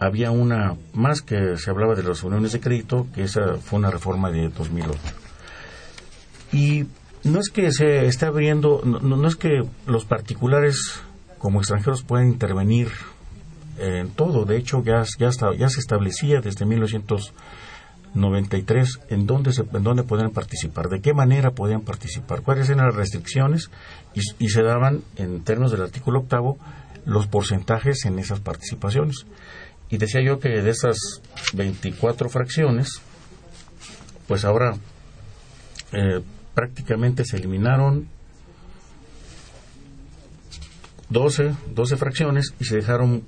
Había 0.00 0.30
una 0.30 0.76
más 0.94 1.20
que 1.20 1.58
se 1.58 1.70
hablaba 1.70 1.94
de 1.94 2.02
las 2.02 2.24
uniones 2.24 2.52
de 2.52 2.60
crédito, 2.60 3.06
que 3.14 3.24
esa 3.24 3.58
fue 3.58 3.78
una 3.78 3.90
reforma 3.90 4.30
de 4.30 4.48
2008. 4.48 4.98
Y 6.52 6.86
no 7.22 7.38
es 7.38 7.50
que 7.50 7.70
se 7.70 8.06
esté 8.06 8.24
abriendo, 8.24 8.80
no, 8.82 9.28
es 9.28 9.36
que 9.36 9.62
los 9.86 10.06
particulares 10.06 11.02
como 11.38 11.60
extranjeros 11.60 12.02
puedan 12.02 12.28
intervenir 12.28 12.88
en 13.78 14.08
todo. 14.10 14.46
De 14.46 14.56
hecho, 14.56 14.82
ya, 14.82 15.04
ya, 15.18 15.28
ya 15.56 15.68
se 15.68 15.80
establecía 15.80 16.40
desde 16.40 16.64
1993 16.64 19.00
en 19.10 19.26
dónde, 19.26 19.52
se, 19.52 19.66
en 19.70 19.82
dónde 19.82 20.02
podían 20.02 20.30
participar, 20.30 20.88
de 20.88 21.02
qué 21.02 21.12
manera 21.12 21.50
podían 21.50 21.82
participar, 21.82 22.40
cuáles 22.40 22.70
eran 22.70 22.86
las 22.86 22.96
restricciones 22.96 23.70
y, 24.14 24.22
y 24.42 24.48
se 24.48 24.62
daban, 24.62 25.02
en 25.16 25.44
términos 25.44 25.72
del 25.72 25.82
artículo 25.82 26.20
octavo, 26.20 26.56
los 27.04 27.26
porcentajes 27.26 28.06
en 28.06 28.18
esas 28.18 28.40
participaciones. 28.40 29.26
Y 29.90 29.98
decía 29.98 30.22
yo 30.22 30.38
que 30.38 30.48
de 30.48 30.70
esas 30.70 31.20
24 31.52 32.28
fracciones, 32.28 33.02
pues 34.28 34.44
ahora 34.44 34.76
eh, 35.92 36.20
prácticamente 36.54 37.24
se 37.24 37.36
eliminaron 37.36 38.08
12, 41.08 41.54
12 41.74 41.96
fracciones 41.96 42.54
y 42.60 42.64
se 42.64 42.76
dejaron 42.76 43.24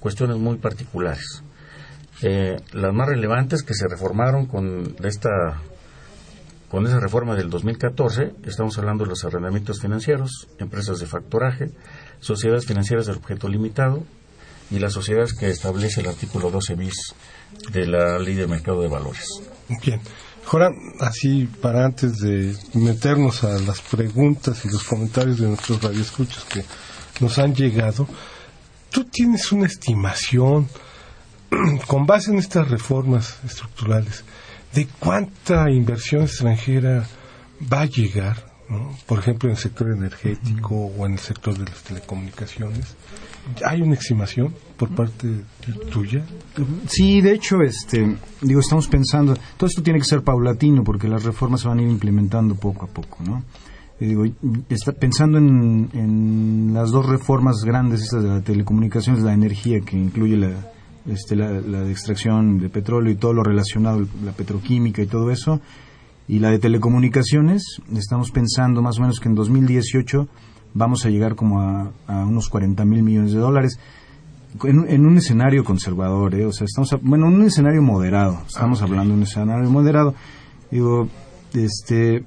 cuestiones 0.00 0.38
muy 0.38 0.56
particulares. 0.56 1.42
Eh, 2.22 2.56
las 2.72 2.94
más 2.94 3.08
relevantes 3.08 3.62
que 3.62 3.74
se 3.74 3.86
reformaron 3.86 4.46
con 4.46 4.96
esta 5.04 5.60
con 6.70 6.86
esa 6.86 6.98
reforma 6.98 7.36
del 7.36 7.50
2014, 7.50 8.34
estamos 8.46 8.76
hablando 8.78 9.04
de 9.04 9.10
los 9.10 9.24
arrendamientos 9.24 9.80
financieros, 9.80 10.48
empresas 10.58 10.98
de 10.98 11.06
factoraje, 11.06 11.70
sociedades 12.18 12.66
financieras 12.66 13.06
de 13.06 13.12
objeto 13.12 13.46
limitado 13.48 14.02
y 14.74 14.78
las 14.80 14.92
sociedades 14.92 15.34
que 15.34 15.48
establece 15.48 16.00
el 16.00 16.08
artículo 16.08 16.50
12 16.50 16.74
bis 16.74 17.14
de 17.70 17.86
la 17.86 18.18
Ley 18.18 18.34
de 18.34 18.46
Mercado 18.46 18.82
de 18.82 18.88
Valores. 18.88 19.28
Bien. 19.68 20.00
Ahora, 20.50 20.70
así 21.00 21.46
para 21.46 21.86
antes 21.86 22.18
de 22.18 22.54
meternos 22.74 23.44
a 23.44 23.58
las 23.60 23.80
preguntas 23.80 24.64
y 24.64 24.68
los 24.68 24.82
comentarios 24.82 25.38
de 25.38 25.46
nuestros 25.46 25.82
radioescuchos 25.82 26.44
que 26.44 26.64
nos 27.20 27.38
han 27.38 27.54
llegado, 27.54 28.06
tú 28.90 29.04
tienes 29.04 29.52
una 29.52 29.66
estimación 29.66 30.68
con 31.86 32.06
base 32.06 32.30
en 32.30 32.38
estas 32.38 32.68
reformas 32.68 33.38
estructurales 33.44 34.24
de 34.74 34.86
cuánta 34.98 35.70
inversión 35.70 36.22
extranjera 36.22 37.06
va 37.72 37.82
a 37.82 37.86
llegar, 37.86 38.52
por 39.06 39.20
ejemplo, 39.20 39.48
en 39.48 39.54
el 39.54 39.62
sector 39.62 39.90
energético 39.90 40.74
o 40.74 41.06
en 41.06 41.12
el 41.12 41.18
sector 41.20 41.56
de 41.56 41.64
las 41.64 41.82
telecomunicaciones. 41.84 42.96
¿Hay 43.64 43.82
una 43.82 43.94
estimación 43.94 44.54
por 44.76 44.88
parte 44.90 45.28
tuya? 45.92 46.24
Sí, 46.86 47.20
de 47.20 47.32
hecho, 47.32 47.60
este, 47.62 48.16
digo, 48.40 48.60
estamos 48.60 48.88
pensando, 48.88 49.36
todo 49.56 49.66
esto 49.68 49.82
tiene 49.82 49.98
que 49.98 50.06
ser 50.06 50.22
paulatino 50.22 50.82
porque 50.82 51.08
las 51.08 51.24
reformas 51.24 51.60
se 51.60 51.68
van 51.68 51.78
a 51.78 51.82
ir 51.82 51.88
implementando 51.88 52.54
poco 52.54 52.86
a 52.86 52.88
poco, 52.88 53.22
¿no? 53.24 53.42
digo, 54.00 54.24
está 54.68 54.92
pensando 54.92 55.38
en, 55.38 55.88
en, 55.92 56.74
las 56.74 56.90
dos 56.90 57.06
reformas 57.06 57.64
grandes, 57.64 58.02
estas 58.02 58.22
de 58.22 58.28
la 58.28 58.40
telecomunicaciones, 58.42 59.22
la 59.22 59.32
energía, 59.32 59.80
que 59.80 59.96
incluye 59.96 60.36
la, 60.36 60.52
este, 61.06 61.36
la, 61.36 61.60
la, 61.60 61.88
extracción 61.88 62.58
de 62.58 62.68
petróleo 62.68 63.12
y 63.12 63.16
todo 63.16 63.32
lo 63.32 63.42
relacionado, 63.42 64.06
la 64.24 64.32
petroquímica 64.32 65.02
y 65.02 65.06
todo 65.06 65.30
eso, 65.30 65.60
y 66.26 66.38
la 66.38 66.50
de 66.50 66.58
telecomunicaciones, 66.58 67.62
estamos 67.94 68.30
pensando 68.30 68.82
más 68.82 68.98
o 68.98 69.02
menos 69.02 69.20
que 69.20 69.28
en 69.28 69.34
2018 69.34 70.28
vamos 70.74 71.06
a 71.06 71.10
llegar 71.10 71.36
como 71.36 71.60
a, 71.60 71.92
unos 72.08 72.48
40 72.50 72.84
mil 72.84 73.02
millones 73.02 73.32
de 73.32 73.38
dólares. 73.38 73.78
En, 74.62 75.06
un 75.06 75.16
escenario 75.16 75.64
conservador, 75.64 76.34
¿eh? 76.34 76.44
o 76.44 76.52
sea, 76.52 76.66
estamos, 76.66 76.94
bueno, 77.02 77.26
en 77.26 77.34
un 77.34 77.42
escenario 77.42 77.82
moderado, 77.82 78.40
estamos 78.46 78.82
ah, 78.82 78.84
hablando 78.84 79.14
de 79.14 79.18
un 79.18 79.22
escenario 79.24 79.68
moderado. 79.68 80.14
Digo, 80.70 81.08
este, 81.54 82.24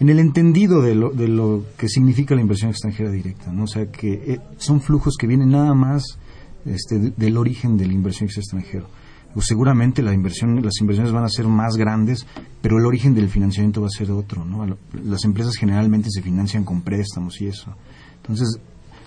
en 0.00 0.08
el 0.08 0.18
entendido 0.20 0.80
de 0.80 0.94
lo, 0.94 1.10
de 1.10 1.28
lo 1.28 1.64
que 1.76 1.88
significa 1.88 2.34
la 2.34 2.40
inversión 2.40 2.70
extranjera 2.70 3.10
directa, 3.10 3.52
¿no? 3.52 3.64
O 3.64 3.66
sea, 3.66 3.86
que 3.90 4.12
eh, 4.12 4.40
son 4.56 4.80
flujos 4.80 5.16
que 5.18 5.26
vienen 5.26 5.50
nada 5.50 5.74
más 5.74 6.18
este, 6.64 6.98
del 6.98 7.36
origen 7.36 7.76
de 7.76 7.86
la 7.86 7.92
inversión 7.92 8.28
extranjera. 8.28 8.86
Pues 9.34 9.46
seguramente 9.46 10.00
la 10.00 10.14
inversión, 10.14 10.62
las 10.62 10.80
inversiones 10.80 11.12
van 11.12 11.24
a 11.24 11.28
ser 11.28 11.48
más 11.48 11.76
grandes, 11.76 12.24
pero 12.62 12.78
el 12.78 12.86
origen 12.86 13.14
del 13.14 13.28
financiamiento 13.28 13.80
va 13.80 13.88
a 13.88 13.90
ser 13.90 14.12
otro. 14.12 14.44
¿no? 14.44 14.64
Las 15.04 15.24
empresas 15.24 15.56
generalmente 15.56 16.08
se 16.10 16.22
financian 16.22 16.64
con 16.64 16.82
préstamos 16.82 17.40
y 17.40 17.48
eso. 17.48 17.74
Entonces, 18.18 18.60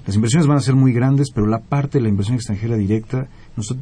las 0.05 0.15
inversiones 0.15 0.47
van 0.47 0.57
a 0.57 0.61
ser 0.61 0.75
muy 0.75 0.93
grandes, 0.93 1.31
pero 1.33 1.47
la 1.47 1.59
parte 1.59 1.97
de 1.97 2.03
la 2.03 2.09
inversión 2.09 2.35
extranjera 2.35 2.75
directa, 2.75 3.27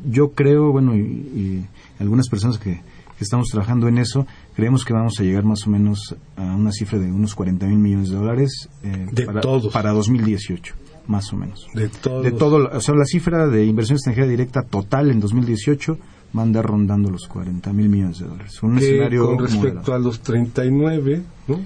yo 0.10 0.34
creo, 0.34 0.72
bueno, 0.72 0.96
y, 0.96 1.66
algunas 2.00 2.30
personas 2.30 2.58
que, 2.58 2.82
estamos 3.20 3.48
trabajando 3.48 3.88
en 3.88 3.98
eso, 3.98 4.28
creemos 4.56 4.84
que 4.84 4.92
vamos 4.94 5.18
a 5.20 5.24
llegar 5.24 5.46
más 5.46 5.66
o 5.66 5.70
menos 5.70 6.16
a 6.36 6.54
una 6.54 6.72
cifra 6.72 7.00
de 7.00 7.10
unos 7.10 7.34
40 7.34 7.66
mil 7.68 7.78
millones 7.78 8.10
de 8.10 8.18
dólares 8.18 8.70
eh, 8.84 9.08
para, 9.26 9.42
para 9.72 9.92
2018 9.94 10.76
más 11.08 11.32
o 11.32 11.38
menos. 11.38 11.68
De, 11.74 11.88
todos. 11.88 12.24
de 12.24 12.32
todo. 12.32 12.70
O 12.74 12.82
sea, 12.82 12.96
la 12.96 13.06
cifra 13.06 13.48
de 13.48 13.66
inversión 13.66 13.96
extranjera 13.96 14.28
directa 14.28 14.64
total 14.64 15.12
en 15.12 15.20
2018 15.20 15.98
va 16.36 16.42
a 16.42 16.44
andar 16.44 16.66
rondando 16.66 17.10
los 17.10 17.28
40 17.28 17.74
mil 17.74 17.90
millones 17.90 18.20
de 18.20 18.28
dólares. 18.28 18.62
Un 18.64 18.78
escenario 18.78 19.26
con 19.26 19.40
respecto 19.40 19.94
a 19.94 20.00
los 20.00 20.20
39, 20.22 21.24
¿no? 21.48 21.60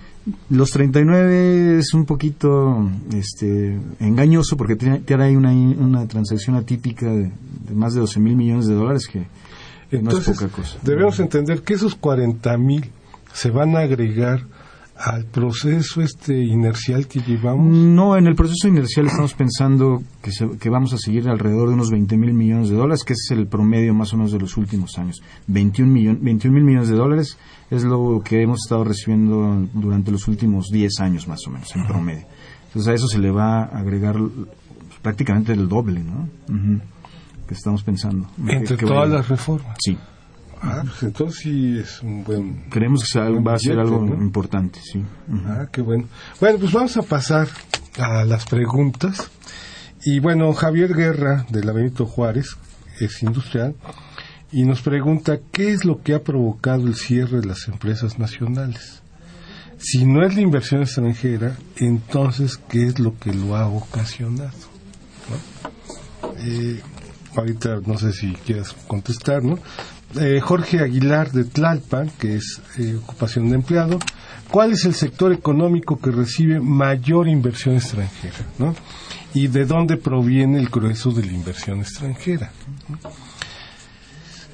Los 0.50 0.70
39 0.72 1.80
es 1.80 1.94
un 1.94 2.06
poquito 2.06 2.90
este, 3.14 3.80
engañoso 4.00 4.58
porque 4.58 4.76
tiene, 4.76 5.00
tiene 5.00 5.36
una, 5.36 5.52
una 5.52 6.08
transacción 6.08 6.56
atípica 6.56 7.08
de, 7.08 7.32
más 7.74 7.94
de 7.94 8.02
12 8.02 8.20
mil 8.20 8.36
millones 8.36 8.68
de 8.68 8.76
dólares 8.76 9.08
que 9.08 9.26
no 9.98 10.12
es 10.12 10.26
poca 10.26 10.48
cosa. 10.50 10.78
Debemos 10.84 11.20
entender 11.20 11.64
que 11.64 11.74
esos 11.74 11.96
40 11.96 12.58
mil 12.58 12.92
se 13.34 13.50
van 13.50 13.76
a 13.76 13.80
agregar 13.80 14.44
al 15.00 15.26
proceso 15.26 16.02
este 16.02 16.38
inercial 16.44 17.08
que 17.08 17.22
llevamos? 17.22 17.76
No, 17.76 18.18
en 18.18 18.28
el 18.28 18.36
proceso 18.36 18.68
inercial 18.68 19.08
estamos 19.08 19.34
pensando 19.34 20.04
que, 20.22 20.32
que 20.58 20.70
vamos 20.70 20.94
a 20.94 20.98
seguir 20.98 21.30
alrededor 21.30 21.70
de 21.70 21.76
unos 21.76 21.90
20 21.90 22.18
mil 22.18 22.34
millones 22.34 22.70
de 22.70 22.76
dólares, 22.76 23.04
que 23.06 23.14
es 23.14 23.28
el 23.32 23.48
promedio 23.48 23.94
más 23.94 24.14
o 24.14 24.18
menos 24.18 24.34
de 24.34 24.40
los 24.40 24.58
últimos 24.58 24.98
años. 24.98 25.22
21 25.48 25.90
mil 25.90 26.64
millones 26.64 26.90
de 26.90 26.96
dólares 26.96 27.38
es 27.72 27.84
lo 27.84 28.22
que 28.24 28.42
hemos 28.42 28.60
estado 28.66 28.84
recibiendo 28.84 29.68
durante 29.74 30.12
los 30.12 30.28
últimos 30.28 30.68
10 30.70 31.00
años 31.00 31.28
más 31.28 31.48
o 31.48 31.52
menos, 31.52 31.74
en 31.76 31.88
promedio. 31.88 32.26
Entonces 32.68 32.88
a 32.92 32.94
eso 32.94 33.08
se 33.08 33.20
le 33.20 33.32
va 33.32 33.64
a 33.64 33.80
agregar 33.80 34.18
prácticamente 35.02 35.54
el 35.54 35.70
doble, 35.70 36.04
¿no? 36.04 36.28
Que 37.48 37.54
estamos 37.54 37.84
pensando. 37.84 38.28
Entre 38.48 38.76
todas 38.78 39.10
las 39.10 39.28
reformas. 39.30 39.78
Sí. 39.80 39.98
Ah, 40.62 40.84
pues 40.84 41.04
entonces 41.04 41.40
sí 41.42 41.78
es 41.80 42.02
un 42.02 42.24
buen... 42.24 42.70
Creemos 42.70 43.10
que 43.12 43.20
va 43.20 43.54
a 43.54 43.60
ser 43.60 43.80
algo 43.80 44.06
importante, 44.06 44.80
sí. 44.82 45.04
Ah, 45.46 45.68
qué 45.72 45.82
bueno. 45.82 46.06
Bueno, 46.40 46.60
pues 46.60 46.74
vamos 46.74 46.98
a 46.98 47.02
pasar 47.02 47.48
a 47.98 48.26
las 48.26 48.46
preguntas. 48.46 49.30
Y 50.04 50.20
bueno, 50.20 50.52
Javier 50.54 50.94
Guerra, 50.94 51.46
de 51.50 51.64
la 51.64 51.72
Benito 51.72 52.06
Juárez, 52.06 52.58
es 53.00 53.24
industrial, 53.24 53.76
y 54.52 54.64
nos 54.64 54.82
pregunta 54.82 55.40
qué 55.52 55.72
es 55.72 55.86
lo 55.86 56.02
que 56.02 56.14
ha 56.14 56.24
provocado 56.24 56.88
el 56.88 56.96
cierre 56.96 57.42
de 57.42 57.48
las 57.48 57.68
empresas 57.68 58.20
nacionales. 58.20 59.02
Si 59.78 60.06
no 60.06 60.26
es 60.26 60.36
la 60.36 60.42
inversión 60.42 60.82
extranjera, 60.82 61.56
entonces, 61.78 62.58
¿qué 62.58 62.84
es 62.84 63.00
lo 63.00 63.18
que 63.18 63.34
lo 63.34 63.56
ha 63.56 63.68
ocasionado? 63.68 64.52
Eh, 66.40 66.82
ahorita 67.36 67.80
no 67.86 67.98
sé 67.98 68.12
si 68.12 68.34
quieras 68.34 68.76
contestar, 68.88 69.44
¿no? 69.44 69.60
Eh, 70.16 70.40
Jorge 70.42 70.80
Aguilar 70.80 71.32
de 71.32 71.44
Tlalpan, 71.44 72.10
que 72.18 72.38
es 72.38 72.62
eh, 72.80 72.96
ocupación 72.96 73.50
de 73.50 73.56
empleado, 73.56 74.00
¿cuál 74.50 74.72
es 74.72 74.86
el 74.86 74.96
sector 74.96 75.32
económico 75.32 76.00
que 76.00 76.10
recibe 76.10 76.60
mayor 76.60 77.28
inversión 77.28 77.76
extranjera? 77.76 78.38
¿no? 78.58 78.74
¿Y 79.36 79.48
de 79.48 79.66
dónde 79.66 79.98
proviene 79.98 80.58
el 80.60 80.70
grueso 80.70 81.12
de 81.12 81.26
la 81.26 81.32
inversión 81.32 81.82
extranjera? 81.82 82.52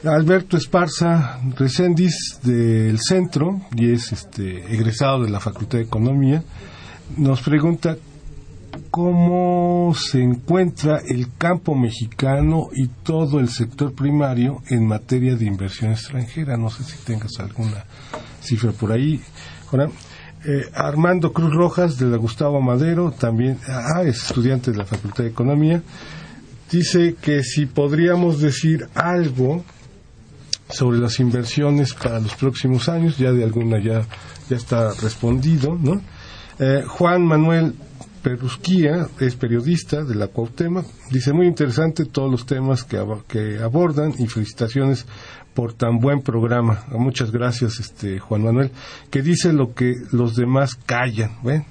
Alberto 0.04 0.58
Esparza 0.58 1.40
Recendis 1.58 2.40
del 2.44 3.00
Centro, 3.00 3.62
y 3.76 3.94
es 3.94 4.12
este, 4.12 4.74
egresado 4.74 5.24
de 5.24 5.30
la 5.30 5.40
Facultad 5.40 5.78
de 5.78 5.86
Economía, 5.86 6.44
nos 7.18 7.42
pregunta 7.42 7.96
cómo 8.96 9.94
se 9.94 10.24
encuentra 10.24 11.02
el 11.06 11.28
campo 11.38 11.76
mexicano 11.76 12.70
y 12.74 12.88
todo 12.88 13.42
el 13.42 13.50
sector 13.50 13.94
primario 13.94 14.62
en 14.70 14.88
materia 14.88 15.36
de 15.36 15.44
inversión 15.44 15.92
extranjera. 15.92 16.56
No 16.56 16.70
sé 16.70 16.86
si 16.86 16.98
tengas 17.04 17.38
alguna 17.40 17.84
cifra 18.40 18.72
por 18.72 18.94
ahí. 18.94 19.20
Eh, 20.46 20.70
Armando 20.74 21.34
Cruz 21.34 21.54
Rojas 21.54 22.00
de 22.00 22.06
la 22.06 22.16
Gustavo 22.16 22.62
Madero, 22.62 23.12
también 23.12 23.60
ah, 23.68 24.02
es 24.04 24.28
estudiante 24.28 24.72
de 24.72 24.78
la 24.78 24.86
Facultad 24.86 25.26
de 25.26 25.32
Economía, 25.32 25.84
dice 26.72 27.18
que 27.22 27.44
si 27.44 27.66
podríamos 27.66 28.40
decir 28.40 28.88
algo 28.96 29.66
sobre 30.70 31.00
las 31.00 31.20
inversiones 31.20 31.94
para 31.94 32.22
los 32.22 32.34
próximos 32.36 32.88
años, 32.88 33.18
ya 33.18 33.34
de 33.34 33.44
alguna 33.44 33.78
ya, 33.84 34.06
ya 34.50 34.56
está 34.56 34.94
respondido, 34.94 35.78
¿no? 35.78 36.02
Eh, 36.60 36.84
Juan 36.88 37.26
Manuel 37.26 37.76
Perrusquía 38.26 39.08
es 39.20 39.36
periodista 39.36 40.04
de 40.04 40.16
la 40.16 40.30
Cuauhtémoc, 40.30 40.84
dice 41.12 41.32
muy 41.32 41.46
interesante 41.46 42.06
todos 42.06 42.32
los 42.32 42.48
temas 42.48 42.84
que, 42.84 43.60
abordan 43.62 44.16
y 44.18 44.26
felicitaciones 44.26 45.06
por 45.54 45.74
tan 45.74 46.00
buen 46.00 46.24
programa. 46.24 46.86
Muchas 46.90 47.30
gracias, 47.30 47.80
este 47.80 48.18
Juan 48.18 48.42
Manuel, 48.42 48.72
que 49.12 49.22
dice 49.22 49.54
lo 49.54 49.76
que 49.76 49.94
los 50.12 50.36
demás 50.36 50.74
callan, 50.74 51.38
¿ven? 51.44 51.68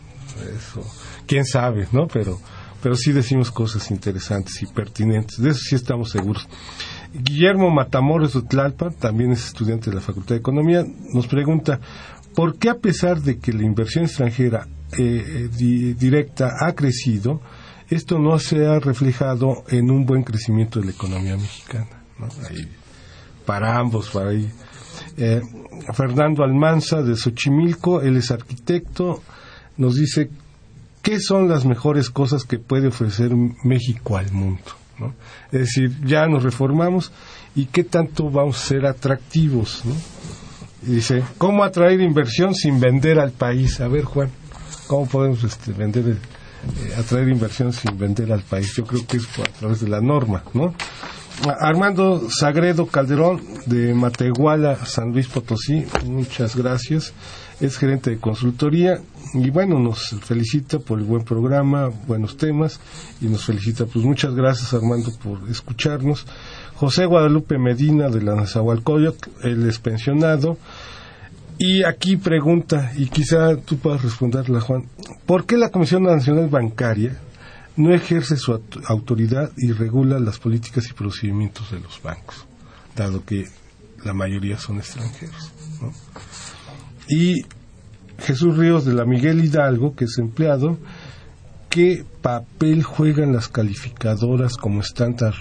Eso, 0.56 0.80
quién 1.26 1.44
sabe, 1.44 1.88
¿no? 1.90 2.06
Pero 2.06 2.38
pero 2.80 2.94
sí 2.94 3.10
decimos 3.10 3.50
cosas 3.50 3.90
interesantes 3.90 4.62
y 4.62 4.66
pertinentes, 4.66 5.38
de 5.38 5.50
eso 5.50 5.60
sí 5.60 5.74
estamos 5.74 6.12
seguros. 6.12 6.46
Guillermo 7.12 7.70
Matamoros 7.70 8.34
de 8.34 8.42
Tlalpan, 8.42 8.94
también 8.94 9.32
es 9.32 9.44
estudiante 9.44 9.90
de 9.90 9.96
la 9.96 10.02
Facultad 10.02 10.36
de 10.36 10.40
Economía, 10.40 10.84
nos 11.12 11.26
pregunta, 11.26 11.80
¿por 12.36 12.58
qué 12.58 12.70
a 12.70 12.78
pesar 12.78 13.20
de 13.22 13.40
que 13.40 13.52
la 13.52 13.64
inversión 13.64 14.04
extranjera 14.04 14.68
eh, 14.98 15.48
directa 15.96 16.50
ha 16.60 16.72
crecido, 16.74 17.40
esto 17.88 18.18
no 18.18 18.38
se 18.38 18.66
ha 18.66 18.78
reflejado 18.78 19.64
en 19.68 19.90
un 19.90 20.06
buen 20.06 20.22
crecimiento 20.22 20.80
de 20.80 20.86
la 20.86 20.92
economía 20.92 21.36
mexicana? 21.36 21.88
para 23.44 23.76
ambos, 23.76 24.08
para 24.08 24.30
ahí. 24.30 24.50
Eh, 25.16 25.40
Fernando 25.92 26.42
Almanza 26.42 27.02
de 27.02 27.14
Xochimilco, 27.14 28.00
él 28.00 28.16
es 28.16 28.30
arquitecto, 28.30 29.22
nos 29.76 29.96
dice 29.96 30.30
qué 31.02 31.20
son 31.20 31.48
las 31.48 31.66
mejores 31.66 32.08
cosas 32.08 32.44
que 32.44 32.58
puede 32.58 32.88
ofrecer 32.88 33.32
México 33.64 34.16
al 34.16 34.32
mundo. 34.32 34.62
Es 35.52 35.60
decir, 35.60 35.92
ya 36.04 36.26
nos 36.26 36.42
reformamos 36.42 37.12
y 37.54 37.66
qué 37.66 37.84
tanto 37.84 38.30
vamos 38.30 38.56
a 38.56 38.66
ser 38.66 38.86
atractivos. 38.86 39.82
¿no? 39.84 39.94
dice, 40.82 41.22
¿cómo 41.38 41.64
atraer 41.64 42.00
inversión 42.00 42.54
sin 42.54 42.80
vender 42.80 43.18
al 43.18 43.32
país? 43.32 43.80
A 43.80 43.88
ver, 43.88 44.04
Juan, 44.04 44.30
¿cómo 44.86 45.06
podemos 45.06 45.42
este, 45.44 45.72
vender, 45.72 46.08
eh, 46.08 46.94
atraer 46.98 47.28
inversión 47.28 47.72
sin 47.72 47.96
vender 47.98 48.32
al 48.32 48.42
país? 48.42 48.74
Yo 48.74 48.84
creo 48.84 49.06
que 49.06 49.18
es 49.18 49.26
a 49.38 49.58
través 49.58 49.80
de 49.80 49.88
la 49.88 50.00
norma, 50.00 50.42
¿no? 50.54 50.74
Armando 51.60 52.30
Sagredo 52.30 52.86
Calderón 52.86 53.42
de 53.66 53.92
Matehuala, 53.92 54.76
San 54.86 55.12
Luis 55.12 55.26
Potosí, 55.26 55.84
muchas 56.04 56.54
gracias. 56.56 57.12
Es 57.60 57.76
gerente 57.76 58.10
de 58.10 58.18
consultoría 58.18 59.00
y 59.32 59.50
bueno, 59.50 59.78
nos 59.78 60.10
felicita 60.22 60.78
por 60.78 60.98
el 60.98 61.04
buen 61.04 61.24
programa, 61.24 61.88
buenos 62.06 62.36
temas 62.36 62.80
y 63.20 63.26
nos 63.26 63.44
felicita. 63.44 63.84
Pues 63.84 64.04
muchas 64.04 64.34
gracias 64.34 64.72
Armando 64.74 65.10
por 65.22 65.38
escucharnos. 65.50 66.24
José 66.76 67.04
Guadalupe 67.04 67.58
Medina 67.58 68.08
de 68.08 68.22
la 68.22 68.36
Nazahualcóyotl, 68.36 69.30
él 69.42 69.68
es 69.68 69.78
pensionado. 69.78 70.56
Y 71.58 71.84
aquí 71.84 72.16
pregunta, 72.16 72.92
y 72.96 73.06
quizá 73.06 73.56
tú 73.56 73.78
puedas 73.78 74.02
responderla, 74.02 74.60
Juan, 74.60 74.86
¿por 75.26 75.46
qué 75.46 75.56
la 75.56 75.70
Comisión 75.70 76.02
Nacional 76.02 76.48
Bancaria 76.48 77.18
no 77.76 77.94
ejerce 77.94 78.36
su 78.36 78.60
autoridad 78.86 79.50
y 79.56 79.72
regula 79.72 80.18
las 80.18 80.38
políticas 80.38 80.88
y 80.90 80.92
procedimientos 80.92 81.70
de 81.70 81.80
los 81.80 82.02
bancos, 82.02 82.46
dado 82.96 83.24
que 83.24 83.46
la 84.04 84.14
mayoría 84.14 84.58
son 84.58 84.78
extranjeros? 84.78 85.52
Y 87.08 87.44
Jesús 88.18 88.56
Ríos 88.56 88.84
de 88.84 88.94
la 88.94 89.04
Miguel 89.04 89.44
Hidalgo, 89.44 89.94
que 89.94 90.06
es 90.06 90.18
empleado, 90.18 90.78
¿qué 91.68 92.04
papel 92.22 92.82
juegan 92.82 93.32
las 93.32 93.48
calificadoras 93.48 94.56
como 94.56 94.80
Standard 94.80 95.34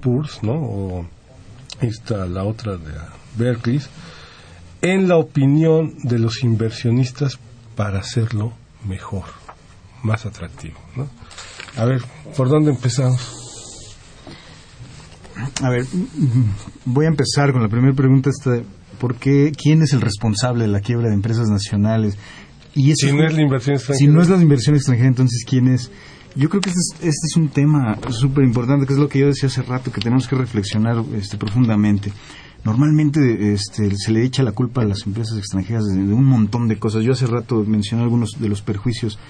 Poor's, 0.00 0.42
¿no? 0.42 0.54
O 0.54 1.06
esta, 1.80 2.26
la 2.26 2.44
otra 2.44 2.72
de 2.76 2.92
Berkeley, 3.36 3.80
en 4.82 5.08
la 5.08 5.16
opinión 5.16 5.94
de 6.02 6.18
los 6.18 6.42
inversionistas 6.42 7.38
para 7.74 8.00
hacerlo 8.00 8.52
mejor, 8.86 9.24
más 10.02 10.26
atractivo, 10.26 10.78
¿no? 10.96 11.08
A 11.76 11.84
ver, 11.84 12.02
¿por 12.36 12.48
dónde 12.48 12.70
empezamos? 12.70 13.44
A 15.62 15.68
ver, 15.68 15.84
voy 16.84 17.04
a 17.04 17.08
empezar 17.08 17.52
con 17.52 17.62
la 17.62 17.68
primera 17.68 17.94
pregunta. 17.94 18.30
Esta, 18.30 18.62
¿Por 18.98 19.16
qué? 19.16 19.52
¿Quién 19.52 19.82
es 19.82 19.92
el 19.92 20.00
responsable 20.00 20.64
de 20.64 20.70
la 20.70 20.80
quiebra 20.80 21.08
de 21.08 21.14
empresas 21.14 21.48
nacionales? 21.48 22.16
Y 22.74 22.92
si 22.94 23.12
no 23.12 23.26
es 23.26 23.34
la 23.34 23.42
inversión 23.42 23.76
extranjera. 23.76 23.98
Si 23.98 24.14
no 24.14 24.22
es 24.22 24.28
la 24.28 24.40
inversión 24.40 24.76
extranjera, 24.76 25.08
entonces 25.08 25.44
¿quién 25.46 25.68
es? 25.68 25.90
Yo 26.34 26.50
creo 26.50 26.60
que 26.60 26.70
este 26.70 26.80
es, 26.80 26.94
este 27.08 27.26
es 27.30 27.36
un 27.36 27.48
tema 27.48 27.98
súper 28.10 28.44
importante, 28.44 28.86
que 28.86 28.92
es 28.92 28.98
lo 28.98 29.08
que 29.08 29.18
yo 29.18 29.26
decía 29.26 29.48
hace 29.48 29.62
rato, 29.62 29.90
que 29.90 30.00
tenemos 30.00 30.28
que 30.28 30.36
reflexionar 30.36 31.02
este, 31.14 31.38
profundamente. 31.38 32.12
Normalmente 32.66 33.52
este, 33.52 33.94
se 33.94 34.10
le 34.10 34.24
echa 34.24 34.42
la 34.42 34.50
culpa 34.50 34.82
a 34.82 34.84
las 34.84 35.06
empresas 35.06 35.38
extranjeras 35.38 35.84
de, 35.84 35.98
un 36.00 36.24
montón 36.24 36.66
de 36.66 36.80
cosas. 36.80 37.04
Yo 37.04 37.12
hace 37.12 37.28
rato 37.28 37.62
mencioné 37.64 38.02
algunos 38.02 38.40
de 38.40 38.48
los 38.48 38.60
perjuicios, 38.60 39.20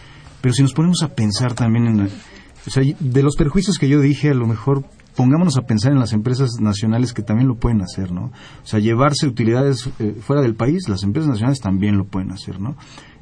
pero 0.40 0.54
si 0.54 0.62
nos 0.62 0.72
ponemos 0.72 1.02
a 1.02 1.14
pensar 1.14 1.52
también 1.52 1.86
en... 1.86 2.00
O 2.00 2.70
sea, 2.70 2.82
de 2.82 3.22
los 3.22 3.36
perjuicios 3.36 3.78
que 3.78 3.90
yo 3.90 4.00
dije, 4.00 4.30
a 4.30 4.34
lo 4.34 4.46
mejor 4.46 4.86
pongámonos 5.14 5.58
a 5.58 5.66
pensar 5.66 5.92
en 5.92 5.98
las 5.98 6.14
empresas 6.14 6.52
nacionales 6.60 7.12
que 7.12 7.22
también 7.22 7.46
lo 7.46 7.56
pueden 7.56 7.82
hacer, 7.82 8.10
¿no? 8.10 8.32
O 8.62 8.66
sea, 8.66 8.80
llevarse 8.80 9.26
utilidades 9.26 9.88
eh, 9.98 10.16
fuera 10.20 10.40
del 10.40 10.54
país, 10.54 10.88
las 10.88 11.02
empresas 11.02 11.28
nacionales 11.28 11.60
también 11.60 11.98
lo 11.98 12.06
pueden 12.06 12.32
hacer, 12.32 12.58
¿no? 12.58 12.74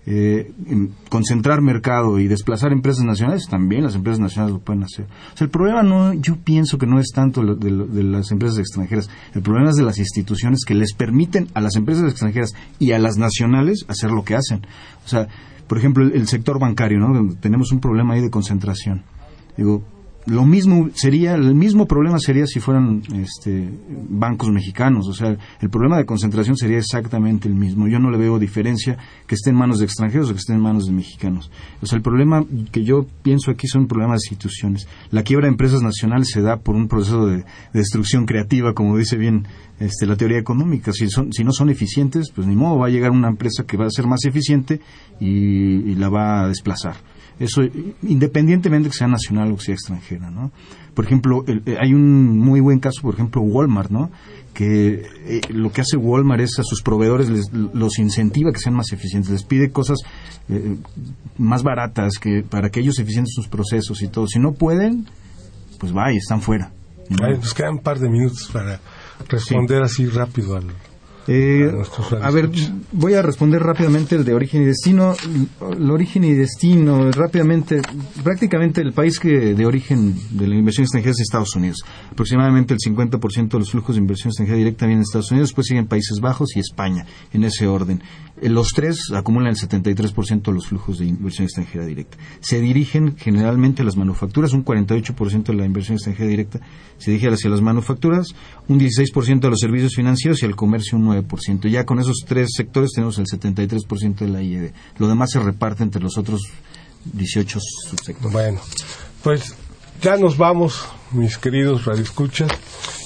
Eh, 0.06 0.52
concentrar 1.08 1.62
mercado 1.62 2.18
y 2.18 2.28
desplazar 2.28 2.72
empresas 2.72 3.04
nacionales, 3.04 3.46
también 3.48 3.84
las 3.84 3.94
empresas 3.94 4.20
nacionales 4.20 4.54
lo 4.54 4.60
pueden 4.60 4.82
hacer. 4.82 5.06
O 5.32 5.36
sea, 5.36 5.46
el 5.46 5.50
problema 5.50 5.82
no, 5.82 6.12
yo 6.12 6.36
pienso 6.36 6.76
que 6.76 6.86
no 6.86 7.00
es 7.00 7.08
tanto 7.14 7.42
de, 7.42 7.70
de, 7.70 8.02
las 8.02 8.30
empresas 8.30 8.58
extranjeras, 8.58 9.08
el 9.34 9.40
problema 9.40 9.70
es 9.70 9.76
de 9.76 9.82
las 9.82 9.98
instituciones 9.98 10.64
que 10.66 10.74
les 10.74 10.92
permiten 10.92 11.48
a 11.54 11.62
las 11.62 11.76
empresas 11.76 12.10
extranjeras 12.10 12.52
y 12.78 12.92
a 12.92 12.98
las 12.98 13.16
nacionales 13.16 13.86
hacer 13.88 14.10
lo 14.10 14.24
que 14.24 14.34
hacen. 14.34 14.66
O 15.06 15.08
sea, 15.08 15.26
por 15.66 15.78
ejemplo, 15.78 16.04
el, 16.04 16.12
el 16.12 16.28
sector 16.28 16.58
bancario, 16.60 16.98
¿no? 16.98 17.34
Tenemos 17.40 17.72
un 17.72 17.80
problema 17.80 18.12
ahí 18.12 18.20
de 18.20 18.30
concentración. 18.30 19.04
Digo, 19.56 19.84
lo 20.26 20.46
mismo 20.46 20.88
sería 20.94 21.34
el 21.34 21.54
mismo 21.54 21.86
problema 21.86 22.18
sería 22.18 22.46
si 22.46 22.58
fueran 22.58 23.02
este, 23.14 23.68
bancos 24.08 24.50
mexicanos. 24.50 25.06
O 25.08 25.12
sea 25.12 25.36
el 25.60 25.70
problema 25.70 25.98
de 25.98 26.06
concentración 26.06 26.56
sería 26.56 26.78
exactamente 26.78 27.48
el 27.48 27.54
mismo. 27.54 27.88
Yo 27.88 27.98
no 27.98 28.10
le 28.10 28.18
veo 28.18 28.38
diferencia 28.38 28.96
que 29.26 29.34
esté 29.34 29.50
en 29.50 29.56
manos 29.56 29.78
de 29.78 29.84
extranjeros 29.84 30.30
o 30.30 30.32
que 30.32 30.38
esté 30.38 30.54
en 30.54 30.60
manos 30.60 30.86
de 30.86 30.92
mexicanos. 30.92 31.50
O 31.82 31.86
sea 31.86 31.96
el 31.96 32.02
problema 32.02 32.44
que 32.72 32.84
yo 32.84 33.06
pienso 33.22 33.50
aquí 33.50 33.66
son 33.66 33.86
problemas 33.86 34.20
de 34.20 34.34
instituciones. 34.34 34.88
La 35.10 35.22
quiebra 35.22 35.46
de 35.46 35.52
empresas 35.52 35.82
nacionales 35.82 36.28
se 36.30 36.40
da 36.40 36.56
por 36.56 36.74
un 36.74 36.88
proceso 36.88 37.26
de, 37.26 37.44
destrucción 37.72 38.24
creativa 38.24 38.72
como 38.72 38.96
dice 38.96 39.16
bien 39.16 39.46
este, 39.78 40.06
la 40.06 40.16
teoría 40.16 40.38
económica. 40.38 40.92
Si 40.92 41.08
son 41.08 41.32
si 41.32 41.44
no 41.44 41.52
son 41.52 41.68
eficientes 41.68 42.30
pues 42.34 42.46
ni 42.46 42.56
modo 42.56 42.78
va 42.78 42.86
a 42.86 42.90
llegar 42.90 43.10
una 43.10 43.28
empresa 43.28 43.64
que 43.66 43.76
va 43.76 43.86
a 43.86 43.90
ser 43.90 44.06
más 44.06 44.24
eficiente 44.24 44.80
y 45.20 45.94
la 45.96 46.08
va 46.08 46.44
a 46.44 46.48
desplazar 46.48 46.96
eso, 47.38 47.62
independientemente 48.02 48.88
que 48.88 48.96
sea 48.96 49.08
nacional 49.08 49.50
o 49.52 49.56
que 49.56 49.64
sea 49.64 49.74
extranjera, 49.74 50.30
¿no? 50.30 50.52
Por 50.94 51.04
ejemplo, 51.04 51.44
eh, 51.46 51.76
hay 51.80 51.92
un 51.92 52.38
muy 52.38 52.60
buen 52.60 52.78
caso, 52.78 53.02
por 53.02 53.14
ejemplo, 53.14 53.42
Walmart, 53.42 53.90
¿no? 53.90 54.10
Que 54.52 55.02
eh, 55.26 55.40
lo 55.48 55.72
que 55.72 55.80
hace 55.80 55.96
Walmart 55.96 56.42
es 56.42 56.58
a 56.60 56.62
sus 56.62 56.82
proveedores 56.82 57.28
les, 57.28 57.52
los 57.52 57.98
incentiva 57.98 58.52
que 58.52 58.60
sean 58.60 58.76
más 58.76 58.92
eficientes, 58.92 59.32
les 59.32 59.42
pide 59.42 59.70
cosas 59.70 59.98
eh, 60.48 60.76
más 61.36 61.64
baratas 61.64 62.18
que 62.20 62.44
para 62.48 62.70
que 62.70 62.80
ellos 62.80 62.98
eficienten 63.00 63.32
sus 63.32 63.48
procesos 63.48 64.00
y 64.02 64.08
todo. 64.08 64.28
Si 64.28 64.38
no 64.38 64.52
pueden, 64.52 65.06
pues 65.80 65.92
vaya, 65.92 66.16
están 66.16 66.40
fuera. 66.40 66.70
nos 67.10 67.54
quedan 67.54 67.74
un 67.74 67.80
par 67.80 67.98
de 67.98 68.08
minutos 68.08 68.48
para 68.52 68.80
responder 69.28 69.82
así 69.82 70.06
rápido 70.06 70.56
al 70.56 70.66
eh, 71.26 71.72
a 72.20 72.30
ver, 72.30 72.50
voy 72.92 73.14
a 73.14 73.22
responder 73.22 73.62
rápidamente 73.62 74.16
el 74.16 74.24
de 74.24 74.34
origen 74.34 74.62
y 74.62 74.66
destino. 74.66 75.14
El 75.60 75.90
origen 75.90 76.24
y 76.24 76.34
destino, 76.34 77.10
rápidamente, 77.10 77.80
prácticamente 78.22 78.80
el 78.80 78.92
país 78.92 79.18
que 79.18 79.54
de 79.54 79.66
origen 79.66 80.14
de 80.30 80.46
la 80.46 80.54
inversión 80.54 80.84
extranjera 80.84 81.12
es 81.12 81.20
Estados 81.20 81.54
Unidos. 81.56 81.78
Aproximadamente 82.10 82.74
el 82.74 82.80
50% 82.80 83.48
de 83.48 83.58
los 83.58 83.70
flujos 83.70 83.96
de 83.96 84.00
inversión 84.00 84.30
extranjera 84.30 84.58
directa 84.58 84.86
vienen 84.86 85.02
de 85.02 85.04
Estados 85.04 85.30
Unidos, 85.30 85.50
después 85.50 85.66
siguen 85.66 85.86
Países 85.86 86.18
Bajos 86.20 86.56
y 86.56 86.60
España, 86.60 87.06
en 87.32 87.44
ese 87.44 87.66
orden. 87.66 88.02
Eh, 88.40 88.48
los 88.48 88.70
tres 88.70 89.10
acumulan 89.14 89.50
el 89.50 89.56
73% 89.56 90.42
de 90.42 90.52
los 90.52 90.66
flujos 90.66 90.98
de 90.98 91.06
inversión 91.06 91.44
extranjera 91.44 91.86
directa. 91.86 92.18
Se 92.40 92.60
dirigen 92.60 93.16
generalmente 93.16 93.82
a 93.82 93.84
las 93.84 93.96
manufacturas, 93.96 94.52
un 94.52 94.64
48% 94.64 95.44
de 95.44 95.54
la 95.54 95.64
inversión 95.64 95.96
extranjera 95.96 96.28
directa 96.28 96.60
se 96.98 97.10
dirige 97.10 97.28
hacia 97.28 97.50
las 97.50 97.60
manufacturas, 97.60 98.28
un 98.68 98.78
16% 98.78 99.44
a 99.44 99.50
los 99.50 99.60
servicios 99.60 99.94
financieros 99.94 100.42
y 100.42 100.46
al 100.46 100.56
comercio 100.56 100.96
un 100.96 101.04
9%. 101.22 101.68
Ya 101.68 101.84
con 101.84 101.98
esos 101.98 102.24
tres 102.26 102.50
sectores 102.56 102.92
tenemos 102.94 103.18
el 103.18 103.26
73% 103.26 104.16
de 104.16 104.28
la 104.28 104.42
IED. 104.42 104.72
Lo 104.98 105.08
demás 105.08 105.30
se 105.32 105.40
reparte 105.40 105.82
entre 105.82 106.02
los 106.02 106.18
otros 106.18 106.40
18 107.04 107.58
subsectores. 107.90 108.32
Bueno, 108.32 108.60
pues 109.22 109.54
ya 110.02 110.16
nos 110.16 110.36
vamos, 110.36 110.84
mis 111.12 111.38
queridos 111.38 111.84
radioescuchas. 111.84 112.50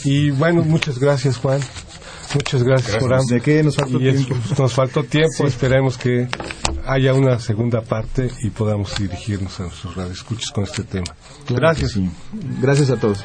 Y 0.05 0.31
bueno, 0.31 0.63
muchas 0.63 0.99
gracias, 0.99 1.37
Juan. 1.39 1.61
Muchas 2.35 2.63
gracias, 2.63 2.97
por 2.99 3.25
¿De 3.27 3.41
qué 3.41 3.63
nos 3.63 3.77
faltó 3.77 3.99
tiempo? 3.99 4.35
nos 4.59 4.73
faltó 4.73 5.05
tiempo. 5.05 5.47
Esperemos 5.47 5.97
que 5.97 6.29
haya 6.87 7.15
una 7.15 7.39
segunda 7.39 7.81
parte 7.81 8.31
y 8.43 8.51
podamos 8.51 8.95
dirigirnos 8.99 9.59
a 9.61 9.65
nuestros 9.65 9.97
radioescuchas 9.97 10.51
con 10.51 10.65
este 10.65 10.85
tema. 10.85 11.15
gracias. 11.49 11.99
Gracias 12.61 12.91
a 12.91 12.97
todos. 12.97 13.25